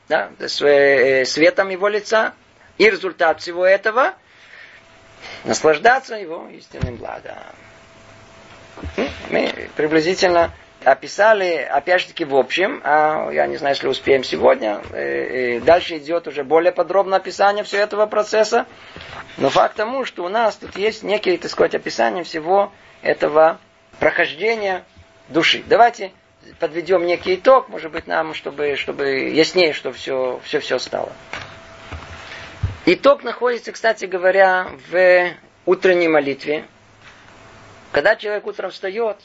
да, 0.08 0.30
э, 0.38 1.24
светом 1.24 1.68
его 1.70 1.88
лица. 1.88 2.34
И 2.78 2.88
результат 2.88 3.40
всего 3.40 3.66
этого 3.66 4.14
наслаждаться 5.44 6.14
его 6.16 6.48
истинным 6.48 6.96
благом. 6.96 7.36
Мы 9.30 9.68
приблизительно 9.76 10.52
описали, 10.84 11.56
опять 11.56 12.02
же 12.02 12.08
таки, 12.08 12.24
в 12.24 12.34
общем, 12.34 12.80
а 12.84 13.30
я 13.30 13.46
не 13.46 13.56
знаю, 13.56 13.74
если 13.74 13.88
успеем 13.88 14.24
сегодня. 14.24 14.80
Э, 14.92 15.56
э, 15.56 15.60
дальше 15.60 15.98
идет 15.98 16.28
уже 16.28 16.44
более 16.44 16.72
подробное 16.72 17.18
описание 17.18 17.64
всего 17.64 17.82
этого 17.82 18.06
процесса. 18.06 18.66
Но 19.38 19.48
факт 19.48 19.76
тому, 19.76 20.04
что 20.04 20.24
у 20.24 20.28
нас 20.28 20.56
тут 20.56 20.76
есть 20.76 21.02
некие, 21.02 21.38
так 21.38 21.50
сказать, 21.50 21.74
описание 21.74 22.24
всего 22.24 22.72
этого 23.02 23.58
прохождения 23.98 24.84
души. 25.28 25.62
Давайте 25.66 26.12
подведем 26.58 27.06
некий 27.06 27.36
итог, 27.36 27.68
может 27.68 27.92
быть, 27.92 28.06
нам, 28.06 28.34
чтобы, 28.34 28.76
чтобы 28.76 29.08
яснее, 29.30 29.72
что 29.72 29.92
все, 29.92 30.40
все, 30.44 30.60
все 30.60 30.78
стало. 30.78 31.12
Итог 32.84 33.22
находится, 33.22 33.72
кстати 33.72 34.06
говоря, 34.06 34.68
в 34.90 35.30
утренней 35.66 36.08
молитве. 36.08 36.64
Когда 37.92 38.16
человек 38.16 38.46
утром 38.46 38.70
встает, 38.70 39.18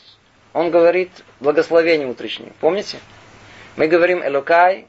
он 0.54 0.72
говорит 0.72 1.12
благословение 1.39 2.08
утреннее. 2.08 2.54
Помните? 2.60 3.00
Мы 3.76 3.88
говорим 3.88 4.26
Элокай, 4.26 4.88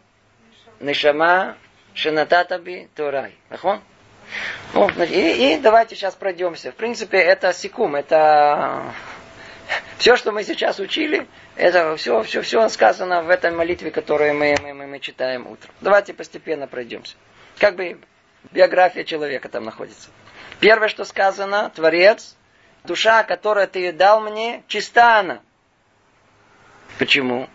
Нишама, 0.81 1.57
Шенататаби, 1.95 2.89
Турай. 2.95 3.35
Нахон? 3.51 3.81
Ну, 4.75 4.89
и, 5.05 5.55
и 5.55 5.59
давайте 5.59 5.97
сейчас 5.97 6.15
пройдемся. 6.15 6.73
В 6.73 6.75
принципе, 6.75 7.19
это 7.19 7.53
секум, 7.53 7.97
это 7.97 8.95
все, 9.99 10.17
что 10.17 10.33
мы 10.33 10.45
сейчас 10.45 10.79
учили, 10.79 11.27
это 11.57 11.97
все, 11.97 12.23
все, 12.23 12.43
все 12.43 12.69
сказано 12.69 13.23
в 13.23 13.31
этой 13.31 13.51
молитве, 13.51 13.91
которую 13.91 14.35
мы, 14.35 14.57
мы, 14.63 14.75
мы, 14.75 14.87
мы 14.87 15.01
читаем 15.01 15.47
утром. 15.47 15.75
Давайте 15.81 16.15
постепенно 16.15 16.67
пройдемся. 16.67 17.17
Как 17.59 17.77
бы 17.77 17.99
биография 18.53 19.05
человека 19.05 19.49
там 19.49 19.65
находится. 19.65 20.11
Первое, 20.61 20.89
что 20.89 21.05
сказано, 21.05 21.71
Творец, 21.75 22.37
душа, 22.85 23.25
которую 23.25 23.69
ты 23.69 23.93
дал 23.93 24.21
мне, 24.21 24.63
чиста 24.69 25.21
она. 25.21 25.41
Почему? 26.99 27.49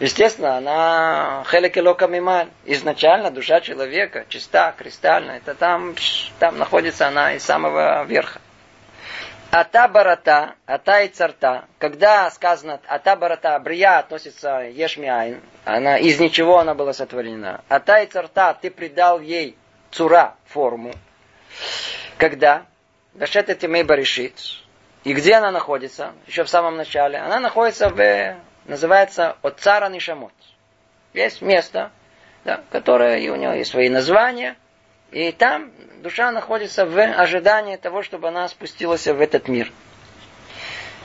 Естественно, 0.00 0.56
она 0.56 1.44
хелекелока 1.48 2.08
мималь. 2.08 2.48
Изначально 2.64 3.30
душа 3.30 3.60
человека 3.60 4.26
чиста, 4.28 4.74
кристальная. 4.76 5.38
Это 5.38 5.54
там, 5.54 5.94
там 6.40 6.58
находится 6.58 7.08
она 7.08 7.34
из 7.34 7.44
самого 7.44 8.04
верха. 8.04 8.40
Ата 9.52 9.86
барата, 9.86 10.56
ата 10.66 11.02
и 11.02 11.08
царта. 11.08 11.66
Когда 11.78 12.28
сказано 12.30 12.80
ата 12.88 13.14
барата, 13.14 13.56
брия 13.60 13.98
относится 13.98 14.62
ешмиайн, 14.62 15.40
она 15.64 15.96
из 15.96 16.18
ничего 16.18 16.58
она 16.58 16.74
была 16.74 16.92
сотворена. 16.92 17.62
Ата 17.68 18.02
и 18.02 18.06
царта, 18.06 18.58
ты 18.60 18.72
придал 18.72 19.20
ей 19.20 19.56
цура, 19.92 20.34
форму. 20.46 20.92
Когда? 22.18 22.66
Дашет 23.12 23.48
этимей 23.48 23.84
баришит. 23.84 24.34
И 25.04 25.12
где 25.12 25.34
она 25.34 25.52
находится? 25.52 26.14
Еще 26.26 26.42
в 26.42 26.48
самом 26.48 26.76
начале. 26.76 27.18
Она 27.18 27.38
находится 27.38 27.90
в 27.90 28.36
называется 28.66 29.36
от 29.42 29.60
цара 29.60 29.88
Нишамот. 29.88 30.32
Есть 31.12 31.42
место, 31.42 31.92
да, 32.44 32.62
которое 32.70 33.18
и 33.18 33.28
у 33.28 33.36
него 33.36 33.52
есть 33.52 33.70
свои 33.70 33.88
названия, 33.88 34.56
и 35.10 35.30
там 35.32 35.70
душа 36.02 36.32
находится 36.32 36.86
в 36.86 36.98
ожидании 36.98 37.76
того, 37.76 38.02
чтобы 38.02 38.28
она 38.28 38.48
спустилась 38.48 39.06
в 39.06 39.20
этот 39.20 39.48
мир. 39.48 39.72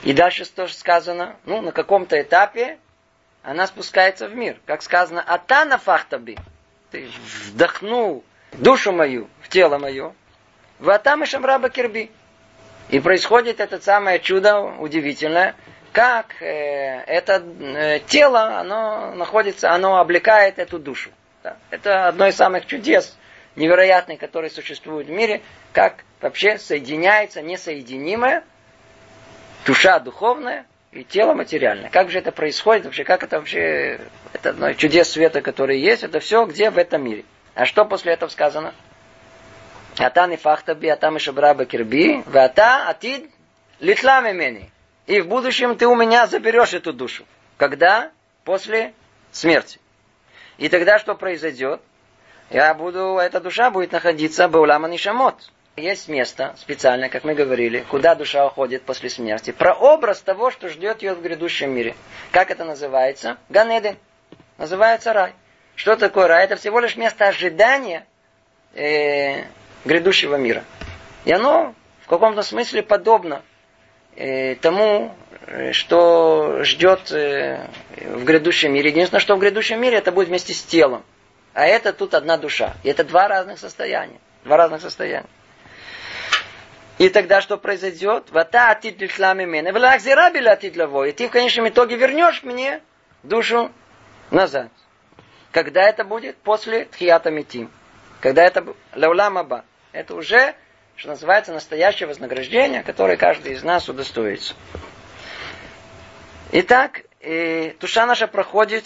И 0.02 0.12
дальше 0.12 0.44
тоже 0.46 0.74
сказано, 0.74 1.36
ну, 1.44 1.60
на 1.60 1.72
каком-то 1.72 2.20
этапе 2.20 2.78
она 3.42 3.66
спускается 3.66 4.28
в 4.28 4.34
мир. 4.34 4.58
Как 4.66 4.82
сказано, 4.82 5.22
атана 5.22 5.78
фахтаби. 5.78 6.38
Ты 6.90 7.08
вдохнул 7.48 8.24
душу 8.52 8.92
мою 8.92 9.28
в 9.42 9.48
тело 9.48 9.78
мое. 9.78 10.14
Ватам 10.78 11.22
и 11.22 11.26
шамраба 11.26 11.68
кирби. 11.70 12.10
И 12.88 12.98
происходит 12.98 13.60
это 13.60 13.80
самое 13.80 14.18
чудо 14.18 14.60
удивительное, 14.60 15.54
как 15.92 16.40
э, 16.40 17.02
это 17.06 17.42
э, 17.42 18.00
тело, 18.06 18.58
оно 18.58 19.14
находится, 19.14 19.72
оно 19.72 19.98
облекает 19.98 20.58
эту 20.58 20.78
душу. 20.78 21.10
Да? 21.42 21.56
Это 21.70 22.08
одно 22.08 22.28
из 22.28 22.36
самых 22.36 22.66
чудес 22.66 23.16
невероятных, 23.56 24.18
которые 24.18 24.50
существуют 24.50 25.08
в 25.08 25.10
мире, 25.10 25.42
как 25.72 26.04
вообще 26.20 26.58
соединяется 26.58 27.42
несоединимое 27.42 28.44
душа 29.66 29.98
духовная 29.98 30.66
и 30.92 31.04
тело 31.04 31.34
материальное. 31.34 31.90
Как 31.90 32.10
же 32.10 32.18
это 32.18 32.32
происходит 32.32 32.84
вообще, 32.84 33.04
как 33.04 33.22
это 33.22 33.38
вообще, 33.38 34.00
это 34.32 34.50
одно 34.50 34.70
из 34.70 34.76
чудес 34.76 35.10
света, 35.10 35.42
которые 35.42 35.82
есть, 35.82 36.02
это 36.02 36.20
все 36.20 36.44
где 36.46 36.70
в 36.70 36.78
этом 36.78 37.04
мире. 37.04 37.24
А 37.54 37.64
что 37.66 37.84
после 37.84 38.12
этого 38.12 38.30
сказано? 38.30 38.74
Ата 39.98 40.36
фахтаби, 40.36 40.88
ата 40.88 41.10
мишабраба 41.10 41.66
кирби, 41.66 42.22
вата 42.26 42.88
атид 42.88 43.30
литла 43.80 44.20
мимени 44.20 44.70
и 45.10 45.20
в 45.20 45.26
будущем 45.26 45.76
ты 45.76 45.88
у 45.88 45.96
меня 45.96 46.28
заберешь 46.28 46.72
эту 46.72 46.92
душу. 46.92 47.24
Когда? 47.56 48.12
После 48.44 48.94
смерти. 49.32 49.80
И 50.56 50.68
тогда 50.68 51.00
что 51.00 51.16
произойдет? 51.16 51.80
Я 52.48 52.72
буду, 52.74 53.18
эта 53.18 53.40
душа 53.40 53.72
будет 53.72 53.90
находиться 53.90 54.46
в 54.46 54.52
Баулама 54.52 54.88
Нишамот. 54.88 55.50
Есть 55.74 56.06
место 56.06 56.54
специальное, 56.58 57.08
как 57.08 57.24
мы 57.24 57.34
говорили, 57.34 57.84
куда 57.90 58.14
душа 58.14 58.46
уходит 58.46 58.82
после 58.82 59.10
смерти. 59.10 59.50
Прообраз 59.50 60.20
того, 60.20 60.52
что 60.52 60.68
ждет 60.68 61.02
ее 61.02 61.14
в 61.14 61.22
грядущем 61.22 61.72
мире. 61.72 61.96
Как 62.30 62.52
это 62.52 62.64
называется? 62.64 63.36
Ганеден. 63.48 63.96
Называется 64.58 65.12
рай. 65.12 65.32
Что 65.74 65.96
такое 65.96 66.28
рай? 66.28 66.44
Это 66.44 66.54
всего 66.54 66.78
лишь 66.78 66.94
место 66.94 67.26
ожидания 67.26 68.06
э, 68.74 69.42
грядущего 69.84 70.36
мира. 70.36 70.62
И 71.24 71.32
оно 71.32 71.74
в 72.02 72.06
каком-то 72.06 72.42
смысле 72.42 72.84
подобно 72.84 73.42
тому, 74.60 75.14
э, 75.46 75.72
что 75.72 76.62
ждет 76.62 77.10
э, 77.10 77.66
в 77.96 78.24
грядущем 78.24 78.72
мире. 78.74 78.90
Единственное, 78.90 79.20
что 79.20 79.34
в 79.34 79.38
грядущем 79.38 79.80
мире 79.80 79.96
это 79.96 80.12
будет 80.12 80.28
вместе 80.28 80.52
с 80.52 80.62
телом. 80.62 81.02
А 81.54 81.66
это 81.66 81.92
тут 81.92 82.14
одна 82.14 82.36
душа. 82.36 82.74
И 82.82 82.90
это 82.90 83.02
два 83.04 83.28
разных 83.28 83.58
состояния. 83.58 84.18
Два 84.44 84.58
разных 84.58 84.82
состояния. 84.82 85.28
И 86.98 87.08
тогда 87.08 87.40
что 87.40 87.56
произойдет? 87.56 88.30
Вата 88.30 88.78
И 88.82 88.90
ты 91.12 91.28
в 91.28 91.30
конечном 91.30 91.68
итоге 91.68 91.96
вернешь 91.96 92.42
мне 92.42 92.82
душу 93.22 93.72
назад. 94.30 94.68
Когда 95.50 95.88
это 95.88 96.04
будет? 96.04 96.36
После 96.36 96.84
тхията 96.84 97.30
митим. 97.30 97.70
Когда 98.20 98.42
это 98.44 98.66
лауламаба. 98.94 99.64
Это 99.92 100.14
уже 100.14 100.54
что 101.00 101.08
называется 101.08 101.54
настоящее 101.54 102.08
вознаграждение, 102.08 102.82
которое 102.82 103.16
каждый 103.16 103.54
из 103.54 103.62
нас 103.62 103.88
удостоится. 103.88 104.52
Итак, 106.52 107.04
и 107.20 107.74
душа 107.80 108.04
наша 108.04 108.26
проходит 108.26 108.84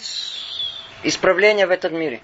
исправление 1.03 1.67
в 1.67 1.71
этом 1.71 1.93
мире. 1.99 2.21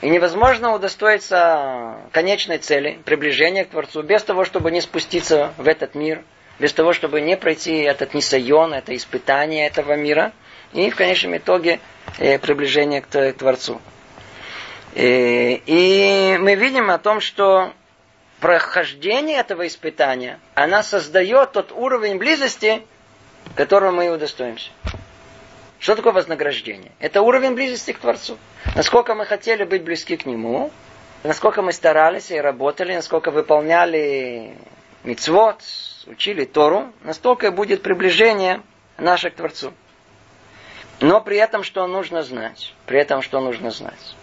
И 0.00 0.08
невозможно 0.08 0.72
удостоиться 0.72 1.98
конечной 2.12 2.56
цели, 2.56 2.98
приближения 3.04 3.66
к 3.66 3.68
Творцу, 3.68 4.02
без 4.02 4.22
того, 4.22 4.46
чтобы 4.46 4.70
не 4.70 4.80
спуститься 4.80 5.52
в 5.58 5.68
этот 5.68 5.94
мир, 5.94 6.22
без 6.58 6.72
того, 6.72 6.94
чтобы 6.94 7.20
не 7.20 7.36
пройти 7.36 7.80
этот 7.80 8.14
несайон, 8.14 8.72
это 8.72 8.96
испытание 8.96 9.66
этого 9.66 9.94
мира, 9.94 10.32
и 10.72 10.88
в 10.88 10.96
конечном 10.96 11.36
итоге 11.36 11.80
э, 12.18 12.38
приближение 12.38 13.02
к 13.02 13.32
Творцу. 13.34 13.78
Э, 14.94 15.52
и 15.66 16.38
мы 16.40 16.54
видим 16.54 16.88
о 16.88 16.96
том, 16.96 17.20
что 17.20 17.74
прохождение 18.44 19.38
этого 19.38 19.66
испытания, 19.66 20.38
она 20.54 20.82
создает 20.82 21.52
тот 21.52 21.72
уровень 21.72 22.18
близости, 22.18 22.82
которого 23.54 23.90
мы 23.90 24.04
и 24.04 24.08
удостоимся. 24.10 24.70
Что 25.78 25.96
такое 25.96 26.12
вознаграждение? 26.12 26.92
Это 26.98 27.22
уровень 27.22 27.54
близости 27.54 27.92
к 27.92 28.00
Творцу. 28.00 28.36
Насколько 28.74 29.14
мы 29.14 29.24
хотели 29.24 29.64
быть 29.64 29.82
близки 29.82 30.18
к 30.18 30.26
Нему, 30.26 30.70
насколько 31.22 31.62
мы 31.62 31.72
старались 31.72 32.30
и 32.30 32.38
работали, 32.38 32.94
насколько 32.94 33.30
выполняли 33.30 34.54
мицвод, 35.04 35.62
учили 36.06 36.44
Тору, 36.44 36.92
настолько 37.00 37.50
будет 37.50 37.80
приближение 37.80 38.60
наше 38.98 39.30
к 39.30 39.36
Творцу. 39.36 39.72
Но 41.00 41.22
при 41.22 41.38
этом 41.38 41.62
что 41.62 41.86
нужно 41.86 42.22
знать? 42.22 42.74
При 42.84 42.98
этом 42.98 43.22
что 43.22 43.40
нужно 43.40 43.70
знать? 43.70 44.14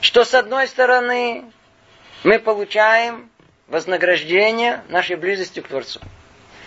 Что 0.00 0.24
с 0.24 0.32
одной 0.32 0.68
стороны 0.68 1.44
мы 2.24 2.38
получаем 2.38 3.28
вознаграждение 3.72 4.82
нашей 4.88 5.16
близости 5.16 5.60
к 5.60 5.66
Творцу. 5.66 5.98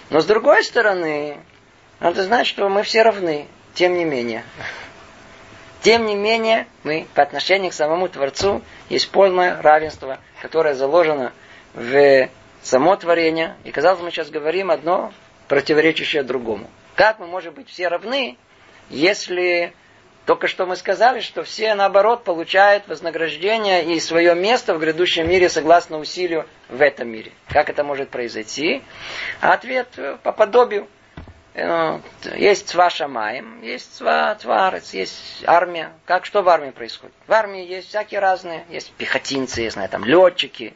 Но 0.10 0.22
с 0.22 0.26
другой 0.26 0.64
стороны, 0.64 1.38
надо 2.00 2.24
знать, 2.24 2.48
что 2.48 2.68
мы 2.68 2.82
все 2.82 3.04
равны, 3.04 3.46
тем 3.76 3.96
не 3.96 4.04
менее. 4.04 4.44
Тем 5.84 6.08
не 6.08 6.16
менее, 6.16 6.66
мы 6.84 7.06
по 7.14 7.22
отношению 7.22 7.70
к 7.70 7.76
самому 7.76 8.10
Творцу 8.10 8.64
есть 8.90 9.12
полное 9.12 9.62
равенство, 9.62 10.18
которое 10.42 10.74
заложено 10.74 11.32
в 11.76 12.28
само 12.64 12.96
творение. 12.96 13.56
И, 13.66 13.72
казалось, 13.72 14.02
мы 14.02 14.10
сейчас 14.10 14.32
говорим 14.32 14.72
одно 14.72 15.14
противоречащее 15.48 16.24
другому. 16.24 16.68
Как 16.96 17.20
мы 17.20 17.28
можем 17.28 17.54
быть 17.54 17.70
все 17.70 17.88
равны, 17.88 18.36
если 18.90 19.74
только 20.26 20.48
что 20.48 20.66
мы 20.66 20.76
сказали, 20.76 21.20
что 21.20 21.44
все, 21.44 21.76
наоборот, 21.76 22.24
получают 22.24 22.88
вознаграждение 22.88 23.86
и 23.86 24.00
свое 24.00 24.34
место 24.34 24.74
в 24.74 24.80
грядущем 24.80 25.30
мире 25.30 25.50
согласно 25.50 26.00
усилию 26.00 26.48
в 26.68 26.82
этом 26.82 27.10
мире. 27.10 27.32
Как 27.50 27.70
это 27.70 27.84
может 27.84 28.10
произойти? 28.10 28.82
ответ 29.40 29.88
по 30.24 30.32
подобию. 30.32 30.88
Э, 31.54 32.00
есть 32.36 32.74
ваша 32.76 33.08
маем, 33.08 33.62
есть 33.62 34.00
тварец, 34.00 34.94
есть 34.94 35.44
армия. 35.46 35.94
Как 36.06 36.26
что 36.26 36.42
в 36.42 36.50
армии 36.50 36.72
происходит? 36.72 37.16
В 37.28 37.32
армии 37.32 37.66
есть 37.66 37.90
всякие 37.90 38.20
разные. 38.20 38.66
Есть 38.70 38.92
пехотинцы, 38.94 39.62
я 39.62 39.70
знаю, 39.70 39.90
там 39.90 40.04
летчики. 40.04 40.74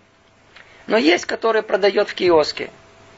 Но 0.87 0.97
есть, 0.97 1.25
которые 1.25 1.63
продают 1.63 2.09
в 2.09 2.13
киоске. 2.13 2.69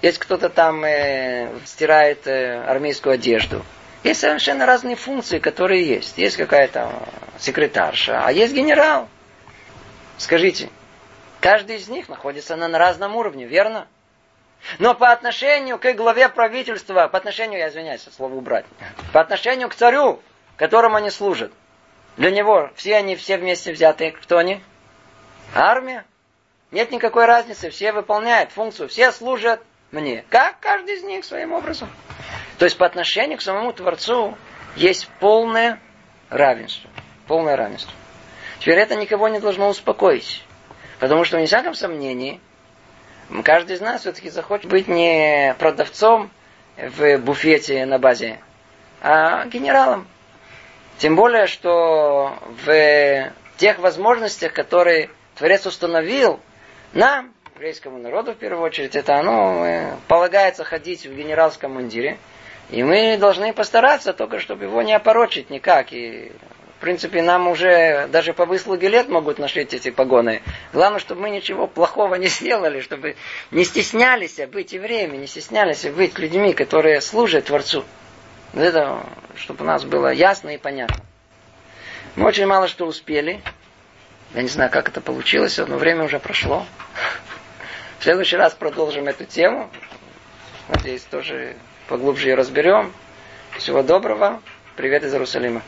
Есть 0.01 0.17
кто-то 0.17 0.49
там 0.49 0.83
э, 0.83 1.49
стирает 1.65 2.25
э, 2.25 2.63
армейскую 2.63 3.13
одежду. 3.13 3.63
Есть 4.03 4.21
совершенно 4.21 4.65
разные 4.65 4.95
функции, 4.95 5.39
которые 5.39 5.85
есть. 5.85 6.17
Есть 6.17 6.37
какая-то 6.37 6.91
секретарша, 7.37 8.25
а 8.25 8.31
есть 8.31 8.53
генерал. 8.53 9.07
Скажите, 10.17 10.69
каждый 11.39 11.77
из 11.77 11.87
них 11.87 12.09
находится 12.09 12.55
на 12.55 12.77
разном 12.77 13.15
уровне, 13.15 13.45
верно? 13.45 13.87
Но 14.79 14.93
по 14.93 15.11
отношению 15.11 15.79
к 15.79 15.93
главе 15.93 16.29
правительства, 16.29 17.07
по 17.07 17.17
отношению, 17.17 17.59
я 17.59 17.69
извиняюсь, 17.69 18.07
слово 18.15 18.35
убрать, 18.35 18.65
по 19.11 19.21
отношению 19.21 19.69
к 19.69 19.75
царю, 19.75 20.21
которому 20.57 20.97
они 20.97 21.09
служат, 21.09 21.51
для 22.17 22.31
него 22.31 22.69
все 22.75 22.97
они 22.97 23.15
все 23.15 23.37
вместе 23.37 23.71
взятые, 23.71 24.11
кто 24.11 24.37
они? 24.37 24.61
Армия. 25.55 26.05
Нет 26.69 26.91
никакой 26.91 27.25
разницы, 27.25 27.69
все 27.69 27.91
выполняют 27.91 28.51
функцию, 28.51 28.87
все 28.87 29.11
служат 29.11 29.61
мне. 29.91 30.23
Как 30.29 30.59
каждый 30.59 30.95
из 30.95 31.03
них 31.03 31.25
своим 31.25 31.53
образом. 31.53 31.89
То 32.61 32.65
есть 32.65 32.77
по 32.77 32.85
отношению 32.85 33.39
к 33.39 33.41
самому 33.41 33.73
Творцу 33.73 34.37
есть 34.75 35.09
полное 35.19 35.79
равенство. 36.29 36.91
Полное 37.25 37.55
равенство. 37.55 37.91
Теперь 38.59 38.77
это 38.77 38.95
никого 38.95 39.29
не 39.29 39.39
должно 39.39 39.67
успокоить. 39.67 40.43
Потому 40.99 41.23
что, 41.23 41.37
вне 41.37 41.47
всяком 41.47 41.73
сомнении, 41.73 42.39
каждый 43.43 43.77
из 43.77 43.81
нас 43.81 44.01
все-таки 44.01 44.29
захочет 44.29 44.67
быть 44.67 44.87
не 44.87 45.55
продавцом 45.57 46.29
в 46.77 47.17
буфете 47.17 47.83
на 47.87 47.97
базе, 47.97 48.39
а 49.01 49.47
генералом. 49.47 50.07
Тем 50.99 51.15
более, 51.15 51.47
что 51.47 52.37
в 52.63 53.31
тех 53.57 53.79
возможностях, 53.79 54.53
которые 54.53 55.09
Творец 55.33 55.65
установил, 55.65 56.39
нам, 56.93 57.33
еврейскому 57.55 57.97
народу 57.97 58.33
в 58.33 58.37
первую 58.37 58.63
очередь, 58.63 58.95
это 58.95 59.15
оно 59.15 59.65
э, 59.65 59.95
полагается 60.07 60.63
ходить 60.63 61.07
в 61.07 61.15
генеральском 61.15 61.73
мундире. 61.73 62.19
И 62.71 62.83
мы 62.83 63.17
должны 63.17 63.53
постараться 63.53 64.13
только, 64.13 64.39
чтобы 64.39 64.63
его 64.63 64.81
не 64.81 64.93
опорочить 64.93 65.49
никак. 65.49 65.91
И, 65.91 66.31
в 66.77 66.81
принципе, 66.81 67.21
нам 67.21 67.49
уже 67.49 68.07
даже 68.07 68.33
по 68.33 68.45
выслуге 68.45 68.87
лет 68.87 69.09
могут 69.09 69.39
нашить 69.39 69.73
эти 69.73 69.91
погоны. 69.91 70.41
Главное, 70.71 70.99
чтобы 70.99 71.21
мы 71.21 71.29
ничего 71.31 71.67
плохого 71.67 72.15
не 72.15 72.27
сделали, 72.27 72.79
чтобы 72.79 73.17
не 73.51 73.65
стеснялись 73.65 74.39
быть 74.47 74.71
евреями, 74.71 75.17
не 75.17 75.27
стеснялись 75.27 75.83
быть 75.83 76.17
людьми, 76.17 76.53
которые 76.53 77.01
служат 77.01 77.45
Творцу. 77.45 77.83
Это, 78.53 79.05
чтобы 79.35 79.63
у 79.63 79.67
нас 79.67 79.83
было 79.83 80.11
ясно 80.11 80.49
и 80.49 80.57
понятно. 80.57 81.03
Мы 82.15 82.25
очень 82.25 82.45
мало 82.45 82.69
что 82.69 82.85
успели. 82.85 83.41
Я 84.33 84.43
не 84.43 84.49
знаю, 84.49 84.71
как 84.71 84.87
это 84.87 85.01
получилось, 85.01 85.57
но 85.57 85.75
время 85.75 86.05
уже 86.05 86.19
прошло. 86.19 86.65
В 87.99 88.03
следующий 88.03 88.37
раз 88.37 88.53
продолжим 88.53 89.09
эту 89.09 89.25
тему. 89.25 89.69
Надеюсь, 90.69 91.03
тоже 91.03 91.57
поглубже 91.91 92.29
ее 92.29 92.35
разберем. 92.35 92.93
Всего 93.57 93.83
доброго. 93.83 94.41
Привет 94.77 95.03
из 95.03 95.11
Иерусалима. 95.13 95.59